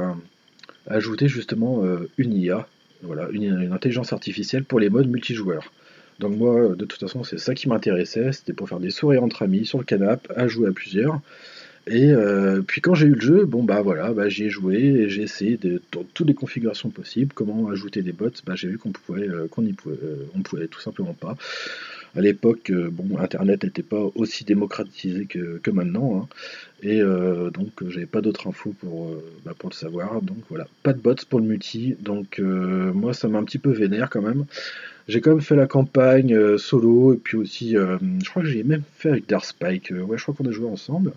ajouter 0.86 1.26
justement 1.26 1.82
une 2.18 2.34
IA, 2.34 2.68
voilà, 3.03 3.28
une 3.30 3.72
intelligence 3.72 4.12
artificielle 4.12 4.64
pour 4.64 4.80
les 4.80 4.90
modes 4.90 5.09
multijoueurs. 5.09 5.72
Donc 6.20 6.36
moi, 6.36 6.74
de 6.76 6.84
toute 6.84 7.01
façon, 7.01 7.24
c'est 7.24 7.38
ça 7.38 7.55
qui 7.55 7.68
m'intéressait, 7.68 8.32
c'était 8.32 8.53
pour 8.53 8.68
faire 8.68 8.80
des 8.80 8.90
soirées 8.90 9.18
entre 9.18 9.42
amis 9.42 9.66
sur 9.66 9.78
le 9.78 9.84
canapé, 9.84 10.28
à 10.36 10.47
jouer 10.47 10.68
à 10.68 10.72
plusieurs. 10.72 11.20
Et 11.87 12.12
euh, 12.12 12.62
puis 12.66 12.80
quand 12.80 12.95
j'ai 12.95 13.07
eu 13.07 13.14
le 13.14 13.20
jeu, 13.20 13.45
bon 13.45 13.62
bah 13.62 13.82
voilà, 13.82 14.12
bah, 14.14 14.28
j'y 14.30 14.45
ai 14.45 14.51
joué 14.51 14.76
et 14.76 15.09
j'ai 15.11 15.22
essayé 15.22 15.59
de, 15.59 15.82
dans 15.93 16.03
toutes 16.14 16.26
les 16.26 16.35
configurations 16.35 16.89
possibles, 16.89 17.32
comment 17.35 17.68
ajouter 17.68 18.01
des 18.01 18.12
bots, 18.12 18.30
bah, 18.47 18.55
j'ai 18.57 18.68
vu 18.68 18.78
qu'on 18.78 18.93
pouvait, 18.93 19.28
euh, 19.28 19.49
qu'on 19.49 19.64
y 19.66 19.74
pouvait, 19.74 19.99
euh, 20.03 20.26
on 20.35 20.41
pouvait 20.41 20.66
tout 20.66 20.80
simplement 20.80 21.12
pas. 21.12 21.37
À 22.16 22.20
l'époque, 22.20 22.70
bon, 22.72 23.18
Internet 23.18 23.64
n'était 23.64 23.82
pas 23.82 24.01
aussi 24.14 24.45
démocratisé 24.45 25.26
que, 25.26 25.70
maintenant, 25.72 26.16
hein. 26.22 26.28
et 26.80 27.01
donc 27.01 27.72
j'avais 27.89 28.07
pas 28.07 28.20
d'autres 28.20 28.47
infos 28.47 28.72
pour, 28.78 29.16
bah, 29.45 29.53
pour 29.59 29.70
le 29.70 29.74
savoir. 29.74 30.22
Donc 30.22 30.39
voilà, 30.49 30.68
pas 30.85 30.93
de 30.93 31.01
bots 31.01 31.16
pour 31.28 31.41
le 31.41 31.47
multi, 31.47 31.97
donc 31.99 32.39
moi 32.39 33.14
ça 33.14 33.26
m'a 33.26 33.39
un 33.41 33.43
petit 33.43 33.59
peu 33.59 33.72
vénère 33.72 34.11
quand 34.11 34.22
même. 34.22 34.45
J'ai 35.09 35.20
quand 35.20 35.32
même 35.32 35.41
fait 35.41 35.57
la 35.57 35.66
campagne 35.66 36.57
solo, 36.57 37.14
et 37.14 37.16
puis 37.16 37.37
aussi, 37.37 37.72
je 37.72 38.30
crois 38.30 38.43
que 38.43 38.49
j'ai 38.49 38.62
même 38.62 38.85
fait 38.97 39.11
avec 39.11 39.28
Dark 39.28 39.45
Spike, 39.45 39.91
ouais, 39.91 40.16
je 40.16 40.22
crois 40.22 40.37
qu'on 40.37 40.47
a 40.47 40.53
joué 40.53 40.68
ensemble. 40.68 41.14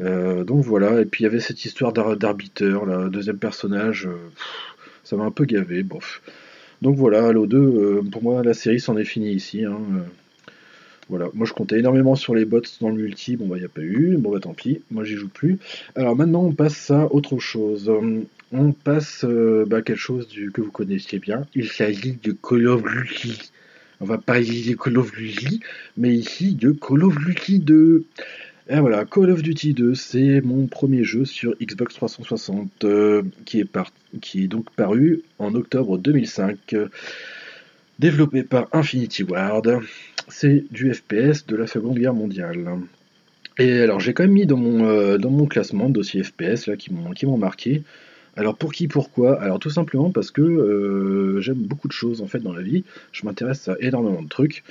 Euh, 0.00 0.44
donc 0.44 0.64
voilà, 0.64 1.00
et 1.00 1.04
puis 1.04 1.22
il 1.22 1.24
y 1.24 1.26
avait 1.26 1.40
cette 1.40 1.64
histoire 1.64 1.92
d'arbiteur, 1.92 2.86
là, 2.86 3.08
deuxième 3.08 3.38
personnage, 3.38 4.06
euh, 4.06 4.16
ça 5.04 5.16
m'a 5.16 5.24
un 5.24 5.30
peu 5.30 5.44
gavé, 5.44 5.82
bof. 5.82 6.22
Donc 6.82 6.96
voilà, 6.96 7.26
Halo 7.26 7.46
2, 7.46 7.58
euh, 7.58 8.02
pour 8.10 8.22
moi 8.22 8.42
la 8.44 8.54
série 8.54 8.80
s'en 8.80 8.96
est 8.96 9.04
finie 9.04 9.32
ici. 9.32 9.64
Hein, 9.64 9.80
voilà, 11.08 11.28
moi 11.34 11.46
je 11.46 11.52
comptais 11.52 11.78
énormément 11.78 12.14
sur 12.14 12.34
les 12.34 12.44
bots 12.44 12.60
dans 12.80 12.90
le 12.90 12.96
multi, 12.96 13.36
bon 13.36 13.46
bah 13.46 13.56
il 13.56 13.60
n'y 13.60 13.66
a 13.66 13.70
pas 13.70 13.80
eu, 13.80 14.16
bon 14.18 14.30
bah 14.30 14.40
tant 14.40 14.52
pis, 14.52 14.82
moi 14.90 15.04
j'y 15.04 15.14
joue 15.14 15.28
plus. 15.28 15.58
Alors 15.96 16.14
maintenant 16.14 16.44
on 16.44 16.52
passe 16.52 16.90
à 16.90 17.12
autre 17.12 17.38
chose. 17.38 17.90
On 18.52 18.72
passe 18.72 19.24
bah, 19.24 19.78
à 19.78 19.82
quelque 19.82 19.96
chose 19.96 20.28
que 20.52 20.60
vous 20.60 20.70
connaissiez 20.70 21.18
bien, 21.18 21.46
il 21.54 21.68
s'agit 21.68 22.18
de 22.22 22.32
Call 22.32 22.68
of 22.68 22.82
Duty. 22.82 23.50
On 24.00 24.04
va 24.04 24.18
pas 24.18 24.40
dire 24.40 24.76
Call 24.76 24.98
of 24.98 25.12
Duty, 25.12 25.60
mais 25.96 26.14
ici 26.14 26.54
de 26.54 26.70
Call 26.70 27.02
of 27.04 27.16
Duty 27.18 27.58
2. 27.58 28.04
Et 28.70 28.78
voilà, 28.80 29.06
Call 29.06 29.30
of 29.30 29.42
Duty 29.42 29.72
2, 29.72 29.94
c'est 29.94 30.42
mon 30.42 30.66
premier 30.66 31.02
jeu 31.02 31.24
sur 31.24 31.54
Xbox 31.58 31.94
360 31.94 32.84
euh, 32.84 33.22
qui, 33.46 33.60
est 33.60 34.46
donc 34.46 34.70
paru 34.76 35.22
en 35.38 35.54
octobre 35.54 35.96
2005. 35.96 36.76
développé 37.98 38.42
par 38.42 38.68
Infinity 38.72 39.22
Ward, 39.22 39.80
c'est 40.28 40.66
du 40.70 40.92
FPS 40.92 41.46
de 41.46 41.56
la 41.56 41.66
Seconde 41.66 41.98
Guerre 41.98 42.12
mondiale. 42.12 42.78
Et 43.56 43.80
alors 43.80 44.00
j'ai 44.00 44.12
quand 44.12 44.24
même 44.24 44.32
mis 44.32 44.44
dans 44.44 44.58
mon, 44.58 44.86
euh, 44.86 45.46
classement 45.46 45.88
dossier 45.88 46.22
FPS 46.22 46.66
là, 46.66 46.76
qui 46.76 46.92
m'ont 46.92 47.38
marqué. 47.38 47.82
Alors 48.36 48.54
pour 48.54 48.74
qui, 48.74 48.86
pourquoi? 48.86 49.40
Alors 49.40 49.58
tout 49.58 49.70
simplement 49.70 50.10
parce 50.10 50.30
que 50.30 50.42
euh, 50.42 51.40
j'aime 51.40 51.56
beaucoup 51.56 51.88
de 51.88 51.92
choses 51.94 52.20
en 52.20 52.26
fait 52.26 52.40
dans 52.40 52.52
la 52.52 52.62
vie. 52.62 52.84
Je 53.12 53.24
m'intéresse 53.24 53.66
à 53.68 53.76
énormément 53.80 54.22
de 54.22 54.28
trucs. 54.28 54.62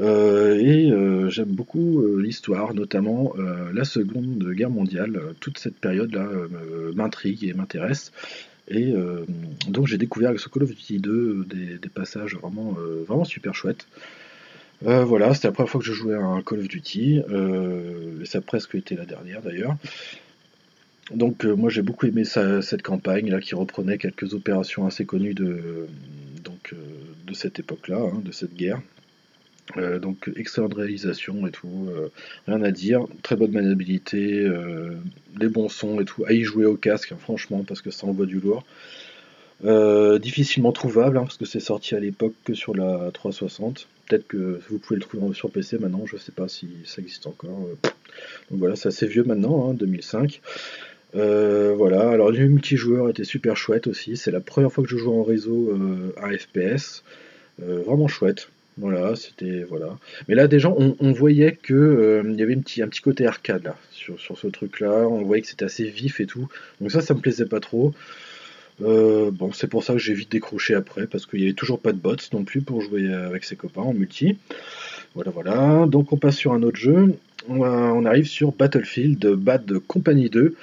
Et 0.00 0.90
j'aime 1.28 1.50
beaucoup 1.50 2.04
l'histoire, 2.18 2.74
notamment 2.74 3.34
la 3.72 3.84
Seconde 3.84 4.44
Guerre 4.52 4.70
mondiale. 4.70 5.20
Toute 5.40 5.58
cette 5.58 5.76
période-là 5.76 6.28
m'intrigue 6.94 7.44
et 7.44 7.52
m'intéresse. 7.54 8.12
Et 8.68 8.92
donc 9.68 9.86
j'ai 9.86 9.98
découvert 9.98 10.30
avec 10.30 10.40
ce 10.40 10.48
Call 10.48 10.64
of 10.64 10.70
Duty 10.70 10.98
2 10.98 11.46
des, 11.80 11.88
passages 11.88 12.34
vraiment, 12.34 12.76
vraiment 13.06 13.24
super 13.24 13.54
chouettes. 13.54 13.86
voilà, 14.82 15.34
c'était 15.34 15.48
la 15.48 15.52
première 15.52 15.70
fois 15.70 15.80
que 15.80 15.86
je 15.86 15.92
jouais 15.92 16.14
à 16.14 16.22
un 16.22 16.42
Call 16.42 16.60
of 16.60 16.68
Duty, 16.68 17.18
et 17.18 18.24
ça 18.24 18.38
a 18.38 18.40
presque 18.40 18.74
été 18.74 18.96
la 18.96 19.04
dernière 19.04 19.42
d'ailleurs. 19.42 19.76
Donc 21.14 21.44
moi 21.44 21.68
j'ai 21.68 21.82
beaucoup 21.82 22.06
aimé 22.06 22.24
cette 22.24 22.82
campagne 22.82 23.30
là 23.30 23.40
qui 23.40 23.54
reprenait 23.54 23.98
quelques 23.98 24.34
opérations 24.34 24.86
assez 24.86 25.04
connues 25.04 25.34
de, 25.34 25.86
donc, 26.42 26.74
de 27.26 27.34
cette 27.34 27.58
époque-là, 27.58 27.98
hein, 27.98 28.22
de 28.24 28.32
cette 28.32 28.54
guerre. 28.54 28.80
Euh, 29.78 29.98
donc 29.98 30.30
excellente 30.36 30.74
réalisation 30.74 31.46
et 31.46 31.50
tout, 31.50 31.88
euh, 31.88 32.10
rien 32.46 32.62
à 32.62 32.70
dire, 32.70 33.06
très 33.22 33.34
bonne 33.34 33.52
maniabilité, 33.52 34.44
euh, 34.44 34.90
les 35.40 35.48
bons 35.48 35.70
sons 35.70 36.00
et 36.00 36.04
tout, 36.04 36.24
à 36.26 36.32
y 36.32 36.42
jouer 36.42 36.66
au 36.66 36.76
casque 36.76 37.12
hein, 37.12 37.18
franchement 37.18 37.64
parce 37.66 37.80
que 37.80 37.90
ça 37.90 38.06
envoie 38.06 38.26
du 38.26 38.40
lourd. 38.40 38.64
difficilement 40.20 40.72
trouvable 40.72 41.16
hein, 41.16 41.22
parce 41.22 41.38
que 41.38 41.46
c'est 41.46 41.60
sorti 41.60 41.94
à 41.94 42.00
l'époque 42.00 42.34
que 42.44 42.54
sur 42.54 42.74
la 42.74 43.10
360. 43.12 43.88
Peut-être 44.06 44.26
que 44.26 44.60
vous 44.68 44.78
pouvez 44.78 44.96
le 44.96 45.02
trouver 45.02 45.34
sur 45.34 45.50
PC 45.50 45.78
maintenant, 45.78 46.04
je 46.04 46.18
sais 46.18 46.32
pas 46.32 46.46
si 46.46 46.68
ça 46.84 47.00
existe 47.00 47.26
encore. 47.26 47.66
Donc 48.50 48.58
voilà, 48.58 48.76
c'est 48.76 48.88
assez 48.88 49.06
vieux 49.06 49.24
maintenant, 49.24 49.72
2005. 49.72 50.42
Hein, 51.14 51.72
voilà, 51.74 52.10
alors 52.10 52.30
le 52.30 52.46
multijoueur 52.48 53.08
était 53.08 53.24
super 53.24 53.56
chouette 53.56 53.86
aussi. 53.86 54.18
C'est 54.18 54.30
la 54.30 54.40
première 54.40 54.70
fois 54.70 54.84
que 54.84 54.90
je 54.90 54.98
joue 54.98 55.18
en 55.18 55.22
réseau 55.22 55.74
à 56.18 56.36
FPS. 56.36 57.02
vraiment 57.58 58.08
chouette. 58.08 58.50
Voilà, 58.76 59.14
c'était 59.14 59.62
voilà. 59.62 59.96
Mais 60.26 60.34
là 60.34 60.48
déjà 60.48 60.68
on, 60.68 61.12
voyait 61.12 61.52
que 61.52 61.74
euh, 61.74 62.22
il 62.26 62.36
y 62.36 62.42
avait 62.42 62.56
un 62.56 62.60
petit, 62.88 63.00
côté 63.00 63.24
arcade 63.26 63.64
là 63.64 63.76
sur, 63.92 64.18
ce 64.18 64.46
truc-là. 64.48 65.06
On 65.08 65.22
voyait 65.22 65.42
que 65.42 65.48
c'était 65.48 65.64
assez 65.64 65.84
vif 65.84 66.20
et 66.20 66.26
tout. 66.26 66.48
Donc 66.80 66.90
ça, 66.90 67.00
ça 67.00 67.14
me 67.14 67.20
plaisait 67.20 67.46
pas 67.46 67.60
trop. 67.60 67.94
Euh, 68.82 69.30
bon, 69.30 69.52
c'est 69.52 69.68
pour 69.68 69.84
ça 69.84 69.92
que 69.92 70.00
j'ai 70.00 70.14
vite 70.14 70.32
décroché 70.32 70.74
après 70.74 71.06
parce 71.06 71.26
qu'il 71.26 71.40
y 71.40 71.44
avait 71.44 71.52
toujours 71.52 71.78
pas 71.78 71.92
de 71.92 71.98
bots 71.98 72.16
non 72.32 72.42
plus 72.42 72.62
pour 72.62 72.80
jouer 72.80 73.12
avec 73.12 73.44
ses 73.44 73.54
copains 73.54 73.82
en 73.82 73.94
multi. 73.94 74.36
Voilà, 75.14 75.30
voilà. 75.30 75.86
Donc 75.86 76.12
on 76.12 76.16
passe 76.16 76.36
sur 76.36 76.52
un 76.52 76.62
autre 76.64 76.78
jeu. 76.78 77.14
On, 77.48 77.60
on 77.60 78.04
arrive 78.04 78.26
sur 78.26 78.50
Battlefield 78.50 79.24
Bad 79.34 79.78
Company 79.86 80.30
2. 80.30 80.56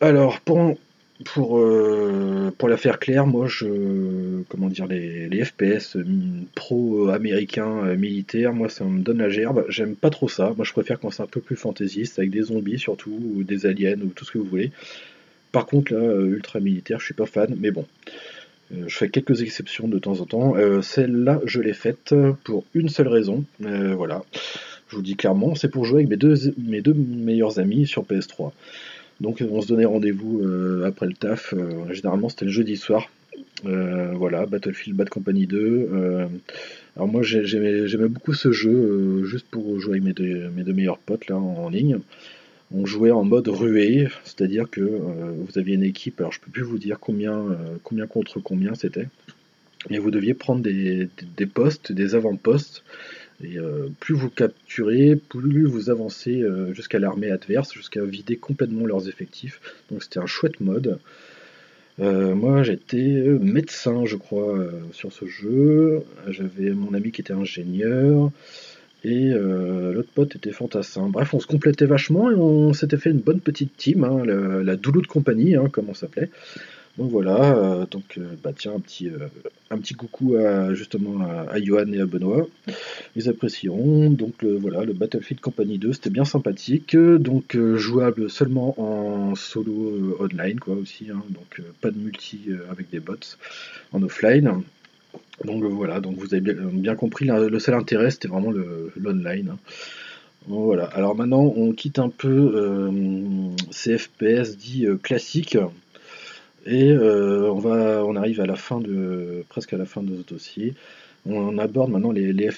Alors 0.00 0.40
pour 0.40 0.78
pour, 1.24 1.58
euh, 1.58 2.52
pour 2.56 2.68
la 2.68 2.76
faire 2.76 2.98
claire, 2.98 3.26
moi, 3.26 3.46
je, 3.48 4.42
comment 4.48 4.68
dire, 4.68 4.86
les, 4.86 5.44
FPS 5.44 5.96
euh, 5.96 6.04
pro-américains 6.54 7.84
euh, 7.84 7.96
militaires, 7.96 8.52
moi, 8.52 8.68
ça 8.68 8.84
me 8.84 9.02
donne 9.02 9.18
la 9.18 9.28
gerbe. 9.28 9.64
J'aime 9.68 9.96
pas 9.96 10.10
trop 10.10 10.28
ça. 10.28 10.52
Moi, 10.56 10.64
je 10.64 10.72
préfère 10.72 11.00
quand 11.00 11.10
c'est 11.10 11.22
un 11.22 11.26
peu 11.26 11.40
plus 11.40 11.56
fantaisiste, 11.56 12.18
avec 12.18 12.30
des 12.30 12.42
zombies 12.42 12.78
surtout, 12.78 13.18
ou 13.34 13.42
des 13.42 13.66
aliens, 13.66 14.00
ou 14.00 14.08
tout 14.08 14.24
ce 14.24 14.32
que 14.32 14.38
vous 14.38 14.44
voulez. 14.44 14.70
Par 15.50 15.66
contre, 15.66 15.92
là, 15.92 16.00
ultra 16.00 16.60
militaire, 16.60 17.00
je 17.00 17.06
suis 17.06 17.14
pas 17.14 17.26
fan, 17.26 17.56
mais 17.58 17.70
bon. 17.70 17.86
je 18.70 18.94
fais 18.94 19.08
quelques 19.08 19.42
exceptions 19.42 19.88
de 19.88 19.98
temps 19.98 20.20
en 20.20 20.26
temps. 20.26 20.82
Celle-là, 20.82 21.40
je 21.46 21.60
l'ai 21.60 21.72
faite 21.72 22.14
pour 22.44 22.64
une 22.74 22.90
seule 22.90 23.08
raison. 23.08 23.44
voilà. 23.60 24.24
Je 24.88 24.96
vous 24.96 25.02
dis 25.02 25.16
clairement, 25.16 25.54
c'est 25.54 25.68
pour 25.68 25.84
jouer 25.84 26.00
avec 26.00 26.10
mes 26.10 26.16
deux, 26.16 26.54
mes 26.58 26.82
deux 26.82 26.94
meilleurs 26.94 27.58
amis 27.58 27.86
sur 27.86 28.04
PS3. 28.04 28.52
Donc 29.20 29.42
on 29.48 29.60
se 29.60 29.68
donnait 29.68 29.84
rendez-vous 29.84 30.42
euh, 30.42 30.84
après 30.86 31.06
le 31.06 31.14
taf. 31.14 31.52
Euh, 31.52 31.92
généralement 31.92 32.28
c'était 32.28 32.44
le 32.44 32.50
jeudi 32.50 32.76
soir. 32.76 33.10
Euh, 33.66 34.12
voilà, 34.14 34.46
Battlefield 34.46 34.96
Bad 34.96 35.08
Company 35.08 35.46
2. 35.46 35.88
alors 36.94 37.08
moi 37.08 37.22
j'aimais 37.22 38.08
beaucoup 38.08 38.34
ce 38.34 38.52
jeu 38.52 39.24
juste 39.24 39.46
pour 39.50 39.80
jouer 39.80 39.98
avec 39.98 40.04
mes 40.04 40.12
deux, 40.12 40.72
meilleurs 40.72 40.98
potes 40.98 41.30
en, 41.30 41.68
ligne. 41.68 41.98
On 42.72 42.86
jouait 42.86 43.10
en 43.10 43.24
mode 43.24 43.48
ruée, 43.48 44.08
c'est-à-dire 44.24 44.68
que 44.70 44.80
vous 44.80 45.58
aviez 45.58 45.74
une 45.74 45.82
équipe, 45.82 46.20
alors 46.20 46.32
je 46.32 46.40
peux 46.40 46.50
plus 46.50 46.62
vous 46.62 46.78
dire 46.78 47.00
combien, 47.00 47.46
contre 48.08 48.38
combien 48.40 48.74
c'était, 48.74 49.08
mais 49.90 49.98
vous 49.98 50.10
deviez 50.10 50.34
prendre 50.34 50.62
des 50.62 51.46
postes, 51.46 51.90
des 51.90 52.14
avant-postes, 52.14 52.84
et 53.42 53.58
euh, 53.58 53.88
plus 54.00 54.14
vous 54.14 54.30
capturez, 54.30 55.16
plus 55.16 55.64
vous 55.64 55.90
avancez 55.90 56.40
euh, 56.40 56.74
jusqu'à 56.74 56.98
l'armée 56.98 57.30
adverse, 57.30 57.72
jusqu'à 57.72 58.04
vider 58.04 58.36
complètement 58.36 58.84
leurs 58.86 59.08
effectifs. 59.08 59.60
Donc 59.90 60.02
c'était 60.02 60.18
un 60.18 60.26
chouette 60.26 60.60
mode. 60.60 60.98
Euh, 62.00 62.34
moi 62.34 62.62
j'étais 62.62 62.98
médecin, 63.40 64.04
je 64.06 64.16
crois, 64.16 64.58
sur 64.92 65.12
ce 65.12 65.26
jeu. 65.26 66.02
J'avais 66.28 66.70
mon 66.70 66.94
ami 66.94 67.12
qui 67.12 67.20
était 67.20 67.32
ingénieur. 67.32 68.30
Et 69.04 69.30
l'autre 69.30 70.08
pote 70.12 70.34
était 70.34 70.50
fantassin. 70.50 71.08
Bref, 71.08 71.32
on 71.32 71.38
se 71.38 71.46
complétait 71.46 71.86
vachement 71.86 72.32
et 72.32 72.34
on 72.34 72.72
s'était 72.72 72.96
fait 72.96 73.10
une 73.10 73.20
bonne 73.20 73.38
petite 73.38 73.76
team, 73.76 74.02
hein, 74.02 74.24
la, 74.24 74.64
la 74.64 74.76
Doulou 74.76 75.00
de 75.02 75.06
compagnie, 75.06 75.54
hein, 75.54 75.68
comme 75.70 75.88
on 75.88 75.94
s'appelait. 75.94 76.30
Donc 76.98 77.12
voilà, 77.12 77.56
euh, 77.56 77.86
donc 77.88 78.18
euh, 78.18 78.26
bah 78.42 78.50
tiens 78.52 78.72
un 78.74 78.80
petit 78.80 79.08
euh, 79.08 79.28
un 79.70 79.78
petit 79.78 79.94
coucou 79.94 80.34
à 80.34 80.74
justement 80.74 81.24
à, 81.48 81.60
Johan 81.60 81.92
et 81.92 82.00
à 82.00 82.06
Benoît. 82.06 82.48
Ils 83.14 83.28
apprécieront. 83.28 84.10
Donc 84.10 84.44
voilà, 84.44 84.82
le 84.82 84.94
Battlefield 84.94 85.40
Company 85.40 85.78
2, 85.78 85.92
c'était 85.92 86.10
bien 86.10 86.24
sympathique. 86.24 86.96
Donc 86.96 87.56
jouable 87.76 88.28
seulement 88.28 88.74
en 88.80 89.36
solo 89.36 90.16
online 90.18 90.58
quoi 90.58 90.74
aussi. 90.74 91.06
Hein. 91.10 91.22
donc 91.30 91.62
pas 91.80 91.92
de 91.92 91.98
multi 91.98 92.48
avec 92.68 92.90
des 92.90 92.98
bots 92.98 93.14
en 93.92 94.02
offline. 94.02 94.62
Donc 95.44 95.62
voilà, 95.62 96.00
donc 96.00 96.16
vous 96.18 96.34
avez 96.34 96.40
bien, 96.40 96.96
compris, 96.96 97.26
le 97.26 97.58
seul 97.60 97.76
intérêt 97.76 98.10
c'était 98.10 98.26
vraiment 98.26 98.50
l'online. 98.96 99.50
Hein. 99.50 99.58
voilà, 100.48 100.86
alors 100.86 101.14
maintenant 101.14 101.42
on 101.56 101.70
quitte 101.72 102.00
un 102.00 102.08
peu 102.08 102.90
ces 103.70 103.98
FPS 103.98 104.56
dits 104.56 104.86
classiques 105.00 105.58
et 106.66 106.90
euh, 106.90 107.50
on, 107.50 107.58
va, 107.58 108.04
on 108.04 108.16
arrive 108.16 108.40
à 108.40 108.46
la 108.46 108.56
fin 108.56 108.80
de, 108.80 109.44
presque 109.48 109.72
à 109.72 109.76
la 109.76 109.84
fin 109.84 110.02
de 110.02 110.16
ce 110.16 110.26
dossier. 110.26 110.74
On 111.26 111.58
aborde 111.58 111.90
maintenant 111.90 112.12
les, 112.12 112.32
les, 112.32 112.50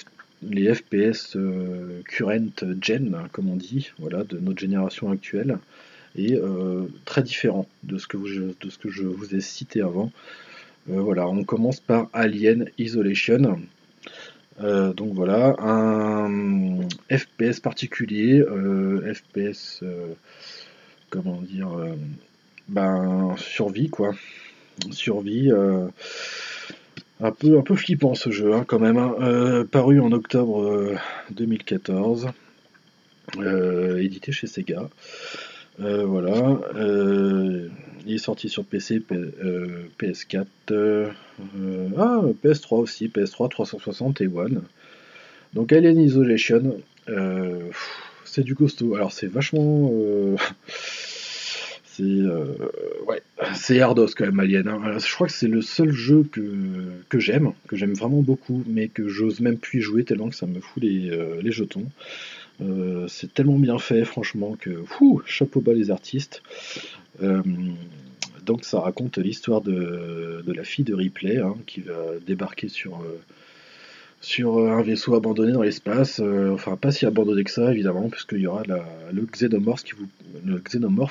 FPS 0.73 1.35
euh, 1.35 2.01
current 2.05 2.51
gen, 2.81 3.17
comme 3.31 3.49
on 3.49 3.55
dit, 3.55 3.91
voilà, 3.99 4.23
de 4.23 4.37
notre 4.39 4.59
génération 4.59 5.11
actuelle, 5.11 5.59
et 6.15 6.35
euh, 6.35 6.85
très 7.05 7.23
différent 7.23 7.67
de 7.83 7.97
ce, 7.97 8.07
que 8.07 8.17
de 8.17 8.69
ce 8.69 8.77
que 8.77 8.89
je 8.89 9.03
vous 9.03 9.35
ai 9.35 9.41
cité 9.41 9.81
avant. 9.81 10.11
voilà, 10.87 11.27
on 11.27 11.43
commence 11.43 11.79
par 11.79 12.09
Alien 12.13 12.69
Isolation. 12.77 13.59
donc 14.59 15.13
voilà, 15.13 15.55
un 15.59 16.81
FPS 17.09 17.59
particulier, 17.59 18.43
FPS, 19.13 19.83
comment 21.09 21.41
dire, 21.41 21.69
ben, 22.71 23.35
survie, 23.37 23.89
quoi. 23.89 24.13
Survie. 24.91 25.51
Euh, 25.51 25.87
un 27.19 27.31
peu, 27.31 27.57
un 27.57 27.61
peu 27.61 27.75
flippant 27.75 28.15
ce 28.15 28.31
jeu, 28.31 28.53
hein, 28.53 28.63
quand 28.65 28.79
même. 28.79 28.97
Hein. 28.97 29.13
Euh, 29.19 29.65
paru 29.65 29.99
en 29.99 30.11
octobre 30.13 30.95
2014. 31.31 32.29
Euh, 33.37 34.01
édité 34.01 34.31
chez 34.31 34.47
Sega. 34.47 34.89
voilà. 35.79 36.59
il 38.05 38.15
est 38.15 38.17
sorti 38.17 38.47
sur 38.47 38.63
PC, 38.63 39.01
PS4. 39.99 40.45
ah, 41.97 42.21
PS3 42.43 42.75
aussi. 42.75 43.07
PS3, 43.07 43.49
360 43.49 44.21
et 44.21 44.27
One. 44.27 44.63
Donc 45.53 45.73
Alien 45.73 45.99
Isolation. 45.99 46.77
c'est 48.23 48.43
du 48.43 48.55
costaud. 48.55 48.95
Alors 48.95 49.11
c'est 49.11 49.27
vachement. 49.27 49.91
C'est 52.01 52.07
euh, 52.07 52.45
ouais, 53.07 53.21
c'est 53.53 53.79
quand 53.79 54.25
même 54.25 54.39
Alien. 54.39 54.67
Hein. 54.67 54.97
Je 54.97 55.13
crois 55.13 55.27
que 55.27 55.33
c'est 55.33 55.47
le 55.47 55.61
seul 55.61 55.91
jeu 55.91 56.23
que, 56.23 57.19
j'aime, 57.19 57.53
que 57.67 57.75
j'aime 57.75 57.93
vraiment 57.93 58.21
beaucoup, 58.21 58.63
mais 58.65 58.87
que 58.87 59.07
j'ose 59.07 59.39
même 59.39 59.57
plus 59.57 59.81
jouer 59.81 60.03
tellement 60.03 60.29
que 60.29 60.35
ça 60.35 60.47
me 60.47 60.59
fout 60.59 60.81
les, 60.81 61.11
euh, 61.11 61.39
jetons. 61.51 61.85
Euh, 62.61 63.07
c'est 63.07 63.33
tellement 63.33 63.59
bien 63.59 63.77
fait, 63.77 64.03
franchement, 64.03 64.55
que 64.59 64.83
fou, 64.85 65.21
chapeau 65.27 65.61
bas 65.61 65.73
les 65.73 65.91
artistes. 65.91 66.41
donc 68.45 68.65
ça 68.65 68.79
raconte 68.79 69.19
l'histoire 69.19 69.61
de, 69.61 70.43
de, 70.45 70.53
la 70.53 70.63
fille 70.63 70.85
de 70.85 70.95
Ripley 70.95 71.37
hein, 71.37 71.55
qui 71.67 71.81
va 71.81 72.17
débarquer 72.25 72.67
sur 72.67 73.03
sur 74.21 74.59
euh, 74.59 74.69
un 74.69 74.81
vaisseau 74.81 75.15
abandonné 75.15 75.51
dans 75.51 75.63
l'espace. 75.63 76.21
Euh, 76.23 76.51
enfin, 76.53 76.77
pas 76.77 76.91
si 76.91 77.05
abandonné 77.05 77.43
que 77.43 77.51
ça, 77.51 77.71
évidemment, 77.71 78.09
puisqu'il 78.09 78.39
y 78.39 78.47
aura 78.47 78.63
le, 79.11 79.25
xénomorphe 79.25 79.83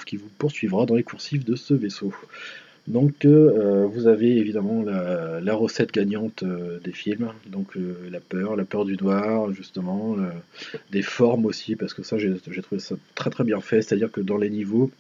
qui 0.05 0.17
vous, 0.17 0.29
poursuivra 0.39 0.87
dans 0.87 0.95
les 0.95 1.03
coursifs 1.03 1.45
de 1.45 1.57
ce 1.57 1.75
vaisseau. 1.75 2.15
Donc, 2.87 3.25
euh, 3.25 3.87
vous 3.87 4.07
avez 4.07 4.39
évidemment 4.39 4.83
la, 4.83 5.55
recette 5.55 5.93
gagnante 5.93 6.45
des 6.83 6.93
films, 6.93 7.33
donc 7.47 7.77
la 8.11 8.21
peur, 8.21 8.57
la 8.57 8.65
peur 8.65 8.85
du 8.85 8.97
noir, 8.97 9.53
justement, 9.53 10.17
des 10.91 11.03
formes 11.03 11.45
aussi, 11.45 11.77
parce 11.77 11.93
que 11.93 12.03
ça, 12.03 12.17
j'ai 12.19 12.63
trouvé 12.63 12.81
ça 12.81 12.97
très 13.15 13.31
très 13.31 13.45
bien 13.45 13.61
fait, 13.61 13.83
c'est-à-dire 13.83 14.11
que 14.11 14.21
dans 14.21 14.39
les 14.39 14.49
niveaux, 14.49 14.91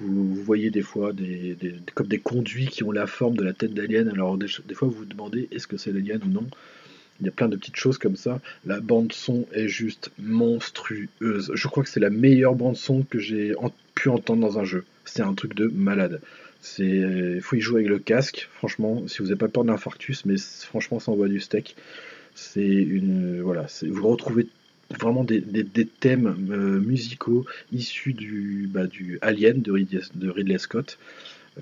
vous, 0.00 0.34
voyez 0.34 0.70
des 0.70 0.82
fois 0.82 1.12
des, 1.12 1.56
comme 1.94 2.08
des 2.08 2.18
conduits 2.18 2.66
qui 2.66 2.82
ont 2.82 2.90
la 2.90 3.06
forme 3.06 3.36
de 3.36 3.44
la 3.44 3.52
tête 3.52 3.72
d'alien, 3.72 4.08
alors 4.08 4.36
des, 4.36 4.48
des 4.66 4.74
fois 4.74 4.88
vous 4.88 4.94
vous 4.94 5.04
demandez 5.04 5.48
est-ce 5.52 5.68
que 5.68 5.76
c'est 5.76 5.92
l'alien 5.92 6.20
ou 6.26 6.28
non, 6.28 6.46
Il 7.22 7.26
y 7.26 7.28
a 7.28 7.32
plein 7.32 7.48
de 7.48 7.56
petites 7.56 7.76
choses 7.76 7.98
comme 7.98 8.16
ça. 8.16 8.40
La 8.66 8.80
bande 8.80 9.12
son 9.12 9.46
est 9.52 9.68
juste 9.68 10.10
monstrueuse. 10.18 11.52
Je 11.54 11.68
crois 11.68 11.84
que 11.84 11.88
c'est 11.88 12.00
la 12.00 12.10
meilleure 12.10 12.56
bande 12.56 12.76
son 12.76 13.02
que 13.02 13.20
j'ai 13.20 13.54
pu 13.94 14.08
entendre 14.08 14.40
dans 14.40 14.58
un 14.58 14.64
jeu. 14.64 14.84
C'est 15.04 15.22
un 15.22 15.34
truc 15.34 15.54
de 15.54 15.68
malade. 15.68 16.20
C'est, 16.60 17.40
faut 17.40 17.56
y 17.56 17.60
jouer 17.60 17.80
avec 17.80 17.88
le 17.88 18.00
casque. 18.00 18.48
Franchement, 18.54 19.06
si 19.06 19.18
vous 19.18 19.26
n'avez 19.26 19.38
pas 19.38 19.48
peur 19.48 19.64
d'infarctus, 19.64 20.24
mais 20.26 20.34
franchement, 20.36 20.98
ça 20.98 21.12
envoie 21.12 21.28
du 21.28 21.38
steak. 21.38 21.76
C'est 22.34 22.60
une, 22.60 23.40
voilà, 23.40 23.66
vous 23.88 24.08
retrouvez 24.08 24.48
vraiment 24.98 25.22
des, 25.22 25.42
thèmes 26.00 26.34
euh, 26.50 26.80
musicaux 26.80 27.46
issus 27.72 28.14
du, 28.14 28.68
bah, 28.68 28.86
du 28.86 29.18
Alien 29.22 29.62
de 29.62 29.72
Ridley, 30.28 30.58
Scott. 30.58 30.98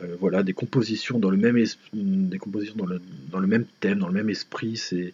Euh, 0.00 0.16
voilà, 0.20 0.44
des 0.44 0.52
compositions 0.52 1.18
dans 1.18 1.30
le 1.30 1.36
même 1.36 1.62
des 1.92 2.38
compositions 2.38 2.76
dans 2.76 2.86
le, 2.86 3.00
dans 3.30 3.40
le 3.40 3.48
même 3.48 3.64
thème, 3.80 3.98
dans 3.98 4.06
le 4.06 4.14
même 4.14 4.30
esprit. 4.30 4.76
C'est 4.76 5.12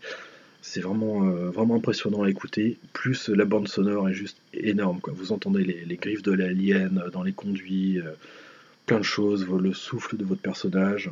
c'est 0.66 0.80
vraiment, 0.80 1.24
euh, 1.24 1.50
vraiment 1.50 1.76
impressionnant 1.76 2.22
à 2.22 2.30
écouter. 2.30 2.78
Plus 2.92 3.28
la 3.28 3.44
bande 3.44 3.68
sonore 3.68 4.08
est 4.08 4.14
juste 4.14 4.38
énorme. 4.52 5.00
Vous 5.06 5.32
entendez 5.32 5.64
les, 5.64 5.96
griffes 5.96 6.22
de 6.22 6.32
l'alien 6.32 7.04
dans 7.12 7.22
les 7.22 7.32
conduits, 7.32 8.00
plein 8.86 8.98
de 8.98 9.04
choses, 9.04 9.46
le 9.48 9.72
souffle 9.72 10.16
de 10.16 10.24
votre 10.24 10.42
personnage. 10.42 11.10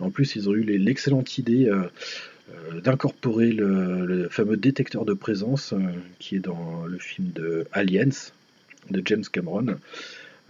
En 0.00 0.10
plus, 0.10 0.36
ils 0.36 0.48
ont 0.48 0.54
eu 0.54 0.62
l'excellente 0.62 1.38
idée 1.38 1.70
euh, 2.48 2.80
d'incorporer 2.80 3.50
le, 3.50 4.28
fameux 4.30 4.56
détecteur 4.56 5.04
de 5.04 5.14
présence 5.14 5.72
euh, 5.72 5.78
qui 6.20 6.36
est 6.36 6.40
dans 6.40 6.84
le 6.86 6.96
film 6.98 7.30
de 7.34 7.66
Aliens 7.72 8.30
de 8.90 9.02
James 9.04 9.24
Cameron. 9.32 9.78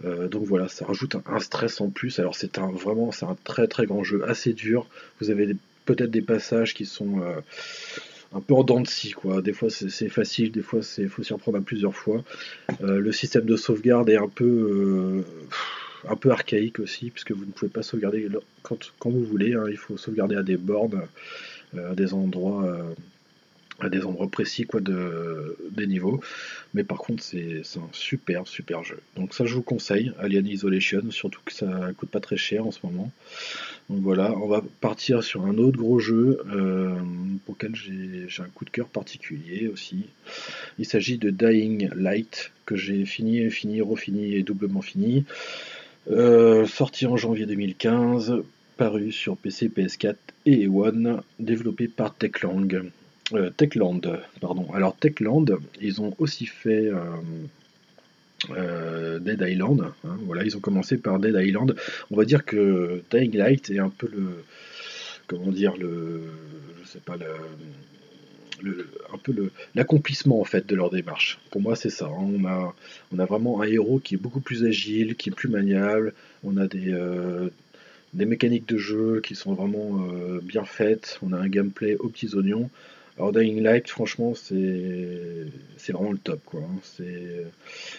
Euh, 0.05 0.27
donc 0.27 0.43
voilà, 0.43 0.67
ça 0.67 0.85
rajoute 0.85 1.15
un, 1.25 1.39
stress 1.39 1.81
en 1.81 1.89
plus. 1.89 2.19
Alors 2.19 2.35
c'est 2.35 2.59
un 2.59 2.69
vraiment 2.69 3.11
c'est 3.11 3.25
un 3.25 3.35
très 3.43 3.67
très 3.67 3.87
grand 3.87 4.03
jeu, 4.03 4.23
assez 4.29 4.53
dur. 4.53 4.85
Vous 5.19 5.31
avez 5.31 5.55
peut-être 5.85 6.11
des 6.11 6.21
passages 6.21 6.75
qui 6.75 6.85
sont 6.85 7.23
un 8.33 8.41
peu 8.41 8.53
en 8.53 8.63
dents 8.63 8.81
de 8.81 8.87
scie 8.87 9.11
quoi. 9.11 9.41
Des 9.41 9.53
fois 9.53 9.69
c'est 9.69 10.09
facile, 10.09 10.51
des 10.51 10.61
fois 10.61 10.81
c'est 10.81 11.07
faut 11.07 11.23
s'y 11.23 11.33
reprendre 11.33 11.57
à 11.57 11.61
plusieurs 11.61 11.95
fois. 11.95 12.23
le 12.81 13.11
système 13.11 13.45
de 13.45 13.55
sauvegarde 13.55 14.09
est 14.09 14.17
un 14.17 14.27
peu 14.29 15.23
un 16.07 16.15
peu 16.15 16.31
archaïque 16.31 16.79
aussi 16.79 17.09
puisque 17.09 17.31
vous 17.31 17.45
ne 17.45 17.51
pouvez 17.51 17.69
pas 17.69 17.83
sauvegarder 17.83 18.27
quand, 18.63 19.09
vous 19.09 19.23
voulez. 19.23 19.53
Hein. 19.53 19.65
il 19.69 19.77
faut 19.77 19.97
sauvegarder 19.97 20.35
à 20.35 20.43
des 20.43 20.57
bornes 20.57 21.07
à 21.75 21.95
des 21.95 22.13
endroits 22.13 22.65
euh, 22.65 22.93
à 23.79 23.89
des 23.89 24.05
endroits 24.05 24.29
précis 24.29 24.65
quoi 24.65 24.79
de 24.79 25.57
des 25.71 25.87
niveaux. 25.87 26.19
Mais 26.73 26.83
par 26.83 26.97
contre 26.97 27.23
c'est 27.23 27.61
un 27.77 27.89
super 27.91 28.47
super 28.47 28.83
jeu. 28.83 28.99
Donc 29.15 29.33
ça 29.33 29.45
je 29.45 29.55
vous 29.55 29.61
conseille 29.61 30.11
Alien 30.19 30.47
Isolation 30.47 31.11
surtout 31.11 31.41
que 31.45 31.53
ça 31.53 31.89
coûte 31.97 32.09
pas 32.09 32.19
très 32.19 32.37
cher 32.37 32.65
en 32.65 32.71
ce 32.71 32.79
moment. 32.83 33.11
Donc 33.89 34.01
voilà 34.01 34.31
on 34.37 34.47
va 34.47 34.63
partir 34.81 35.23
sur 35.23 35.45
un 35.45 35.57
autre 35.57 35.77
gros 35.77 35.99
jeu 35.99 36.41
euh, 36.53 36.95
pour 37.45 37.55
lequel 37.55 37.75
j'ai 37.75 38.43
un 38.43 38.49
coup 38.49 38.65
de 38.65 38.69
cœur 38.69 38.87
particulier 38.87 39.67
aussi. 39.67 40.05
Il 40.79 40.85
s'agit 40.85 41.17
de 41.17 41.29
Dying 41.29 41.89
Light 41.95 42.51
que 42.65 42.75
j'ai 42.75 43.05
fini 43.05 43.49
fini 43.49 43.81
refini 43.81 44.35
et 44.35 44.43
doublement 44.43 44.81
fini. 44.81 45.25
Euh, 46.09 46.65
sorti 46.65 47.05
en 47.05 47.17
janvier 47.17 47.45
2015 47.45 48.41
paru 48.77 49.11
sur 49.11 49.35
PC, 49.35 49.69
PS4 49.69 50.15
et 50.45 50.67
One, 50.67 51.21
développé 51.39 51.87
par 51.87 52.15
Techland. 52.15 52.67
Euh, 53.33 53.49
Techland, 53.49 54.01
pardon. 54.39 54.71
Alors 54.73 54.95
Techland, 54.95 55.45
ils 55.81 56.01
ont 56.01 56.15
aussi 56.17 56.45
fait 56.45 56.87
euh, 56.87 57.01
euh, 58.51 59.19
Dead 59.19 59.43
Island. 59.45 59.91
Hein, 60.05 60.17
voilà, 60.21 60.43
ils 60.43 60.55
ont 60.55 60.61
commencé 60.61 60.97
par 60.97 61.19
Dead 61.19 61.35
Island. 61.37 61.75
On 62.09 62.15
va 62.15 62.23
dire 62.23 62.45
que 62.45 63.01
Dying 63.11 63.35
Light 63.35 63.69
est 63.69 63.79
un 63.79 63.89
peu 63.89 64.07
le, 64.09 64.43
comment 65.27 65.51
dire 65.51 65.75
le, 65.75 66.21
je 66.81 66.87
sais 66.87 66.99
pas 66.99 67.17
le, 68.63 68.87
un 69.13 69.17
peu 69.17 69.51
l'accomplissement 69.75 70.39
en 70.39 70.45
fait 70.45 70.65
de 70.65 70.75
leur 70.75 70.89
démarche. 70.89 71.37
Pour 71.51 71.59
moi, 71.61 71.75
c'est 71.75 71.89
ça. 71.89 72.05
Hein. 72.05 72.33
On, 72.39 72.45
a, 72.45 72.73
on 73.11 73.19
a 73.19 73.25
vraiment 73.25 73.61
un 73.61 73.65
héros 73.65 73.99
qui 73.99 74.15
est 74.15 74.17
beaucoup 74.17 74.39
plus 74.39 74.63
agile, 74.63 75.15
qui 75.15 75.29
est 75.29 75.35
plus 75.35 75.49
maniable. 75.49 76.13
On 76.45 76.55
a 76.55 76.65
des, 76.67 76.97
des 78.13 78.25
mécaniques 78.25 78.69
de 78.69 78.77
jeu 78.77 79.19
qui 79.21 79.35
sont 79.35 79.53
vraiment 79.53 80.07
bien 80.41 80.63
faites. 80.63 81.19
On 81.21 81.33
a 81.33 81.37
un 81.37 81.49
gameplay 81.49 81.97
aux 81.97 82.07
petits 82.07 82.33
oignons. 82.33 82.69
Alors 83.17 83.31
Dying 83.31 83.61
Light, 83.61 83.89
franchement, 83.89 84.33
c'est 84.35 85.91
vraiment 85.91 86.11
le 86.11 86.17
top. 86.17 86.39
quoi. 86.45 86.61
Hein. 86.61 87.03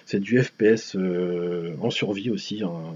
C'est 0.06 0.20
du 0.20 0.42
FPS 0.42 0.94
euh, 0.96 1.74
en 1.80 1.90
survie 1.90 2.30
aussi, 2.30 2.62
hein. 2.62 2.94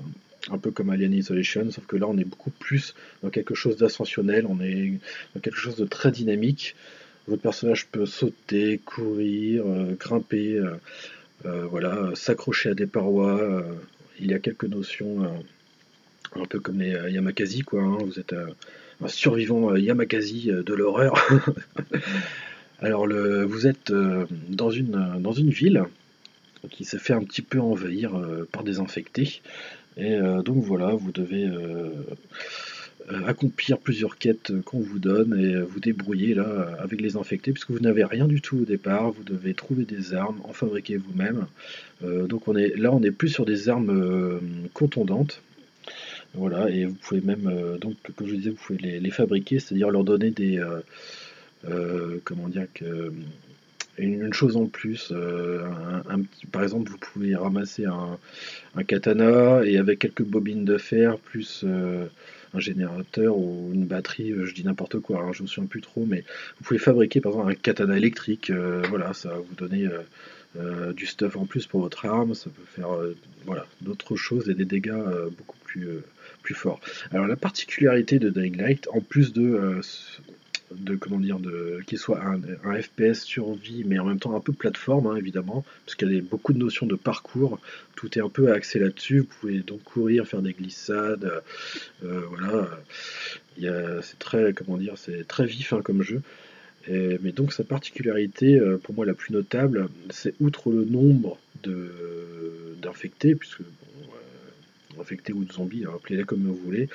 un 0.50 0.58
peu 0.58 0.70
comme 0.70 0.90
Alien 0.90 1.12
Isolation, 1.12 1.70
sauf 1.70 1.86
que 1.86 1.96
là, 1.96 2.06
on 2.08 2.16
est 2.16 2.24
beaucoup 2.24 2.50
plus 2.50 2.94
dans 3.22 3.30
quelque 3.30 3.54
chose 3.54 3.76
d'ascensionnel, 3.76 4.46
on 4.48 4.60
est 4.60 5.00
dans 5.34 5.40
quelque 5.40 5.58
chose 5.58 5.76
de 5.76 5.84
très 5.84 6.10
dynamique. 6.12 6.76
Votre 7.26 7.42
personnage 7.42 7.86
peut 7.86 8.06
sauter, 8.06 8.78
courir, 8.84 9.64
euh, 9.66 9.96
grimper, 9.98 10.60
voilà, 11.44 12.12
s'accrocher 12.14 12.70
à 12.70 12.74
des 12.74 12.86
parois. 12.86 13.64
il 14.20 14.30
y 14.30 14.34
a 14.34 14.38
quelques 14.38 14.64
notions 14.64 15.28
un 16.36 16.44
peu 16.46 16.60
comme 16.60 16.80
les 16.80 16.94
euh, 16.94 17.10
Yamakasi, 17.10 17.62
quoi. 17.62 17.82
Hein. 17.82 17.98
Vous 18.04 18.18
êtes 18.18 18.32
euh, 18.32 18.46
survivant 19.08 19.70
euh, 19.70 19.78
Yamakasi 19.78 20.50
de 20.50 20.74
l'horreur. 20.74 21.14
Alors, 22.80 23.06
vous 23.06 23.66
êtes 23.68 23.92
dans, 24.48 24.70
une, 24.70 25.18
dans 25.20 25.32
une 25.32 25.50
ville 25.50 25.84
qui 26.70 26.84
s'est 26.84 26.98
fait 26.98 27.12
un 27.12 27.22
petit 27.22 27.42
peu 27.42 27.60
envahir 27.60 28.10
par 28.50 28.64
des 28.64 28.80
infectés. 28.80 29.40
Et 29.96 30.18
donc 30.44 30.64
voilà, 30.64 30.88
vous 30.88 31.12
devez 31.12 31.48
accomplir 33.24 33.78
plusieurs 33.78 34.18
quêtes 34.18 34.52
qu'on 34.62 34.80
vous 34.80 34.98
donne 34.98 35.38
et 35.38 35.62
vous 35.62 35.78
débrouiller 35.78 36.34
là 36.34 36.76
avec 36.80 37.00
les 37.00 37.16
infectés, 37.16 37.52
puisque 37.52 37.70
vous 37.70 37.78
n'avez 37.78 38.02
rien 38.02 38.26
du 38.26 38.40
tout 38.40 38.58
au 38.58 38.64
départ. 38.64 39.12
Vous 39.12 39.22
devez 39.22 39.54
trouver 39.54 39.84
des 39.84 40.12
armes, 40.12 40.40
en 40.42 40.52
fabriquer 40.52 40.96
vous-même. 40.96 41.46
donc 42.02 42.48
on 42.48 42.52
là, 42.54 42.92
on 42.92 42.98
n'est 42.98 43.12
plus 43.12 43.28
sur 43.28 43.44
des 43.44 43.68
armes 43.68 44.40
contondantes. 44.74 45.40
Voilà, 46.34 46.70
et 46.70 46.86
vous 46.86 46.94
pouvez 46.94 47.20
même, 47.20 47.46
euh, 47.46 47.76
donc, 47.76 47.96
comme 48.16 48.26
je 48.26 48.34
disais, 48.34 48.50
vous 48.50 48.56
pouvez 48.56 48.78
les, 48.78 49.10
fabriquer, 49.10 49.58
c'est-à-dire 49.58 49.90
leur 49.90 50.04
donner 50.04 50.30
des. 50.30 50.58
Euh, 50.58 50.80
euh, 51.68 52.18
comment 52.24 52.48
dire 52.48 52.66
que. 52.74 53.12
Une, 53.98 54.32
chose 54.32 54.56
en 54.56 54.64
plus, 54.64 55.12
par 56.50 56.62
exemple, 56.62 56.90
vous 56.90 56.96
pouvez 56.96 57.36
ramasser 57.36 57.84
un, 57.84 58.18
katana 58.84 59.62
et 59.66 59.76
avec 59.76 59.98
quelques 59.98 60.22
bobines 60.22 60.64
de 60.64 60.78
fer, 60.78 61.18
plus 61.18 61.62
un 62.54 62.58
générateur 62.58 63.36
ou 63.36 63.70
une 63.74 63.84
batterie, 63.84 64.32
je 64.44 64.54
dis 64.54 64.64
n'importe 64.64 64.98
quoi, 64.98 65.20
hein, 65.20 65.32
je 65.34 65.40
ne 65.40 65.42
me 65.42 65.46
souviens 65.46 65.68
plus 65.68 65.82
trop, 65.82 66.06
mais 66.06 66.24
vous 66.58 66.64
pouvez 66.64 66.78
fabriquer 66.78 67.20
par 67.20 67.32
exemple 67.32 67.50
un 67.50 67.54
katana 67.54 67.98
électrique, 67.98 68.50
voilà, 68.88 69.12
ça 69.12 69.28
va 69.28 69.36
vous 69.36 69.54
donner 69.54 69.86
du 70.96 71.04
stuff 71.04 71.36
en 71.36 71.44
plus 71.44 71.66
pour 71.66 71.82
votre 71.82 72.06
arme, 72.06 72.34
ça 72.34 72.48
peut 72.48 72.64
faire 72.74 72.96
voilà, 73.44 73.66
d'autres 73.82 74.16
choses 74.16 74.48
et 74.48 74.54
des 74.54 74.64
dégâts 74.64 75.04
beaucoup 75.36 75.58
plus 75.66 76.02
plus 76.42 76.54
fort. 76.54 76.80
Alors 77.10 77.26
la 77.26 77.36
particularité 77.36 78.18
de 78.18 78.28
Dying 78.28 78.56
Light, 78.56 78.88
en 78.92 79.00
plus 79.00 79.32
de, 79.32 79.42
euh, 79.42 79.80
de 80.72 80.96
comment 80.96 81.18
dire, 81.18 81.38
de 81.38 81.80
qu'il 81.86 81.98
soit 81.98 82.20
un, 82.24 82.40
FPS 82.80 83.22
survie, 83.22 83.84
mais 83.86 83.98
en 83.98 84.04
même 84.04 84.18
temps 84.18 84.34
un 84.34 84.40
peu 84.40 84.52
plateforme 84.52 85.06
hein, 85.06 85.16
évidemment, 85.16 85.64
parce 85.86 85.94
qu'il 85.94 86.12
y 86.12 86.18
a 86.18 86.22
beaucoup 86.22 86.52
de 86.52 86.58
notions 86.58 86.86
de 86.86 86.94
parcours. 86.94 87.58
Tout 87.96 88.18
est 88.18 88.22
un 88.22 88.28
peu 88.28 88.52
axé 88.52 88.78
là-dessus. 88.78 89.20
Vous 89.20 89.28
pouvez 89.40 89.58
donc 89.60 89.82
courir, 89.84 90.26
faire 90.26 90.42
des 90.42 90.52
glissades, 90.52 91.42
euh, 92.04 92.22
voilà. 92.28 92.68
C'est 94.02 94.18
très 94.18 94.52
comment 94.52 94.76
dire, 94.76 94.94
c'est 94.96 95.26
très 95.26 95.46
vif 95.46 95.72
hein, 95.72 95.82
comme 95.82 96.02
jeu. 96.02 96.22
mais 96.88 97.32
donc 97.32 97.52
sa 97.52 97.64
particularité, 97.64 98.58
euh, 98.58 98.78
pour 98.78 98.94
moi 98.94 99.06
la 99.06 99.14
plus 99.14 99.32
notable, 99.32 99.88
c'est 100.10 100.34
outre 100.40 100.70
le 100.70 100.84
nombre 100.84 101.38
d'infectés, 102.82 103.34
puisque 103.34 103.62
infectés 105.00 105.32
ou 105.32 105.44
de 105.44 105.52
zombies, 105.52 105.84
hein, 105.86 105.92
appelez-les 105.96 106.24
comme 106.24 106.42
vous 106.42 106.54
voulez, 106.54 106.88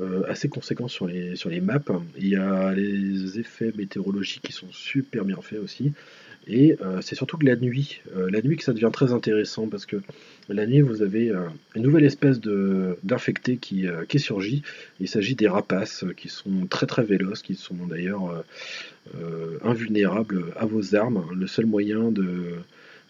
euh, 0.00 0.22
assez 0.28 0.48
conséquent 0.48 0.88
sur 0.88 1.06
les, 1.06 1.36
sur 1.36 1.50
les 1.50 1.60
maps. 1.60 1.80
Il 2.18 2.28
y 2.28 2.34
a 2.34 2.72
les 2.72 3.38
effets 3.38 3.72
météorologiques 3.76 4.42
qui 4.42 4.52
sont 4.52 4.70
super 4.72 5.24
bien 5.24 5.40
faits 5.40 5.60
aussi. 5.60 5.92
Et 6.48 6.76
euh, 6.82 7.00
c'est 7.00 7.14
surtout 7.14 7.38
que 7.38 7.46
la 7.46 7.54
nuit, 7.54 8.02
euh, 8.16 8.28
la 8.28 8.42
nuit 8.42 8.56
que 8.56 8.64
ça 8.64 8.72
devient 8.72 8.90
très 8.92 9.12
intéressant 9.12 9.68
parce 9.68 9.86
que 9.86 9.96
la 10.48 10.66
nuit 10.66 10.80
vous 10.80 11.00
avez 11.00 11.32
une 11.76 11.82
nouvelle 11.82 12.04
espèce 12.04 12.40
d'infecté 12.40 13.56
qui, 13.56 13.86
qui 14.08 14.18
surgit. 14.18 14.62
Il 14.98 15.08
s'agit 15.08 15.36
des 15.36 15.48
rapaces 15.48 16.04
qui 16.16 16.28
sont 16.28 16.66
très 16.68 16.86
très 16.86 17.04
véloces, 17.04 17.42
qui 17.42 17.54
sont 17.54 17.86
d'ailleurs 17.88 18.44
invulnérables 19.62 20.52
à 20.56 20.66
vos 20.66 20.94
armes. 20.96 21.24
Le 21.34 21.46
seul 21.46 21.66
moyen 21.66 22.10
de, 22.10 22.56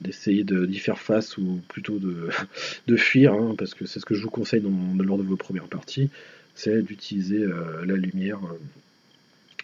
d'essayer 0.05 0.45
d'y 0.45 0.79
faire 0.79 0.99
face 0.99 1.37
ou 1.39 1.61
plutôt 1.69 1.99
de, 2.87 2.97
fuir, 2.97 3.35
hein, 3.35 3.55
parce 3.59 3.75
que 3.75 3.87
c'est 3.87 3.99
ce 3.99 4.07
que 4.07 4.15
je 4.15 4.23
vous 4.23 4.31
conseille 4.31 4.63
lors 4.99 5.19
de 5.19 5.23
vos 5.23 5.37
premières 5.37 5.69
parties, 5.69 6.11
c'est 6.55 6.83
d'utiliser 6.83 7.43
euh, 7.43 7.85
la 7.85 7.97
lumière. 7.97 8.39
Euh, 8.45 8.59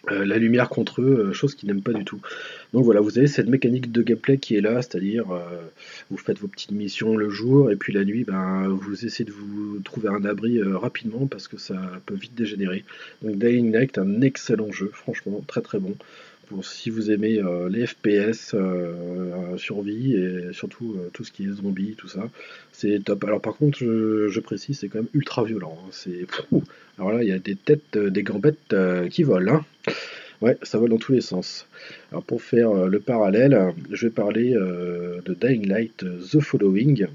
euh, 0.09 0.25
la 0.25 0.39
lumière 0.39 0.67
contre 0.67 0.99
eux, 1.03 1.31
chose 1.31 1.53
qu'ils 1.53 1.67
n'aiment 1.69 1.83
pas 1.83 1.93
du 1.93 2.03
tout. 2.03 2.19
Donc 2.73 2.83
voilà, 2.83 3.01
vous 3.01 3.19
avez 3.19 3.27
cette 3.27 3.47
mécanique 3.47 3.91
de 3.91 4.01
gameplay 4.01 4.39
qui 4.39 4.55
est 4.55 4.61
là, 4.61 4.81
c'est-à-dire 4.81 5.25
vous 6.09 6.17
faites 6.17 6.39
vos 6.39 6.47
petites 6.47 6.71
missions 6.71 7.15
le 7.15 7.29
jour 7.29 7.69
et 7.69 7.75
puis 7.75 7.93
la 7.93 8.03
nuit, 8.03 8.23
ben, 8.23 8.67
vous 8.67 9.05
essayez 9.05 9.25
de 9.25 9.31
vous 9.31 9.77
trouver 9.83 10.09
un 10.09 10.25
abri 10.25 10.59
rapidement 10.63 11.27
parce 11.27 11.47
que 11.47 11.57
ça 11.57 11.79
peut 12.07 12.15
vite 12.15 12.33
dégénérer. 12.33 12.83
Donc 13.21 13.37
Dying 13.37 13.71
Light, 13.71 13.99
un 13.99 14.21
excellent 14.21 14.71
jeu, 14.71 14.89
franchement 14.91 15.43
très 15.45 15.61
très 15.61 15.77
bon 15.77 15.95
pour 16.51 16.65
si 16.65 16.89
vous 16.89 17.11
aimez 17.11 17.41
les 17.69 17.87
FPS, 17.87 18.55
survie 19.57 20.13
et 20.13 20.53
surtout 20.53 20.97
tout 21.13 21.23
ce 21.23 21.31
qui 21.31 21.45
est 21.45 21.51
zombie, 21.51 21.95
tout 21.97 22.07
ça, 22.07 22.29
c'est 22.71 23.03
top. 23.03 23.23
Alors 23.23 23.41
par 23.41 23.55
contre, 23.55 23.79
je, 23.79 24.39
précise, 24.39 24.79
c'est 24.79 24.89
quand 24.89 24.99
même 24.99 25.07
ultra 25.13 25.43
violent. 25.43 25.77
Hein. 25.81 25.89
c'est 25.91 26.27
Alors 26.97 27.13
là, 27.13 27.23
il 27.23 27.29
y 27.29 27.31
a 27.31 27.39
des 27.39 27.55
têtes, 27.55 27.97
des 27.97 28.23
gambettes 28.23 28.75
qui 29.09 29.23
volent. 29.23 29.63
Hein. 29.87 29.91
Ouais, 30.41 30.57
ça 30.63 30.79
vole 30.79 30.89
dans 30.89 30.97
tous 30.97 31.13
les 31.13 31.21
sens. 31.21 31.67
Alors 32.11 32.23
pour 32.23 32.41
faire 32.41 32.73
le 32.73 32.99
parallèle, 32.99 33.73
je 33.91 34.07
vais 34.07 34.11
parler 34.11 34.51
de 34.51 35.33
Dying 35.33 35.67
Light 35.67 36.03
The 36.31 36.39
Following 36.39 37.07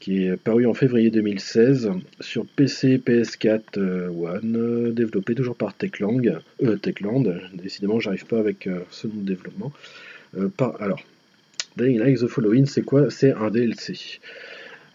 qui 0.00 0.24
est 0.24 0.36
paru 0.36 0.66
en 0.66 0.74
février 0.74 1.10
2016 1.10 1.90
sur 2.20 2.46
PC, 2.46 2.98
PS4 2.98 3.60
euh, 3.78 4.08
One, 4.08 4.56
euh, 4.56 4.92
développé 4.92 5.34
toujours 5.34 5.56
par 5.56 5.74
Techland. 5.74 6.40
Euh, 6.62 6.76
Techland, 6.76 7.24
décidément, 7.54 7.98
j'arrive 7.98 8.26
pas 8.26 8.38
avec 8.38 8.68
ce 8.90 9.06
nom 9.06 9.14
de 9.16 9.26
développement. 9.26 9.72
alors, 10.78 11.02
Dying 11.76 11.98
Light 11.98 12.18
The 12.18 12.26
Following, 12.26 12.66
c'est 12.66 12.82
quoi? 12.82 13.10
C'est 13.10 13.32
un 13.32 13.50
DLC. 13.50 14.20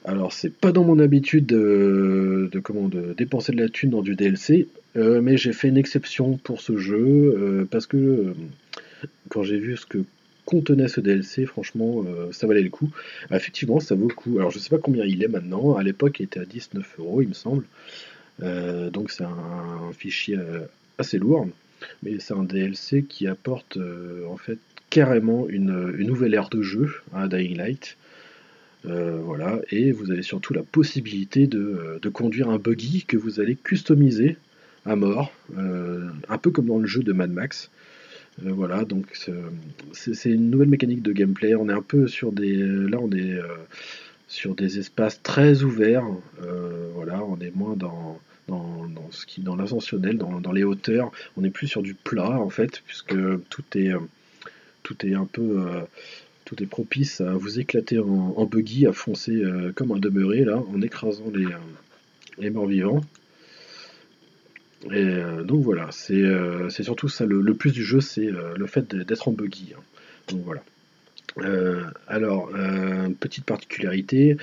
Alors, 0.06 0.34
c'est 0.34 0.54
pas 0.54 0.72
dans 0.72 0.84
mon 0.84 0.99
habitude 0.99 1.45
de, 1.45 2.49
de, 2.51 2.60
comment, 2.60 2.88
de 2.88 3.14
dépenser 3.14 3.54
de 3.54 3.62
la 3.62 3.70
thune 3.70 3.91
dans 3.91 4.01
du 4.01 4.16
DLC, 4.16 4.68
mais 4.95 5.38
j'ai 5.38 5.54
fait 5.54 5.70
une 5.70 5.78
exception 5.78 6.38
pour 6.38 6.62
ce 6.62 6.78
jeu 6.78 7.68
parce 7.72 7.88
que 7.88 8.34
quand 9.30 9.43
j'ai 9.43 9.58
vu 9.58 9.78
ce 9.78 9.86
que 9.86 9.99
contenait 10.46 10.88
ce 10.88 11.00
DLC, 11.00 11.46
franchement, 11.46 12.04
euh, 12.06 12.32
ça 12.32 12.48
valait 12.48 12.62
le 12.62 12.70
coup. 12.70 12.89
effectivement, 13.32 13.80
ça 13.80 13.96
vaut 13.96 14.08
le 14.08 14.14
coup. 14.14 14.38
Alors, 14.39 14.52
je 14.52 14.60
sais 14.60 14.70
pas 14.70 14.78
combien 14.78 15.06
il 15.06 15.24
est 15.24 15.28
maintenant. 15.28 15.76
À 15.76 15.84
l'époque, 15.84 16.20
il 16.20 16.24
était 16.24 16.39
à 16.39 16.46
19 16.46 16.96
euros, 17.00 17.22
il 17.22 17.30
me 17.30 17.34
semble. 17.34 17.64
Euh, 18.41 18.89
donc, 18.89 19.12
c'est 19.12 19.24
un, 19.24 19.91
fichier 19.98 20.38
euh, 20.38 20.62
assez 20.98 21.18
lourd. 21.18 21.48
Mais 22.02 22.20
c'est 22.20 22.34
un 22.34 22.44
DLC 22.44 23.04
qui 23.04 23.28
apporte 23.28 23.78
en 24.30 24.38
fait 24.38 24.58
carrément 24.89 25.50
une, 25.50 25.91
nouvelle 25.98 26.34
ère 26.34 26.50
de 26.50 26.62
jeu 26.62 26.94
à 27.14 27.28
Dying 27.28 27.58
Light. 27.58 27.98
voilà, 28.86 29.60
et 29.70 29.91
vous 29.91 30.10
avez 30.10 30.22
surtout 30.22 30.54
la 30.54 30.64
possibilité 30.64 31.46
de, 31.46 32.00
conduire 32.14 32.50
un 32.50 32.58
buggy 32.58 33.04
que 33.04 33.18
vous 33.18 33.41
allez 33.41 33.58
customiser 33.58 34.38
à 34.86 34.96
mort, 34.96 35.34
un 35.58 36.38
peu 36.38 36.52
comme 36.52 36.68
dans 36.68 36.80
le 36.80 36.88
jeu 36.88 37.04
de 37.04 37.12
Mad 37.12 37.32
Max. 37.32 37.70
Euh, 38.42 38.52
voilà, 38.52 38.84
donc 38.86 39.06
c'est 39.94 40.30
une 40.30 40.50
nouvelle 40.50 40.70
mécanique 40.70 41.02
de 41.02 41.12
gameplay. 41.12 41.56
On 41.56 41.70
est 41.70 41.74
un 41.74 41.82
peu 41.82 42.08
sur 42.08 42.32
des. 42.32 42.56
Là, 42.56 42.98
on 43.00 43.12
est 43.12 43.34
euh, 43.34 43.48
sur 44.28 44.56
des 44.56 44.80
espaces 44.80 45.22
très 45.22 45.64
ouverts. 45.64 46.06
Euh, 46.44 46.90
voilà, 46.96 47.24
on 47.24 47.40
est 47.40 47.56
moins 47.56 47.76
dans, 47.76 48.20
dans, 48.48 48.90
ce 49.12 49.26
qui 49.26 49.42
dans 49.42 49.56
l'ascensionnel, 49.56 50.18
dans, 50.18 50.52
les 50.52 50.64
hauteurs. 50.64 51.12
On 51.38 51.44
est 51.44 51.52
plus 51.52 51.68
sur 51.68 51.82
du 51.82 51.94
plat 51.94 52.40
en 52.40 52.50
fait, 52.50 52.82
puisque 52.86 53.16
tout 53.50 53.64
est 53.76 53.92
tout 54.82 55.06
est 55.06 55.14
un 55.14 55.26
peu 55.26 55.66
tout 56.46 56.62
est 56.62 56.66
propice 56.66 57.22
à 57.22 57.34
vous 57.34 57.60
éclater 57.60 58.00
en, 58.00 58.46
buggy, 58.46 58.86
à 58.88 58.94
foncer 58.94 59.42
comme 59.76 59.92
un 59.92 60.00
demeuré 60.00 60.44
là, 60.44 60.58
en 60.58 60.82
écrasant 60.82 61.32
les, 61.34 61.48
les 62.40 62.50
morts 62.50 62.68
vivants. 62.68 63.02
Et 64.92 65.06
euh, 65.06 65.44
donc 65.44 65.64
voilà, 65.64 65.90
euh, 66.12 66.70
c'est 66.70 66.84
surtout 66.84 67.08
ça 67.08 67.26
le, 67.26 67.54
plus 67.54 67.72
du 67.72 67.84
jeu, 67.84 68.02
c'est 68.02 68.28
euh, 68.28 68.54
le 68.58 68.68
fait 68.68 68.94
d'être 68.96 69.28
en 69.28 69.32
buggy. 69.32 69.74
Hein. 69.76 69.82
Donc 70.30 70.42
voilà. 70.44 70.62
alors, 72.08 72.50
petite 73.20 73.44
particularité, 73.44 74.38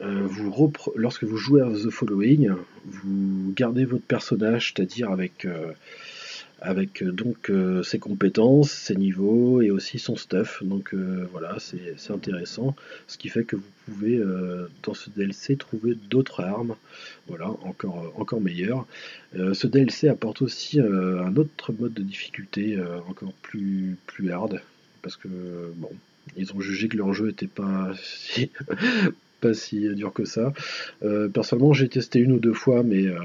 lorsque 0.00 1.24
vous 1.24 1.36
jouez 1.36 1.60
à 1.62 1.66
The 1.66 1.90
Following, 1.90 2.50
vous 2.86 3.52
gardez 3.54 3.84
votre 3.84 4.04
personnage, 4.04 4.72
c'est-à-dire 4.74 5.10
avec 5.10 5.46
avec 6.64 7.02
euh, 7.02 7.12
donc 7.12 7.50
euh, 7.50 7.82
ses 7.82 7.98
compétences, 7.98 8.70
ses 8.70 8.96
niveaux 8.96 9.60
et 9.60 9.70
aussi 9.70 9.98
son 9.98 10.16
stuff. 10.16 10.62
Donc 10.62 10.94
euh, 10.94 11.28
voilà, 11.30 11.58
c'est 11.58 12.10
intéressant. 12.10 12.74
Ce 13.06 13.18
qui 13.18 13.28
fait 13.28 13.44
que 13.44 13.56
vous 13.56 13.62
pouvez 13.86 14.20
dans 14.82 14.94
ce 14.94 15.10
DLC 15.10 15.56
trouver 15.56 15.94
d'autres 15.94 16.40
armes, 16.40 16.74
voilà, 17.28 17.48
encore, 17.62 18.12
encore 18.16 18.40
meilleures. 18.40 18.86
ce 19.34 19.66
DLC 19.66 20.08
apporte 20.08 20.40
aussi 20.40 20.80
un 20.80 21.36
autre 21.36 21.72
mode 21.78 21.92
de 21.92 22.02
difficulté 22.02 22.78
encore 23.06 23.34
plus, 23.42 23.98
plus 24.06 24.30
hard, 24.30 24.62
parce 25.02 25.16
que 25.16 25.28
bon, 25.76 25.90
ils 26.38 26.54
ont 26.54 26.60
jugé 26.60 26.88
que 26.88 26.96
leur 26.96 27.12
jeu 27.12 27.26
n'était 27.26 27.46
pas 27.46 27.92
si, 28.02 28.50
si 29.52 29.88
dur 29.94 30.12
que 30.12 30.24
ça. 30.24 30.52
Euh, 31.02 31.28
personnellement, 31.28 31.72
j'ai 31.72 31.88
testé 31.88 32.20
une 32.20 32.32
ou 32.32 32.38
deux 32.38 32.54
fois, 32.54 32.82
mais 32.82 33.06
euh, 33.06 33.18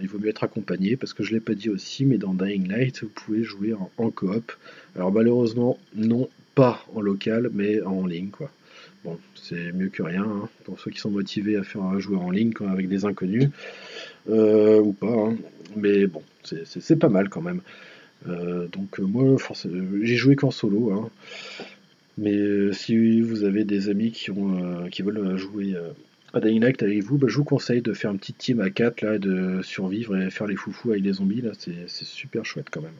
il 0.00 0.08
vaut 0.08 0.18
mieux 0.18 0.28
être 0.28 0.44
accompagné 0.44 0.96
parce 0.96 1.12
que 1.12 1.22
je 1.22 1.32
l'ai 1.32 1.40
pas 1.40 1.54
dit 1.54 1.68
aussi, 1.68 2.06
mais 2.06 2.16
dans 2.16 2.32
Dying 2.32 2.68
Light, 2.68 3.02
vous 3.02 3.10
pouvez 3.10 3.42
jouer 3.42 3.74
en, 3.74 4.10
coop. 4.10 4.52
Alors 4.96 5.12
malheureusement, 5.12 5.78
non, 5.94 6.28
pas 6.54 6.84
en 6.94 7.00
local, 7.00 7.50
mais 7.52 7.82
en 7.82 8.06
ligne, 8.06 8.30
quoi. 8.30 8.50
Bon, 9.04 9.18
c'est 9.34 9.72
mieux 9.72 9.88
que 9.88 10.02
rien 10.02 10.24
hein, 10.24 10.48
pour 10.64 10.80
ceux 10.80 10.90
qui 10.90 10.98
sont 10.98 11.10
motivés 11.10 11.56
à 11.56 11.62
faire 11.62 11.82
un 11.82 12.00
joueur 12.00 12.22
en 12.22 12.30
ligne 12.30 12.52
avec 12.68 12.88
des 12.88 13.04
inconnus 13.04 13.50
euh, 14.28 14.80
ou 14.80 14.92
pas. 14.92 15.06
Hein. 15.06 15.36
Mais 15.76 16.06
bon, 16.06 16.22
c'est 16.42 16.98
pas 16.98 17.08
mal 17.08 17.28
quand 17.28 17.42
même. 17.42 17.60
donc 18.26 18.98
moi, 18.98 19.36
j'ai 20.02 20.16
joué 20.16 20.34
qu'en 20.34 20.50
solo. 20.50 20.92
Hein. 20.92 21.10
Mais 22.18 22.34
euh, 22.34 22.72
si 22.72 23.20
vous 23.20 23.44
avez 23.44 23.64
des 23.64 23.88
amis 23.88 24.10
qui, 24.10 24.32
ont, 24.32 24.58
euh, 24.58 24.88
qui 24.88 25.02
veulent 25.02 25.36
jouer 25.36 25.74
euh, 25.76 25.90
à 26.34 26.40
Dying 26.40 26.60
Light 26.60 26.82
avec 26.82 27.02
vous, 27.04 27.16
bah, 27.16 27.28
je 27.30 27.36
vous 27.36 27.44
conseille 27.44 27.80
de 27.80 27.92
faire 27.92 28.10
une 28.10 28.18
petite 28.18 28.38
team 28.38 28.60
à 28.60 28.70
4 28.70 29.02
là, 29.02 29.18
de 29.18 29.62
survivre 29.62 30.16
et 30.16 30.28
faire 30.30 30.48
les 30.48 30.56
foufous 30.56 30.90
avec 30.90 31.04
les 31.04 31.12
zombies. 31.12 31.42
Là, 31.42 31.52
c'est, 31.56 31.88
super 31.88 32.44
chouette 32.44 32.66
quand 32.70 32.82
même. 32.82 32.90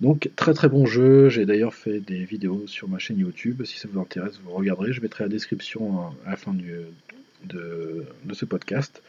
Donc 0.00 0.30
très 0.34 0.54
très 0.54 0.70
bon 0.70 0.86
jeu. 0.86 1.28
J'ai 1.28 1.44
d'ailleurs 1.44 1.74
fait 1.74 2.00
des 2.00 2.24
vidéos 2.24 2.66
sur 2.66 2.88
ma 2.88 2.98
chaîne 2.98 3.18
YouTube. 3.18 3.62
Si 3.64 3.78
ça 3.78 3.86
vous 3.92 4.00
intéresse, 4.00 4.40
vous 4.42 4.52
regarderez. 4.52 4.94
Je 4.94 5.02
mettrai 5.02 5.24
la 5.24 5.30
description 5.30 6.00
à 6.24 6.30
la 6.30 6.36
fin 6.36 6.54
de, 6.54 8.04
ce 8.32 8.44
podcast. 8.46 9.02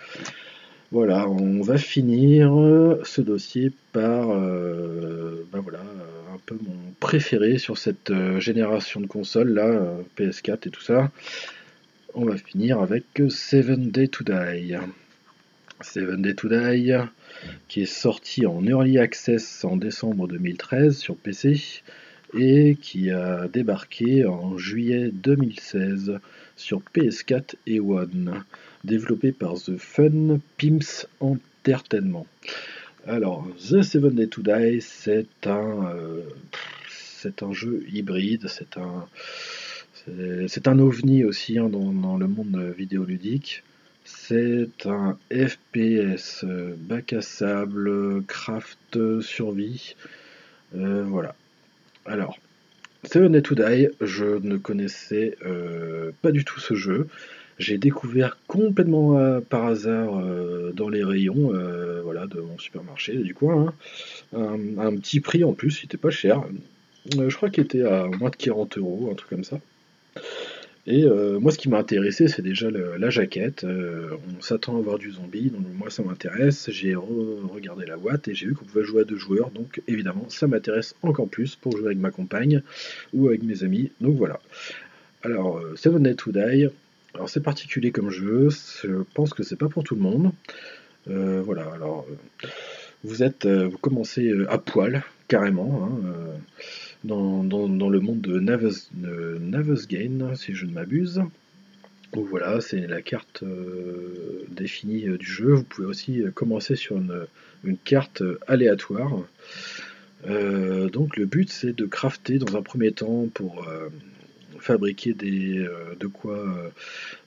Voilà, 0.92 1.30
on 1.30 1.62
va 1.62 1.78
finir 1.78 2.52
ce 3.04 3.22
dossier 3.22 3.72
par 3.94 4.28
ben 4.28 5.60
voilà, 5.62 5.80
un 6.34 6.40
peu 6.46 6.56
mon 6.62 6.85
préféré 7.06 7.60
sur 7.60 7.78
cette 7.78 8.10
euh, 8.10 8.40
génération 8.40 9.00
de 9.00 9.06
consoles 9.06 9.54
là, 9.54 9.68
euh, 9.68 10.02
PS4 10.18 10.68
et 10.68 10.72
tout 10.72 10.82
ça. 10.82 11.12
On 12.16 12.26
va 12.26 12.36
finir 12.36 12.80
avec 12.80 13.04
Seven 13.30 13.92
Day 13.92 14.08
to 14.08 14.24
Die. 14.24 14.74
Seven 15.82 16.24
Day 16.24 16.34
to 16.34 16.50
Die, 16.50 16.94
qui 17.68 17.84
est 17.84 17.86
sorti 17.86 18.48
en 18.48 18.66
Early 18.66 18.98
Access 18.98 19.64
en 19.64 19.78
décembre 19.78 20.28
2013 20.28 20.98
sur 20.98 21.16
PC 21.16 21.62
et 22.36 22.76
qui 22.82 23.12
a 23.12 23.48
débarqué 23.50 24.26
en 24.26 24.58
juillet 24.58 25.12
2016 25.14 26.20
sur 26.56 26.82
PS4 26.96 27.54
et 27.68 27.80
One, 27.80 28.44
développé 28.84 29.32
par 29.32 29.54
The 29.62 29.78
Fun 29.78 30.40
Pimps 30.58 31.06
Entertainment. 31.20 32.26
Alors, 33.06 33.48
The 33.60 33.84
Seven 33.84 34.16
Day 34.16 34.26
to 34.26 34.42
Die, 34.42 34.82
c'est 34.82 35.28
un, 35.46 35.94
euh, 35.94 36.22
c'est 37.26 37.42
un 37.42 37.54
jeu 37.54 37.84
hybride, 37.92 38.48
c'est 38.48 38.78
un, 38.78 39.08
c'est 40.48 40.68
un 40.68 40.78
ovni 40.78 41.24
aussi 41.24 41.58
hein, 41.58 41.70
dans, 41.70 42.18
le 42.18 42.28
monde 42.28 42.74
vidéoludique. 42.78 43.64
C'est 44.04 44.86
un 44.86 45.18
FPS, 45.32 46.44
euh, 46.44 46.76
bac 46.78 47.14
à 47.14 47.24
sable, 47.24 48.24
craft, 48.28 49.22
survie. 49.22 49.96
Euh, 50.76 51.04
voilà. 51.08 51.34
Alors, 52.06 52.38
Seven 53.04 53.32
Day 53.32 53.42
to 53.42 53.56
Die, 53.56 53.88
je 54.02 54.26
ne 54.26 54.58
connaissais 54.58 55.36
euh, 55.44 56.12
pas 56.22 56.32
du 56.32 56.46
tout 56.46 56.60
ce 56.60 56.76
jeu. 56.76 57.08
J'ai 57.58 57.80
découvert 57.80 58.38
complètement 58.46 59.40
par 59.42 59.66
hasard 59.66 60.22
dans 60.74 60.90
les 60.90 61.06
rayons 61.06 61.54
voilà, 62.04 62.28
de 62.28 62.42
mon 62.42 62.58
supermarché 62.58 63.16
du 63.16 63.34
coin. 63.34 63.74
Hein. 64.34 64.38
Un, 64.38 64.78
un, 64.78 64.96
petit 64.98 65.22
prix 65.22 65.46
en 65.46 65.54
plus, 65.54 65.82
il 65.82 65.86
était 65.86 65.96
pas 65.96 66.10
cher. 66.10 66.44
Euh, 67.14 67.30
je 67.30 67.36
crois 67.36 67.50
qu'il 67.50 67.64
était 67.64 67.84
à 67.84 68.08
moins 68.08 68.30
de 68.30 68.36
40 68.36 68.78
euros, 68.78 69.10
un 69.12 69.16
truc 69.16 69.30
comme 69.30 69.44
ça. 69.44 69.60
Et 70.88 71.04
euh, 71.04 71.40
moi, 71.40 71.52
ce 71.52 71.58
qui 71.58 71.68
m'a 71.68 71.80
intéressé, 71.80 72.28
c'est 72.28 72.44
déjà 72.44 72.70
la 72.70 73.10
jaquette. 73.10 73.64
Euh, 73.64 74.12
on 74.38 74.42
s'attend 74.42 74.78
à 74.78 74.82
voir 74.82 75.00
du 75.00 75.12
zombie, 75.12 75.50
donc 75.50 75.66
moi, 75.74 75.90
ça 75.90 76.04
m'intéresse. 76.04 76.70
J'ai 76.70 76.96
regardé 76.96 77.86
la 77.86 77.98
boîte 77.98 78.28
et 78.28 78.36
j'ai 78.36 78.46
vu 78.48 78.54
qu'on 78.54 78.66
pouvait 78.66 78.84
jouer 78.84 79.02
à 79.02 79.04
deux 79.04 79.18
joueurs, 79.18 79.50
donc 79.50 79.82
évidemment, 79.88 80.26
ça 80.30 80.48
m'intéresse 80.48 80.96
encore 81.02 81.28
plus 81.28 81.56
pour 81.56 81.76
jouer 81.76 81.88
avec 81.88 81.98
ma 81.98 82.12
compagne 82.12 82.62
ou 83.14 83.28
avec 83.28 83.42
mes 83.42 83.64
amis. 83.64 83.92
Donc 84.00 84.16
voilà. 84.16 84.40
Alors, 85.24 85.60
Seven 85.76 86.04
Day 86.04 86.14
to 86.14 86.32
Die. 86.32 86.68
Alors, 87.16 87.30
c'est 87.30 87.42
particulier 87.42 87.92
comme 87.92 88.12
jeu. 88.12 88.50
Je 88.84 89.02
pense 89.16 89.34
que 89.34 89.42
c'est 89.42 89.56
pas 89.56 89.70
pour 89.70 89.84
tout 89.84 89.96
le 89.96 90.02
monde. 90.02 90.32
voilà. 91.08 91.68
Alors, 91.74 92.06
vous 93.04 93.24
êtes, 93.24 93.48
vous 93.48 93.78
commencez 93.80 94.32
à 94.50 94.60
poil, 94.60 95.04
carrément. 95.28 95.90
Hein, 95.90 96.38
dans, 97.06 97.90
le 97.90 98.00
monde 98.00 98.22
de 98.22 98.40
Navesgain, 99.40 100.36
si 100.36 100.54
je 100.54 100.66
ne 100.66 100.72
m'abuse. 100.72 101.22
Donc 102.16 102.28
voilà, 102.30 102.62
c'est 102.62 102.88
la 102.88 103.02
carte 103.02 103.44
euh, 103.44 104.46
définie 104.50 105.08
euh, 105.08 105.18
du 105.18 105.26
jeu. 105.26 105.54
Vous 105.54 105.64
pouvez 105.64 105.88
aussi 105.88 106.22
euh, 106.22 106.32
commencer 106.32 106.78
sur 106.78 106.98
une, 106.98 107.28
carte 107.84 108.22
aléatoire. 108.48 109.12
donc 110.28 111.18
le 111.18 111.26
but 111.26 111.50
c'est 111.50 111.76
de 111.76 111.86
crafter 111.88 112.38
dans 112.38 112.56
un 112.56 112.62
premier 112.62 112.92
temps 112.92 113.28
pour 113.34 113.68
fabriquer 114.60 115.14
des, 115.14 115.68
de 116.00 116.08
quoi 116.08 116.46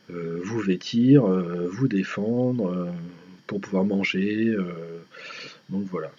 vous 0.08 0.60
vêtir, 0.60 1.24
vous 1.24 1.88
défendre, 1.88 2.88
pour 3.48 3.60
pouvoir 3.60 3.84
manger. 3.84 4.54
donc 5.70 5.86
voilà. 5.90 6.12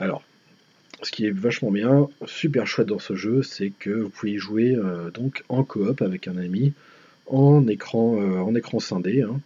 alors, 0.00 0.22
ce 1.02 1.10
qui 1.10 1.26
est 1.26 1.30
vachement 1.30 1.70
bien, 1.70 2.08
super 2.26 2.66
chouette 2.66 2.88
dans 2.88 2.98
ce 2.98 3.14
jeu, 3.14 3.42
c'est 3.42 3.70
que 3.70 3.90
vous 3.90 4.08
pouvez 4.08 4.38
jouer 4.38 4.76
donc 5.14 5.44
en 5.48 5.62
coop 5.64 6.02
avec 6.02 6.28
un 6.28 6.36
ami 6.36 6.72
en 7.26 7.66
écran, 7.68 8.16
en 8.16 8.54
écran 8.54 8.80
scindé. 8.80 9.22
Hein. 9.22 9.40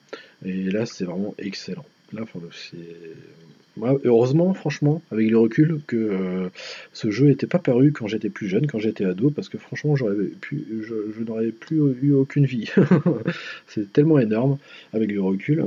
et 0.44 0.70
là, 0.70 0.86
c'est 0.86 1.04
vraiment 1.04 1.34
excellent. 1.38 1.84
Là, 2.12 2.24
heureusement, 4.04 4.52
franchement, 4.54 5.02
avec 5.10 5.30
le 5.30 5.38
recul, 5.38 5.80
que 5.86 5.96
euh, 5.96 6.48
ce 6.92 7.10
jeu 7.10 7.26
n'était 7.26 7.46
pas 7.46 7.58
paru 7.58 7.92
quand 7.92 8.06
j'étais 8.06 8.28
plus 8.28 8.48
jeune, 8.48 8.66
quand 8.66 8.78
j'étais 8.78 9.04
ado, 9.04 9.30
parce 9.30 9.48
que 9.48 9.58
franchement, 9.58 9.96
je, 9.96 10.04
n'aurais 11.20 11.50
plus 11.52 11.76
eu 12.02 12.12
aucune 12.12 12.44
vie. 12.44 12.70
c'est 13.66 13.92
tellement 13.92 14.18
énorme 14.18 14.58
avec 14.92 15.10
le 15.10 15.22
recul. 15.22 15.66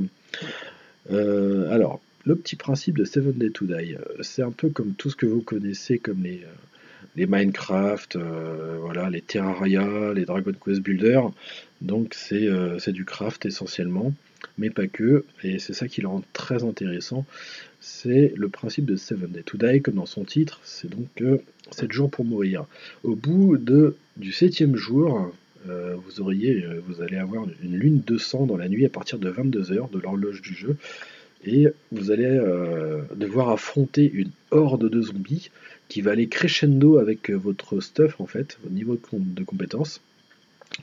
Euh, 1.12 1.72
alors, 1.72 2.00
le 2.26 2.36
petit 2.36 2.56
principe 2.56 2.98
de 2.98 3.06
Seven 3.06 3.34
Day 3.34 3.50
to 3.50 3.66
Die, 3.66 3.96
euh, 3.96 4.22
c'est 4.22 4.42
un 4.42 4.52
peu 4.52 4.70
comme 4.70 4.94
tout 4.94 5.10
ce 5.10 5.16
que 5.16 5.26
vous 5.26 5.42
connaissez 5.42 6.00
comme 6.00 6.24
les, 6.24 6.42
les 7.16 7.28
Minecraft, 7.28 8.18
voilà, 8.82 9.10
les 9.10 9.22
Terraria, 9.22 10.14
les 10.14 10.26
Dragon 10.26 10.54
Quest 10.64 10.82
Builder. 10.82 11.22
Donc 11.82 12.14
c'est 12.14 12.92
du 12.92 13.06
craft 13.06 13.46
essentiellement 13.46 14.14
mais 14.58 14.70
pas 14.70 14.88
que, 14.88 15.26
et 15.44 15.60
c'est 15.60 15.74
ça 15.74 15.88
qui 15.88 16.02
le 16.02 16.08
rend 16.08 16.24
très 16.34 16.64
intéressant, 16.64 17.26
c'est 17.80 18.34
le 18.36 18.50
principe 18.50 18.86
de 18.86 18.96
Seven 18.96 19.32
Day 19.32 19.44
to 19.44 19.58
Die, 19.58 19.82
comme 19.82 19.96
dans 19.96 20.06
son 20.06 20.24
titre, 20.24 20.60
c'est 20.64 20.90
donc 20.90 21.08
7 21.72 21.92
jours 21.92 22.10
pour 22.10 22.26
mourir. 22.26 22.66
Au 23.04 23.16
bout 23.16 23.58
de, 23.58 23.96
du 24.18 24.32
septième 24.32 24.76
jour, 24.76 25.32
euh, 25.68 25.96
vous, 26.06 26.22
auriez, 26.22 26.64
euh, 26.64 26.82
vous 26.88 27.02
allez 27.02 27.18
avoir 27.18 27.46
une 27.64 27.76
lune 27.76 28.02
de 28.06 28.18
sang 28.18 28.46
dans 28.46 28.58
la 28.58 28.70
nuit 28.70 28.86
à 28.86 28.90
partir 28.90 29.20
de 29.20 29.32
22h 29.32 29.92
de 29.92 30.00
l'horloge 30.00 30.42
du 30.42 30.54
jeu, 30.54 30.78
et 31.44 31.68
vous 31.92 32.12
allez 32.12 32.26
euh, 32.26 33.02
devoir 33.16 33.50
affronter 33.50 34.10
une 34.12 34.32
horde 34.52 34.90
de 34.90 35.02
zombies 35.02 35.52
qui 35.90 36.02
va 36.02 36.12
aller 36.12 36.28
crescendo 36.28 36.98
avec 36.98 37.30
votre 37.30 37.80
stuff 37.82 38.20
en 38.20 38.26
fait, 38.26 38.58
votre 38.64 38.74
niveau 38.74 39.00
de 39.14 39.44
compétence 39.44 40.02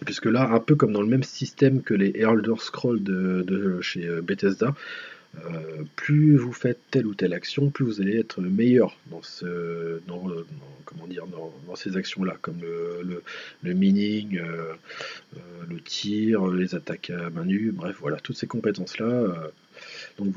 puisque 0.05 0.27
là, 0.27 0.51
un 0.51 0.61
peu 0.61 0.75
comme 0.75 0.93
dans 0.93 1.03
le 1.03 1.09
même 1.09 1.23
système 1.23 1.83
que 1.83 1.95
les 1.95 2.13
Elder 2.17 2.55
Scrolls 2.59 3.03
de, 3.03 3.81
chez 3.81 4.07
euh, 4.07 4.23
Bethesda, 4.23 4.75
euh, 5.47 5.85
plus 5.97 6.37
vous 6.37 6.53
faites 6.53 6.79
telle 6.91 7.07
ou 7.07 7.15
telle 7.15 7.33
action, 7.33 7.71
plus 7.71 7.87
vous 7.87 8.03
allez 8.03 8.19
être 8.19 8.43
meilleur 8.43 8.99
dans, 9.11 9.23
ces 11.75 11.97
actions-là, 11.97 12.37
comme 12.43 12.61
le, 12.61 13.23
mining, 13.73 14.39
euh, 14.39 14.75
le 15.69 15.81
tir, 15.81 16.47
les 16.49 16.75
attaques 16.75 17.11
à 17.11 17.31
main 17.31 17.47
nue, 17.47 17.73
bref, 17.73 17.97
voilà, 18.01 18.19
toutes 18.19 18.37
ces 18.37 18.47
compétences-là. 18.47 19.51
Donc 20.19 20.35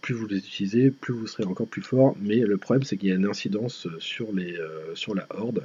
plus 0.00 0.14
vous 0.14 0.26
les 0.26 0.38
utilisez, 0.38 0.90
plus 0.90 1.14
vous 1.14 1.26
serez 1.26 1.44
encore 1.44 1.68
plus 1.68 1.82
fort, 1.82 2.16
mais 2.20 2.36
le 2.36 2.56
problème 2.56 2.82
c'est 2.82 2.96
qu'il 2.96 3.08
y 3.08 3.12
a 3.12 3.16
une 3.16 3.26
incidence 3.26 3.86
sur, 3.98 4.32
les, 4.32 4.56
sur 4.94 5.14
la 5.14 5.26
horde. 5.30 5.62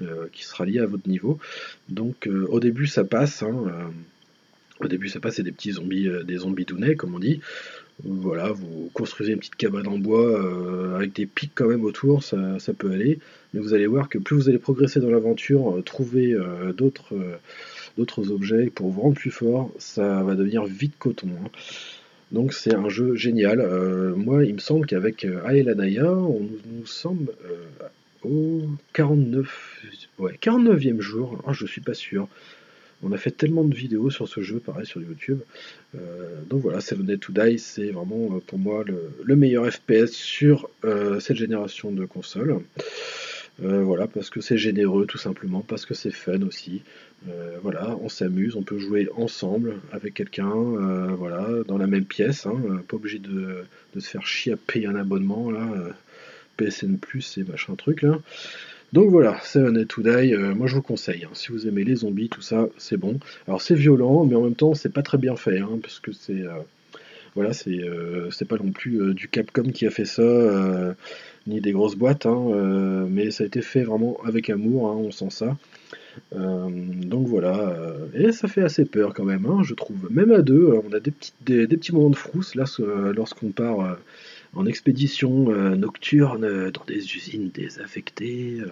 Euh, 0.00 0.26
qui 0.32 0.42
sera 0.42 0.64
lié 0.64 0.78
à 0.78 0.86
votre 0.86 1.06
niveau. 1.06 1.38
Donc 1.90 2.26
euh, 2.26 2.46
au 2.48 2.60
début 2.60 2.86
ça 2.86 3.04
passe. 3.04 3.42
Hein, 3.42 3.54
euh, 3.66 4.84
au 4.84 4.88
début 4.88 5.10
ça 5.10 5.20
passe, 5.20 5.34
c'est 5.34 5.42
des 5.42 5.52
petits 5.52 5.72
zombies, 5.72 6.08
des 6.24 6.38
zombies 6.38 6.64
dounais 6.64 6.96
comme 6.96 7.14
on 7.14 7.18
dit. 7.18 7.40
Voilà, 8.02 8.50
vous 8.52 8.90
construisez 8.94 9.32
une 9.32 9.38
petite 9.38 9.56
cabane 9.56 9.86
en 9.86 9.98
bois 9.98 10.96
avec 10.96 11.12
des 11.12 11.26
pics 11.26 11.52
quand 11.54 11.68
même 11.68 11.84
autour, 11.84 12.24
ça, 12.24 12.58
peut 12.76 12.90
aller. 12.90 13.18
Mais 13.52 13.60
vous 13.60 13.74
allez 13.74 13.86
voir 13.86 14.08
que 14.08 14.18
plus 14.18 14.34
vous 14.34 14.48
allez 14.48 14.58
progresser 14.58 14.98
dans 14.98 15.10
l'aventure, 15.10 15.80
trouver 15.84 16.34
d'autres 16.74 17.14
d'autres 17.98 18.30
objets 18.30 18.70
pour 18.70 18.90
vous 18.90 19.02
rendre 19.02 19.14
plus 19.14 19.30
fort, 19.30 19.70
ça 19.78 20.22
va 20.22 20.34
devenir 20.34 20.64
vite 20.64 20.94
coton. 20.98 21.28
Hein. 21.44 21.50
Donc 22.32 22.52
c'est 22.52 22.74
un 22.74 22.88
jeu 22.88 23.14
génial. 23.14 23.62
moi, 24.16 24.44
il 24.44 24.54
me 24.54 24.58
semble 24.58 24.86
qu'avec 24.86 25.24
Aelanaya, 25.24 26.10
on 26.10 26.40
nous 26.40 26.86
semble 26.86 27.32
au 28.24 28.62
49, 28.92 29.82
ouais, 30.18 30.38
49e 30.40 31.00
jour, 31.00 31.36
je 31.36 31.42
ah, 31.46 31.52
je 31.52 31.66
suis 31.66 31.80
pas 31.80 31.94
sûr. 31.94 32.28
On 33.04 33.10
a 33.10 33.18
fait 33.18 33.32
tellement 33.32 33.64
de 33.64 33.74
vidéos 33.74 34.10
sur 34.10 34.28
ce 34.28 34.42
jeu, 34.42 34.60
pareil 34.60 34.86
sur 34.86 35.02
YouTube. 35.02 35.40
Euh, 35.96 36.40
donc 36.48 36.62
voilà, 36.62 36.80
Seven 36.80 37.04
Day 37.04 37.18
to 37.18 37.32
Die, 37.32 37.58
c'est 37.58 37.90
vraiment 37.90 38.36
euh, 38.36 38.40
pour 38.46 38.58
moi 38.58 38.84
le, 38.86 39.36
meilleur 39.36 39.68
FPS 39.70 40.12
sur 40.12 40.70
euh, 40.84 41.18
cette 41.18 41.36
génération 41.36 41.90
de 41.90 42.04
consoles. 42.04 42.60
Voilà, 43.58 44.06
parce 44.06 44.30
que 44.30 44.40
c'est 44.40 44.58
généreux 44.58 45.06
tout 45.06 45.18
simplement, 45.18 45.60
parce 45.60 45.86
que 45.86 45.94
c'est 45.94 46.10
fun 46.10 46.42
aussi. 46.42 46.82
voilà, 47.62 47.96
on 48.02 48.08
s'amuse, 48.08 48.56
on 48.56 48.62
peut 48.62 48.78
jouer 48.78 49.08
ensemble 49.16 49.76
avec 49.92 50.14
quelqu'un, 50.14 50.52
voilà, 51.16 51.48
dans 51.68 51.78
la 51.78 51.86
même 51.86 52.04
pièce, 52.04 52.46
hein, 52.46 52.56
pas 52.88 52.96
obligé 52.96 53.18
de, 53.18 53.64
se 53.94 54.08
faire 54.08 54.26
chier 54.26 54.56
un 54.86 54.96
abonnement 54.96 55.50
là 55.50 55.68
PSN 56.56 56.96
Plus 56.96 57.38
et 57.38 57.44
machin 57.44 57.74
truc 57.74 58.02
là. 58.02 58.18
Donc 58.92 59.08
voilà, 59.08 59.40
Seven 59.42 59.72
Day 59.72 59.86
to 59.86 60.02
Die, 60.02 60.34
euh, 60.34 60.54
moi 60.54 60.66
je 60.66 60.74
vous 60.74 60.82
conseille. 60.82 61.24
Hein. 61.24 61.30
si 61.32 61.50
vous 61.50 61.66
aimez 61.66 61.82
les 61.82 61.96
zombies, 61.96 62.28
tout 62.28 62.42
ça, 62.42 62.66
c'est 62.76 62.98
bon. 62.98 63.18
Alors 63.48 63.62
c'est 63.62 63.74
violent, 63.74 64.24
mais 64.24 64.34
en 64.34 64.42
même 64.42 64.54
temps 64.54 64.74
c'est 64.74 64.92
pas 64.92 65.02
très 65.02 65.16
bien 65.16 65.34
fait, 65.34 65.60
hein, 65.60 65.78
parce 65.80 65.98
que 65.98 66.12
c'est 66.12 66.42
euh, 66.42 66.52
voilà, 67.34 67.52
c'est 67.52 67.82
euh, 67.82 68.30
c'est 68.30 68.46
pas 68.46 68.56
non 68.56 68.72
plus 68.72 69.14
du 69.14 69.28
Capcom 69.28 69.70
qui 69.70 69.86
a 69.86 69.90
fait 69.90 70.04
ça, 70.04 70.22
ni 71.46 71.60
des 71.60 71.72
grosses 71.72 71.96
boîtes, 71.96 72.26
hein, 72.26 73.06
mais 73.08 73.30
ça 73.30 73.44
a 73.44 73.46
été 73.46 73.62
fait 73.62 73.82
vraiment 73.82 74.18
avec 74.24 74.50
amour, 74.50 74.84
on 74.84 75.10
sent 75.10 75.30
ça. 75.30 75.56
donc 76.32 77.26
voilà, 77.26 77.76
et 78.14 78.32
ça 78.32 78.48
fait 78.48 78.62
assez 78.62 78.84
peur 78.84 79.14
quand 79.14 79.24
même, 79.24 79.46
je 79.62 79.74
trouve. 79.74 80.10
Même 80.10 80.32
à 80.32 80.42
deux, 80.42 80.72
on 80.84 80.92
a 80.92 81.00
des 81.00 81.10
petits, 81.10 81.32
des, 81.40 81.66
des 81.66 81.78
moments 81.92 82.10
de 82.10 82.16
frousse 82.16 82.54
là 82.54 82.64
lorsqu'on 83.14 83.50
part 83.50 83.96
en 84.54 84.66
expédition 84.66 85.50
euh, 85.50 85.76
nocturne 85.76 86.44
euh, 86.44 86.70
dans 86.70 86.84
des 86.84 87.14
usines 87.16 87.50
désaffectées 87.50 88.58
euh, 88.60 88.68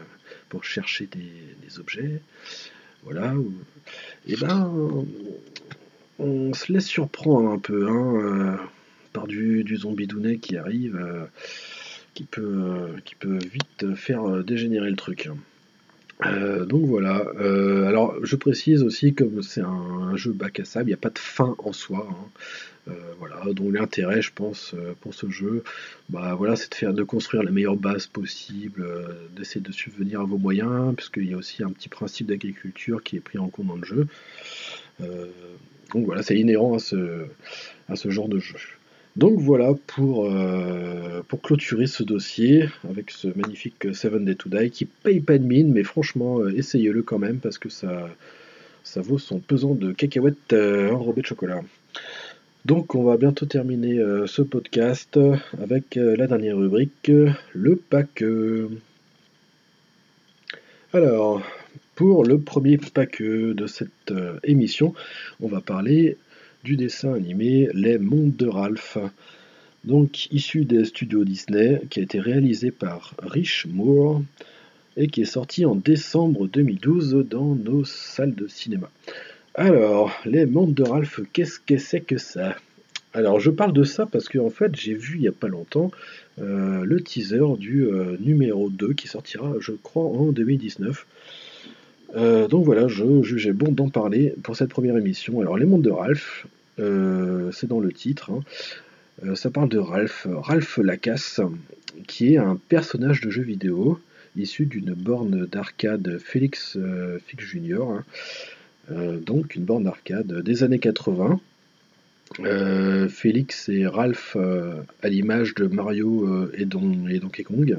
pour 0.48 0.64
chercher 0.64 1.06
des, 1.06 1.78
objets. 1.78 2.20
Voilà. 3.04 3.32
Et 4.26 4.34
ben, 4.36 4.72
on 6.20 6.52
se 6.54 6.72
laisse 6.72 6.86
surprendre 6.86 7.50
un 7.50 7.58
peu 7.58 7.88
hein, 7.88 8.58
par 9.12 9.26
du, 9.26 9.64
zombie 9.76 10.06
dounet 10.06 10.36
qui 10.38 10.56
arrive, 10.56 11.00
qui, 12.14 12.24
peut, 12.24 12.88
qui 13.04 13.14
peut 13.14 13.38
vite 13.38 13.94
faire 13.94 14.44
dégénérer 14.44 14.90
le 14.90 14.96
truc. 14.96 15.28
donc 16.22 16.84
voilà. 16.84 17.24
alors 17.88 18.14
je 18.22 18.36
précise 18.36 18.82
aussi 18.82 19.14
que 19.14 19.24
c'est 19.42 19.62
un, 19.62 20.16
jeu 20.16 20.32
bac 20.32 20.60
à 20.60 20.64
sable, 20.64 20.86
il 20.86 20.92
n'y 20.92 20.94
a 20.94 20.98
pas 20.98 21.10
de 21.10 21.18
fin 21.18 21.54
en 21.58 21.72
soi. 21.72 22.06
Hein. 22.10 22.40
Euh, 22.88 22.92
voilà, 23.18 23.42
donc 23.52 23.74
l'intérêt, 23.74 24.22
je 24.22 24.32
pense, 24.34 24.74
euh, 24.74 24.94
pour 25.00 25.14
ce 25.14 25.28
jeu, 25.28 25.62
bah 26.08 26.34
voilà, 26.34 26.56
c'est 26.56 26.70
de 26.70 26.74
faire, 26.74 26.94
de 26.94 27.02
construire 27.02 27.42
la 27.42 27.50
meilleure 27.50 27.76
base 27.76 28.06
possible, 28.06 28.82
euh, 28.82 29.28
d'essayer 29.36 29.60
de 29.60 29.72
subvenir 29.72 30.20
à 30.20 30.24
vos 30.24 30.38
moyens, 30.38 30.94
puisqu'il 30.96 31.28
y 31.28 31.34
a 31.34 31.36
aussi 31.36 31.62
un 31.62 31.70
petit 31.70 31.88
principe 31.88 32.28
d'agriculture 32.28 33.02
qui 33.02 33.16
est 33.16 33.20
pris 33.20 33.38
en 33.38 33.48
compte 33.48 33.66
dans 33.66 33.76
le 33.76 33.84
jeu. 33.84 34.06
Donc 35.92 36.06
voilà, 36.06 36.22
c'est 36.22 36.38
inhérent 36.38 36.74
à 36.74 36.78
ce, 36.78 38.10
genre 38.10 38.28
de 38.28 38.38
jeu. 38.38 38.56
Donc 39.16 39.40
voilà 39.40 39.72
pour, 39.88 40.32
pour 41.28 41.42
clôturer 41.42 41.86
ce 41.86 42.02
dossier 42.02 42.68
avec 42.88 43.10
ce 43.10 43.28
magnifique 43.36 43.92
Seven 43.92 44.24
Day 44.24 44.36
to 44.36 44.48
Die 44.48 44.70
qui 44.70 44.84
paye 44.84 45.20
pas 45.20 45.36
de 45.36 45.44
mine, 45.44 45.72
mais 45.72 45.82
franchement, 45.82 46.46
essayez-le 46.48 47.02
quand 47.02 47.18
même 47.18 47.38
parce 47.38 47.58
que 47.58 47.68
ça, 47.68 48.08
vaut 48.96 49.18
son 49.18 49.40
pesant 49.40 49.74
de 49.74 49.92
cacahuètes 49.92 50.52
enrobées 50.52 51.22
de 51.22 51.26
chocolat. 51.26 51.60
Donc 52.66 52.94
on 52.94 53.02
va 53.02 53.16
bientôt 53.16 53.46
terminer 53.46 53.98
euh, 53.98 54.26
ce 54.26 54.42
podcast 54.42 55.18
avec 55.60 55.96
euh, 55.96 56.14
la 56.16 56.26
dernière 56.26 56.58
rubrique, 56.58 57.10
le 57.54 57.76
pack. 57.76 58.22
Alors, 60.92 61.42
pour 62.00 62.24
le 62.24 62.38
premier 62.38 62.78
pack 62.78 63.20
de 63.20 63.66
cette 63.66 64.10
euh, 64.10 64.38
émission, 64.42 64.94
on 65.38 65.48
va 65.48 65.60
parler 65.60 66.16
du 66.64 66.78
dessin 66.78 67.12
animé 67.12 67.68
Les 67.74 67.98
Mondes 67.98 68.34
de 68.36 68.46
Ralph. 68.46 68.96
Donc 69.84 70.32
issu 70.32 70.64
des 70.64 70.86
studios 70.86 71.24
Disney, 71.24 71.82
qui 71.90 72.00
a 72.00 72.02
été 72.02 72.18
réalisé 72.18 72.70
par 72.70 73.12
Rich 73.22 73.66
Moore 73.68 74.22
et 74.96 75.08
qui 75.08 75.20
est 75.20 75.26
sorti 75.26 75.66
en 75.66 75.74
décembre 75.74 76.48
2012 76.48 77.26
dans 77.28 77.54
nos 77.54 77.84
salles 77.84 78.34
de 78.34 78.46
cinéma. 78.46 78.88
Alors, 79.54 80.10
les 80.24 80.46
mondes 80.46 80.72
de 80.72 80.84
Ralph, 80.84 81.20
qu'est-ce 81.34 81.60
que 81.60 81.76
c'est 81.76 82.00
que 82.00 82.16
ça? 82.16 82.56
Alors, 83.12 83.40
je 83.40 83.50
parle 83.50 83.74
de 83.74 83.84
ça 83.84 84.06
parce 84.06 84.30
que 84.30 84.38
en 84.38 84.48
fait, 84.48 84.74
j'ai 84.74 84.94
vu 84.94 85.16
il 85.16 85.20
n'y 85.20 85.28
a 85.28 85.32
pas 85.32 85.48
longtemps 85.48 85.90
euh, 86.40 86.82
le 86.82 87.02
teaser 87.02 87.58
du 87.58 87.84
euh, 87.84 88.16
numéro 88.20 88.70
2 88.70 88.94
qui 88.94 89.06
sortira, 89.06 89.52
je 89.60 89.72
crois, 89.72 90.04
en 90.04 90.32
2019. 90.32 91.06
Euh, 92.16 92.48
donc 92.48 92.64
voilà, 92.64 92.88
je 92.88 93.22
jugeais 93.22 93.52
bon 93.52 93.72
d'en 93.72 93.88
parler 93.88 94.34
pour 94.42 94.56
cette 94.56 94.70
première 94.70 94.96
émission. 94.96 95.40
Alors, 95.40 95.56
les 95.56 95.66
mondes 95.66 95.82
de 95.82 95.90
Ralph, 95.90 96.46
c'est 96.76 97.66
dans 97.66 97.80
le 97.80 97.92
titre. 97.92 98.30
Hein. 98.30 99.34
ça 99.34 99.50
parle 99.50 99.68
de 99.68 99.78
Ralph, 99.78 100.26
Ralph 100.30 100.78
Lacasse, 100.78 101.40
qui 102.06 102.34
est 102.34 102.38
un 102.38 102.58
personnage 102.68 103.20
de 103.20 103.28
jeu 103.28 103.42
vidéo 103.42 104.00
issu 104.36 104.64
d'une 104.64 104.94
borne 104.94 105.44
d'arcade 105.44 106.18
Félix 106.24 106.78
Fix 107.26 107.44
Junior, 107.44 108.00
hein. 108.90 109.14
donc 109.26 109.56
une 109.56 109.64
borne 109.64 109.84
d'arcade 109.84 110.40
des 110.42 110.62
années 110.62 110.78
80. 110.78 111.38
Félix 113.10 113.68
et 113.68 113.86
Ralph, 113.86 114.36
à 115.02 115.08
l'image 115.08 115.54
de 115.56 115.66
Mario 115.66 116.48
et, 116.54 116.64
Don, 116.64 117.08
et 117.08 117.18
Donkey 117.18 117.42
Kong, 117.42 117.76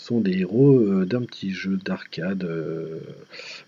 sont 0.00 0.20
des 0.20 0.38
héros 0.38 0.78
euh, 0.78 1.04
d'un 1.04 1.22
petit 1.22 1.52
jeu 1.52 1.76
d'arcade. 1.84 2.44
Euh, 2.44 3.00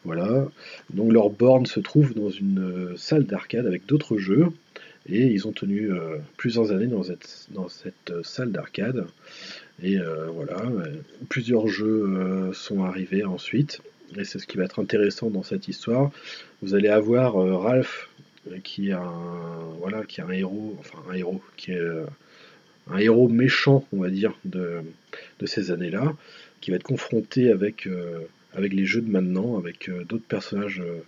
voilà. 0.05 0.49
Donc 0.93 1.13
leur 1.13 1.31
borne 1.31 1.67
se 1.67 1.79
trouve 1.79 2.15
dans 2.15 2.31
une 2.31 2.59
euh, 2.59 2.97
salle 2.97 3.25
d'arcade 3.25 3.67
avec 3.67 3.87
d'autres 3.87 4.17
jeux. 4.17 4.47
Et 5.09 5.27
ils 5.27 5.49
ont 5.49 5.53
tenu 5.53 5.91
plusieurs 6.37 6.71
années 6.71 6.87
dans 6.87 7.03
cette, 7.03 7.49
dans 7.51 7.69
cette 7.69 8.13
salle 8.23 8.53
d'arcade. 8.53 9.05
Et 9.83 9.99
voilà, 9.99 10.63
plusieurs 11.29 11.67
jeux 11.67 12.53
sont 12.53 12.85
arrivés 12.85 13.25
ensuite. 13.25 13.81
Et 14.17 14.23
c'est 14.23 14.39
ce 14.39 14.47
qui 14.47 14.59
va 14.59 14.63
être 14.63 14.79
intéressant 14.79 15.29
dans 15.29 15.43
cette 15.43 15.67
histoire. 15.67 16.13
Vous 16.63 16.77
allez 16.77 16.87
avoir 16.87 17.35
Ralph, 17.35 18.11
qui 18.63 18.91
est 18.91 18.93
un, 18.93 19.13
voilà, 19.81 20.05
qui 20.05 20.21
est 20.21 20.25
un 20.25 20.31
héros, 20.31 20.77
enfin 20.79 20.99
un 21.11 21.15
héros, 21.15 21.43
qui 21.57 21.73
est 21.73 21.83
un 22.91 22.99
héros 22.99 23.29
méchant, 23.29 23.87
on 23.93 24.01
va 24.01 24.11
dire, 24.11 24.35
de, 24.45 24.83
ces 25.45 25.71
années-là, 25.71 26.15
qui 26.61 26.71
va 26.71 26.77
être 26.77 26.83
confronté 26.85 27.51
avec, 27.51 27.87
euh, 27.87 28.21
avec 28.55 28.73
les 28.73 28.87
jeux 28.87 29.01
de 29.01 29.11
maintenant, 29.11 29.59
avec 29.59 29.89
euh, 29.89 30.05
d'autres 30.05 30.27
personnages 30.27 30.81
euh, 30.81 31.01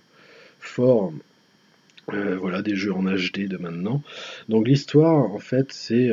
forts, 0.59 1.13
voilà, 2.09 2.61
des 2.61 2.77
jeux 2.77 2.93
en 2.93 3.05
HD 3.05 3.49
de 3.49 3.57
maintenant. 3.57 4.03
Donc 4.51 4.69
l'histoire, 4.69 5.33
en 5.33 5.39
fait, 5.39 5.73
c'est, 5.73 6.11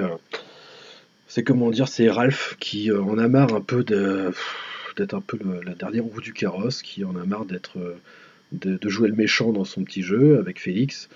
c'est 1.27 1.43
comment 1.43 1.69
dire, 1.69 1.89
c'est 1.89 2.09
Ralph 2.09 2.55
qui 2.61 2.89
en 2.93 3.17
a 3.17 3.27
marre 3.27 3.53
un 3.53 3.59
peu 3.59 3.83
de, 3.83 4.31
d'être 4.95 5.13
un 5.13 5.19
peu 5.19 5.37
la 5.65 5.73
dernière 5.73 6.05
roue 6.05 6.21
du 6.21 6.31
carrosse, 6.31 6.81
qui 6.81 7.03
en 7.03 7.17
a 7.17 7.25
marre 7.25 7.43
d'être 7.43 7.77
de, 8.53 8.89
jouer 8.89 9.09
le 9.09 9.15
méchant 9.15 9.51
dans 9.51 9.65
son 9.65 9.83
petit 9.83 10.01
jeu 10.01 10.39
avec 10.39 10.61
Félix. 10.61 11.09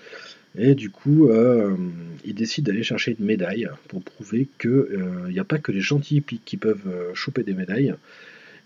Et 0.58 0.74
du 0.74 0.90
coup, 0.90 1.28
euh, 1.28 1.76
il 2.24 2.34
décide 2.34 2.64
d'aller 2.66 2.82
chercher 2.82 3.16
une 3.18 3.26
médaille 3.26 3.68
pour 3.88 4.02
prouver 4.02 4.48
qu'il 4.58 4.70
n'y 4.70 5.38
euh, 5.38 5.40
a 5.40 5.44
pas 5.44 5.58
que 5.58 5.70
les 5.70 5.80
gentils 5.80 6.22
qui 6.22 6.56
peuvent 6.56 6.86
euh, 6.86 7.14
choper 7.14 7.42
des 7.42 7.54
médailles. 7.54 7.94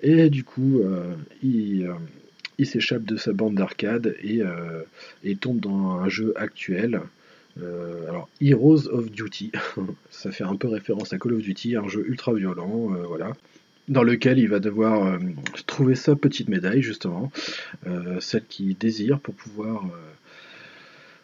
Et 0.02 0.30
du 0.30 0.44
coup, 0.44 0.80
il, 1.42 1.86
s'échappe 2.64 3.04
de 3.04 3.18
sa 3.18 3.34
bande 3.34 3.54
d'arcade 3.56 4.16
et, 4.22 5.36
tombe 5.36 5.60
dans 5.60 5.90
un 5.90 6.08
jeu 6.08 6.32
actuel. 6.36 7.02
alors, 7.58 8.30
Heroes 8.40 8.88
of 8.88 9.10
Duty, 9.10 9.52
ça 10.10 10.32
fait 10.32 10.44
un 10.44 10.56
peu 10.56 10.68
référence 10.68 11.12
à 11.12 11.18
Call 11.18 11.34
of 11.34 11.42
Duty, 11.42 11.76
un 11.76 11.86
jeu 11.86 12.06
ultra 12.08 12.32
violent, 12.32 12.88
voilà 13.08 13.32
dans 13.88 14.04
lequel 14.04 14.38
il 14.38 14.48
va 14.48 14.60
devoir 14.60 15.18
trouver 15.66 15.96
sa 15.96 16.14
petite 16.16 16.48
médaille 16.48 16.80
justement, 16.80 17.30
celle 18.20 18.44
qu'il 18.46 18.78
désire 18.78 19.20
pour 19.20 19.34
pouvoir 19.34 19.84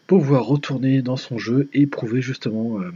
pouvoir 0.07 0.45
retourner 0.45 1.03
dans 1.03 1.17
son 1.17 1.39
jeu 1.39 1.69
et 1.73 1.87
prouver 1.87 2.23
justement 2.23 2.81
euh, 2.81 2.91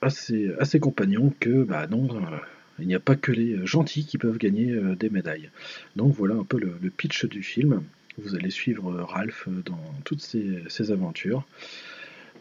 à, 0.00 0.10
ses, 0.10 0.80
compagnons 0.80 1.32
que 1.40 1.62
bah 1.62 1.86
non, 1.86 2.08
euh, 2.16 2.36
il 2.78 2.86
n'y 2.86 2.94
a 2.94 3.00
pas 3.00 3.16
que 3.16 3.32
les 3.32 3.66
gentils 3.66 4.06
qui 4.06 4.18
peuvent 4.18 4.38
gagner 4.38 4.70
euh, 4.70 4.94
des 4.96 5.10
médailles. 5.10 5.50
Donc 5.96 6.14
voilà 6.14 6.34
un 6.34 6.44
peu 6.44 6.58
le, 6.58 6.90
pitch 6.90 7.26
du 7.26 7.42
film. 7.42 7.82
Vous 8.18 8.34
allez 8.34 8.50
suivre 8.50 8.92
Ralph 9.00 9.48
dans 9.64 9.80
toutes 10.04 10.20
ses, 10.20 10.92
aventures. 10.92 11.44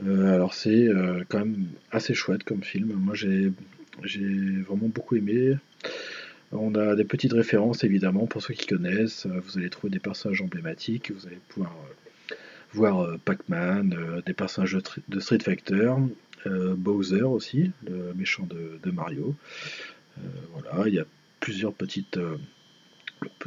alors 0.05 0.53
c'est 0.53 0.87
quand 1.29 1.39
même 1.39 1.65
assez 1.91 2.13
chouette 2.13 2.43
comme 2.43 2.61
film. 2.61 2.93
Moi 2.93 3.15
j'ai 3.15 3.51
vraiment 4.67 4.87
beaucoup 4.87 5.15
aimé. 5.15 5.55
On 6.51 6.75
a 6.75 6.95
des 6.95 7.05
petites 7.05 7.33
références 7.33 7.83
évidemment 7.83 8.27
pour 8.27 8.43
ceux 8.43 8.53
qui 8.53 8.67
connaissent. 8.67 9.25
Vous 9.25 9.57
allez 9.57 9.71
trouver 9.71 9.89
des 9.89 9.97
personnages 9.97 10.43
emblématiques. 10.43 11.11
Vous 11.11 11.25
allez 11.25 11.39
pouvoir 11.49 11.75
voir 12.73 13.03
euh, 13.03 13.19
Pac-Man, 13.23 13.95
euh, 13.97 14.21
des 14.25 14.33
personnages 14.33 14.77
de 15.07 15.19
Street 15.19 15.39
Fighter, 15.39 15.93
euh, 16.45 16.75
Bowser 16.75 17.23
aussi, 17.23 17.71
le 17.87 18.13
méchant 18.13 18.47
de, 18.47 18.91
Mario. 18.91 19.35
voilà, 20.51 20.87
il 20.87 20.93
y 20.93 20.99
a 20.99 21.05
plusieurs 21.39 21.73
petites 21.73 22.19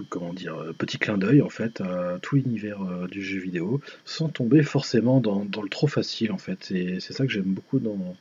comment 0.09 0.33
dire, 0.33 0.73
petit 0.79 0.99
clin 0.99 1.19
d'œil 1.19 1.43
en 1.43 1.51
fait 1.51 1.83
à 1.83 2.19
tout 2.23 2.37
l'univers 2.37 2.81
du 3.11 3.23
jeu 3.23 3.39
vidéo, 3.39 3.83
sans 4.07 4.31
tomber 4.31 4.63
forcément 4.63 5.21
dans, 5.21 5.45
dans 5.45 5.61
le 5.61 5.69
trop 5.69 5.87
facile 5.87 6.33
en 6.33 6.39
fait. 6.39 6.59
C'est 6.65 7.13
ça 7.13 7.27
que 7.27 7.33
j'aime 7.33 7.45
beaucoup 7.45 7.79
dans, 7.79 8.17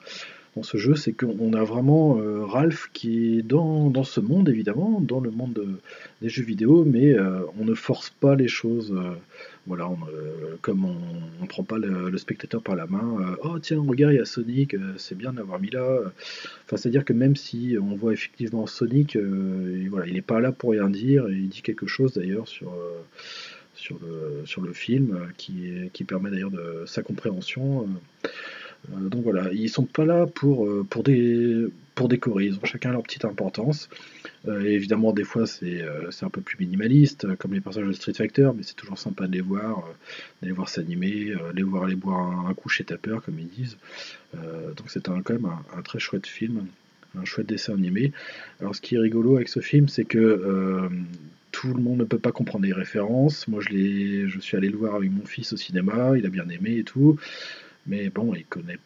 dans 0.56 0.64
ce 0.64 0.78
jeu, 0.78 0.96
c'est 0.96 1.12
qu'on 1.12 1.52
a 1.54 1.64
vraiment 1.64 2.18
euh, 2.18 2.46
Ralph 2.46 2.90
qui 2.94 3.40
est 3.40 3.42
dans, 3.42 3.90
dans, 3.90 4.06
ce 4.06 4.22
monde, 4.22 4.48
évidemment, 4.48 5.02
dans 5.02 5.20
le 5.20 5.30
monde 5.30 5.80
des 6.22 6.30
jeux 6.30 6.44
vidéo, 6.44 6.86
mais 6.86 7.14
euh, 7.14 7.42
on 7.60 7.66
ne 7.66 7.74
force 7.74 8.10
pas 8.10 8.36
les 8.36 8.48
choses. 8.48 8.94
Euh, 8.94 9.16
voilà, 9.68 9.90
comme 10.62 10.86
on 10.86 11.42
ne 11.42 11.48
prend 11.48 11.64
pas 11.64 11.80
le, 11.80 12.16
spectateur 12.20 12.62
par 12.62 12.76
la 12.76 12.86
main, 12.86 13.36
oh 13.42 13.58
tiens, 13.58 13.84
regarde, 13.86 14.14
il 14.14 14.18
y 14.18 14.22
a 14.22 14.26
Sonic, 14.26 14.76
c'est 14.98 15.18
bien 15.18 15.34
d'avoir 15.34 15.60
mis 15.60 15.72
là. 15.72 16.02
Enfin, 16.66 16.78
c'est-à-dire 16.78 17.04
que 17.04 17.14
même 17.14 17.36
si 17.36 17.76
on 17.82 17.96
voit 17.96 18.14
effectivement 18.14 18.68
Sonic, 18.68 19.18
voilà, 19.90 20.06
il 20.06 20.14
n'est 20.14 20.22
pas 20.22 20.40
là 20.40 20.52
pour 20.52 20.70
rien 20.70 20.88
dire, 20.88 21.28
et 21.30 21.34
il 21.34 21.50
dit 21.50 21.64
quelque 21.64 21.88
chose 21.88 22.14
d'ailleurs 22.14 22.48
sur 22.48 22.78
sur 23.74 23.98
le, 24.04 24.46
sur 24.46 24.62
le 24.62 24.72
film, 24.72 25.20
qui, 25.36 25.90
qui 25.94 26.04
permet 26.04 26.30
d'ailleurs 26.30 26.52
de 26.52 26.84
sa 26.86 27.02
compréhension. 27.02 27.90
Donc 28.90 29.24
voilà, 29.24 29.52
ils 29.52 29.70
sont 29.70 29.86
pas 29.86 30.06
là 30.06 30.26
pour, 30.28 30.66
euh, 30.66 30.86
pour, 30.90 31.04
des, 31.04 31.66
pour 31.96 32.08
décorer, 32.08 32.46
ils 32.46 32.56
ont 32.56 32.66
chacun 32.66 32.92
leur 32.92 33.04
petite 33.04 33.26
importance. 33.26 33.90
Euh, 34.48 34.62
évidemment, 34.64 35.12
des 35.12 35.24
fois, 35.24 35.48
c'est 35.48 35.84
un 36.22 36.30
peu 36.30 36.42
plus 36.42 36.58
minimaliste, 36.60 37.36
comme 37.38 37.54
les 37.54 37.62
personnages 37.62 37.90
de 37.90 37.94
Street 37.94 38.14
Fighter, 38.14 38.50
mais 38.56 38.64
c'est 38.64 38.76
toujours 38.76 38.98
sympa 38.98 39.28
de 39.28 39.34
les 39.34 39.42
voir, 39.42 39.84
d'aller 40.42 40.54
voir 40.54 40.70
s'animer, 40.70 41.34
les 41.54 41.64
voir 41.64 41.86
aller 41.86 41.96
boire 41.96 42.48
un, 42.48 42.54
coup 42.54 42.70
chez 42.70 42.84
comme 42.84 43.40
ils 43.40 43.48
disent. 43.48 43.78
donc 44.34 44.88
c'est 44.88 45.04
quand 45.04 45.30
même 45.30 45.50
un, 45.76 45.82
très 45.82 46.00
chouette 46.00 46.28
film, 46.28 46.68
un 47.18 47.26
chouette 47.26 47.48
dessin 47.48 47.74
animé. 47.74 48.12
Alors 48.60 48.76
ce 48.76 48.82
qui 48.82 48.96
est 48.96 49.00
rigolo 49.00 49.38
avec 49.38 49.50
ce 49.50 49.62
film, 49.62 49.88
c'est 49.88 50.06
que 50.06 50.90
tout 51.52 51.74
le 51.74 51.82
monde 51.82 52.00
ne 52.00 52.04
peut 52.04 52.20
pas 52.20 52.32
comprendre 52.34 52.66
les 52.66 52.74
références. 52.74 53.48
Moi, 53.48 53.62
je, 53.62 54.28
je 54.28 54.40
suis 54.40 54.58
allé 54.58 54.70
le 54.70 54.78
voir 54.78 54.96
avec 54.96 55.10
mon 55.10 55.26
fils 55.26 55.54
au 55.54 55.58
cinéma, 55.58 56.12
il 56.18 56.26
a 56.26 56.30
bien 56.30 56.48
aimé 56.50 56.78
et 56.78 56.84
tout. 56.84 57.18
Mais 57.86 58.10
bon, 58.10 58.34
il 58.34 58.46
connaît 58.46 58.80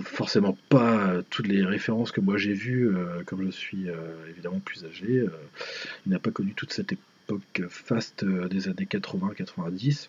forcément 0.00 0.56
pas 0.68 1.08
euh, 1.08 1.22
toutes 1.30 1.48
les 1.48 1.64
références 1.64 2.12
que 2.12 2.20
moi 2.20 2.36
j'ai 2.36 2.52
vues, 2.52 2.94
euh, 2.94 3.22
comme 3.24 3.44
je 3.44 3.50
suis 3.50 3.88
euh, 3.88 3.94
évidemment 4.30 4.60
plus 4.60 4.84
âgé. 4.84 5.26
il 6.06 6.12
n'a 6.12 6.18
pas 6.18 6.30
connu 6.30 6.54
toute 6.54 6.72
cette 6.72 6.92
époque 6.92 7.62
faste 7.68 8.24
des 8.24 8.68
années 8.68 8.88
80-90. 8.90 10.08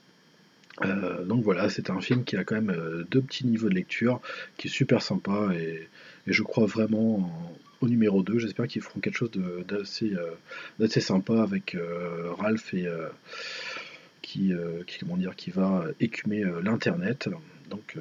donc 1.26 1.44
voilà, 1.44 1.70
c'est 1.70 1.90
un 1.90 2.02
film 2.02 2.24
qui 2.24 2.36
a 2.36 2.44
quand 2.44 2.56
même 2.56 3.06
deux 3.10 3.22
petits 3.22 3.48
niveaux 3.48 3.70
de 3.70 3.76
lecture, 3.76 4.20
qui 4.58 4.68
est 4.68 4.72
super 4.72 5.02
sympa 5.02 5.52
et, 5.56 5.88
je 6.28 6.42
crois 6.42 6.66
vraiment 6.66 7.54
au 7.82 7.88
numéro 7.88 8.24
2. 8.24 8.40
J'espère 8.40 8.68
qu'ils 8.68 8.82
feront 8.82 9.00
quelque 9.00 9.16
chose 9.16 9.30
d'assez 9.70 11.02
sympa 11.02 11.44
avec 11.44 11.78
Ralph 12.40 12.74
et 12.74 12.88
qui, 14.24 14.52
qui, 14.88 15.00
comment 15.00 15.18
dire, 15.18 15.36
qui 15.36 15.52
va 15.52 15.86
écumer 16.00 16.44
l'internet. 16.64 17.30
Donc 17.70 17.96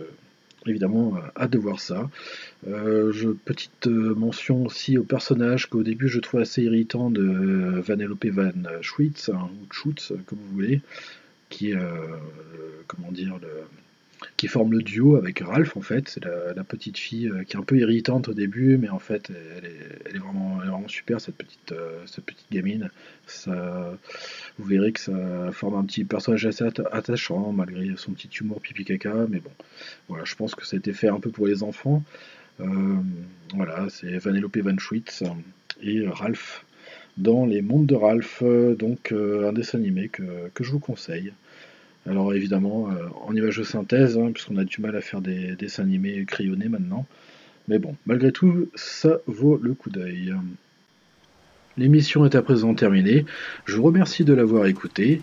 évidemment, 0.67 1.17
euh, 1.17 1.21
hâte 1.41 1.51
de 1.51 1.59
voir 1.59 1.81
ça. 1.81 2.11
Euh, 2.67 3.13
petite 3.45 3.87
euh, 3.87 4.15
mention 4.15 4.65
aussi 4.65 4.99
au 4.99 5.05
personnage 5.05 5.67
qu'au 5.67 5.83
début 5.83 6.09
je 6.09 6.21
trouve 6.21 6.41
assez 6.41 6.63
irritant 6.63 7.11
de 7.11 7.81
Vanellope 7.81 8.27
Van 8.27 8.53
Schwitz, 8.81 9.29
hein, 9.29 9.51
ou 9.53 9.73
Schutz, 9.73 10.13
comme 10.27 10.39
vous 10.39 10.55
voulez, 10.55 10.81
qui 11.51 11.73
est, 11.73 11.79
comment 12.87 13.13
dire, 13.13 13.39
le, 13.41 13.49
qui 14.37 14.49
forme 14.49 14.73
le 14.73 14.83
duo 14.83 15.17
avec 15.17 15.41
Ralph 15.41 15.77
en 15.77 15.81
fait. 15.81 16.09
C'est 16.09 16.25
la, 16.25 16.65
petite 16.65 16.99
fille 16.99 17.29
euh, 17.29 17.45
qui 17.45 17.57
est 17.57 17.61
un 17.61 17.63
peu 17.63 17.77
irritante 17.79 18.29
au 18.29 18.35
début, 18.35 18.79
mais 18.79 18.89
en 18.89 18.99
fait 18.99 19.31
elle 19.57 19.67
est, 20.15 20.19
vraiment, 20.19 20.57
vraiment, 20.57 20.89
super 20.89 21.21
cette 21.21 21.37
petite, 21.37 21.73
euh, 21.73 22.03
cette 22.07 22.25
petite 22.25 22.51
gamine. 22.51 22.91
Ça, 23.27 23.97
vous 24.59 24.65
verrez 24.65 24.93
que 24.93 25.01
ça 25.01 25.51
forme 25.53 25.77
un 25.77 25.85
petit 25.85 26.05
personnage 26.05 26.47
assez 26.47 26.65
attachant 26.65 27.53
malgré 27.53 27.91
son 27.97 28.13
petit 28.13 28.29
humour 28.41 28.61
pipi 28.61 28.85
caca, 28.85 29.27
mais 29.29 29.41
bon, 29.41 29.53
voilà, 30.09 30.25
je 30.25 30.35
pense 30.35 30.55
que 30.55 30.67
ça 30.67 30.77
a 30.77 30.79
été 30.79 30.93
fait 30.93 31.09
un 31.09 31.21
peu 31.21 31.31
pour 31.31 31.47
les 31.47 31.63
enfants. 31.63 32.03
Euh, 32.61 32.97
voilà, 33.55 33.87
c'est 33.89 34.17
Vanellope 34.19 34.59
Van 34.59 34.79
Schwitz 34.79 35.23
et 35.83 36.07
Ralph 36.07 36.65
dans 37.17 37.47
les 37.47 37.63
mondes 37.63 37.87
de 37.87 37.95
Ralph, 37.95 38.43
donc 38.43 39.13
un 39.13 39.53
dessin 39.53 39.79
animé 39.79 40.09
que, 40.09 40.49
que 40.53 40.65
je 40.65 40.73
vous 40.73 40.81
conseille. 40.81 41.33
Alors 42.07 42.35
évidemment, 42.35 42.91
euh, 42.91 43.09
en 43.27 43.35
image 43.35 43.59
de 43.59 43.65
synthèse, 43.65 44.19
hein, 44.19 44.31
puisqu'on 44.33 44.59
a 44.59 44.65
du 44.65 44.81
mal 44.81 44.95
à 44.97 45.01
faire 45.01 45.21
des, 45.21 45.57
dessins 45.57 45.85
animés 45.85 46.25
crayonnés 46.27 46.69
maintenant. 46.69 47.07
Mais 47.69 47.79
bon, 47.79 47.97
malgré 48.05 48.31
tout, 48.31 48.69
ça 48.75 49.19
vaut 49.27 49.59
le 49.63 49.73
coup 49.73 49.89
d'œil. 49.89 50.35
L'émission 51.77 52.25
est 52.27 52.35
à 52.35 52.43
présent 52.43 52.75
terminée. 52.75 53.25
Je 53.65 53.77
vous 53.77 53.83
remercie 53.83 54.25
de 54.25 54.35
l'avoir 54.35 54.67
écouté. 54.67 55.23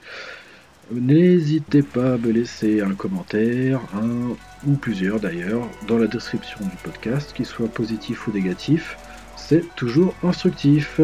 N'hésitez 0.92 1.84
pas 1.84 2.16
à 2.16 2.18
me 2.18 2.32
laisser 2.32 2.82
un 2.82 2.94
commentaire, 2.94 3.80
un 3.94 4.36
ou 4.68 4.74
plusieurs 4.74 5.22
d'ailleurs, 5.22 5.70
dans 5.88 5.98
la 5.98 6.08
description 6.08 6.60
du 6.66 6.76
podcast, 6.84 7.32
qu'il 7.34 7.46
soit 7.46 7.70
positif 7.70 8.28
ou 8.28 8.34
négatif. 8.34 8.98
c'est 9.38 9.64
toujours 9.76 10.14
instructif. 10.24 11.00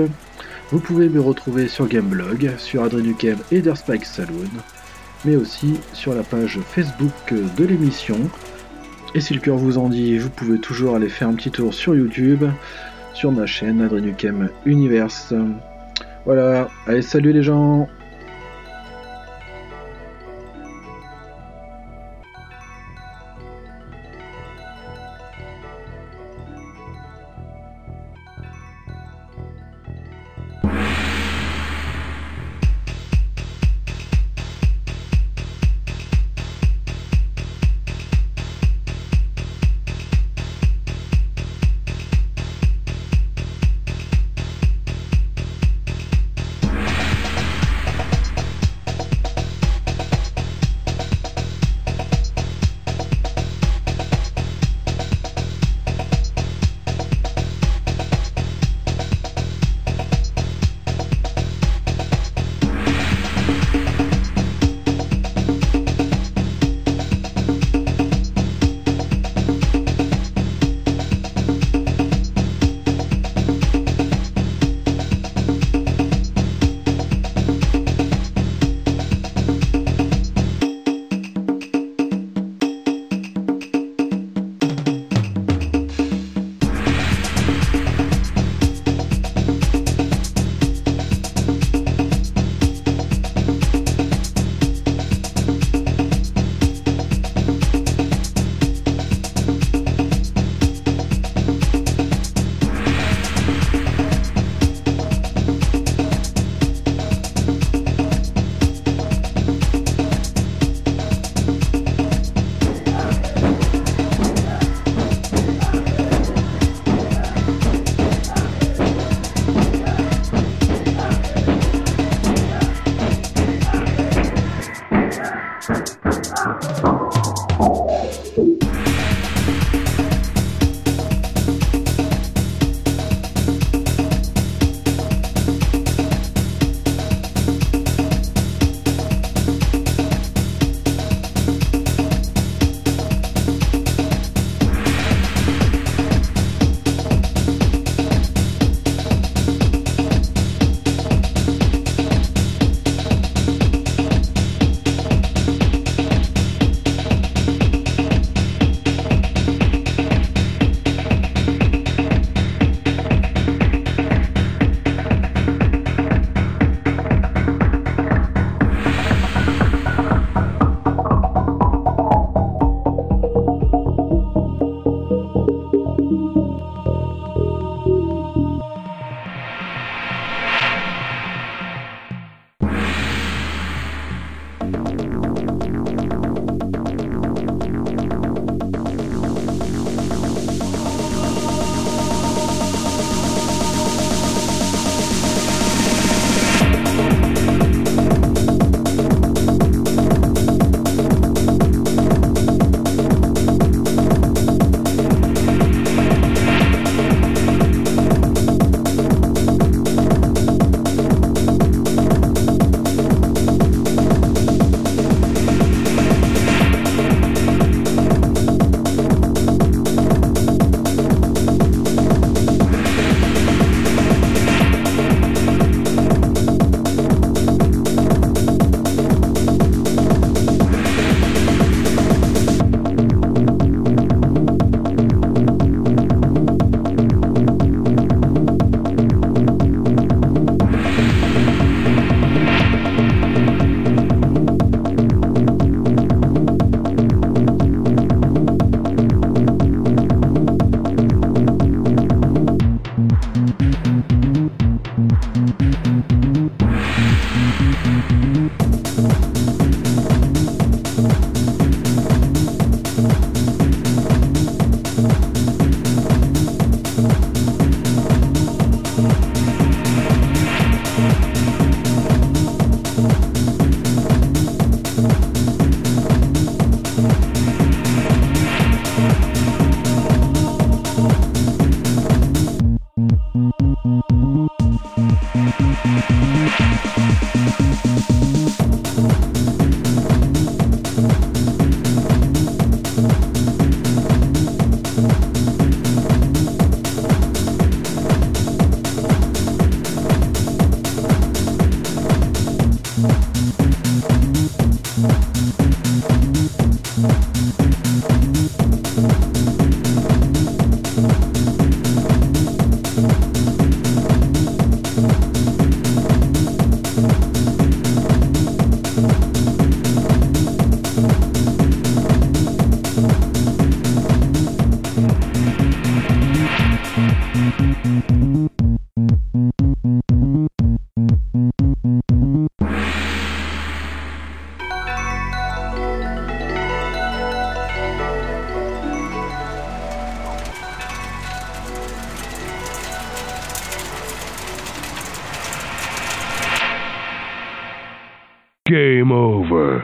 Vous 0.72 0.80
pouvez 0.80 1.08
me 1.08 1.22
retrouver 1.22 1.70
sur 1.70 1.88
Gameblog, 1.88 2.58
sur 2.58 2.84
Adrenukem 2.84 3.38
et 3.52 3.62
Derspike 3.62 4.06
Saloon, 4.06 4.50
mais 5.26 5.36
aussi 5.36 5.80
sur 5.93 6.13
la 6.13 6.24
page 6.24 6.59
Facebook 6.68 7.34
de 7.57 7.65
l'émission. 7.65 8.18
Et 9.15 9.22
si 9.22 9.34
le 9.34 9.39
cœur 9.39 9.57
vous 9.57 9.78
en 9.78 9.89
dit, 9.89 10.18
vous 10.18 10.30
pouvez 10.30 10.59
toujours 10.59 10.95
aller 10.95 11.09
faire 11.09 11.28
un 11.30 11.34
petit 11.34 11.51
tour 11.51 11.74
sur 11.74 11.95
YouTube, 11.95 12.43
sur 13.13 13.32
ma 13.32 13.45
chaîne 13.45 13.82
Adrenukem 13.82 14.49
Universe. 14.65 15.34
Voilà, 16.26 16.70
allez 16.86 17.01
salut 17.01 17.32
les 17.32 17.43
gens 17.43 17.88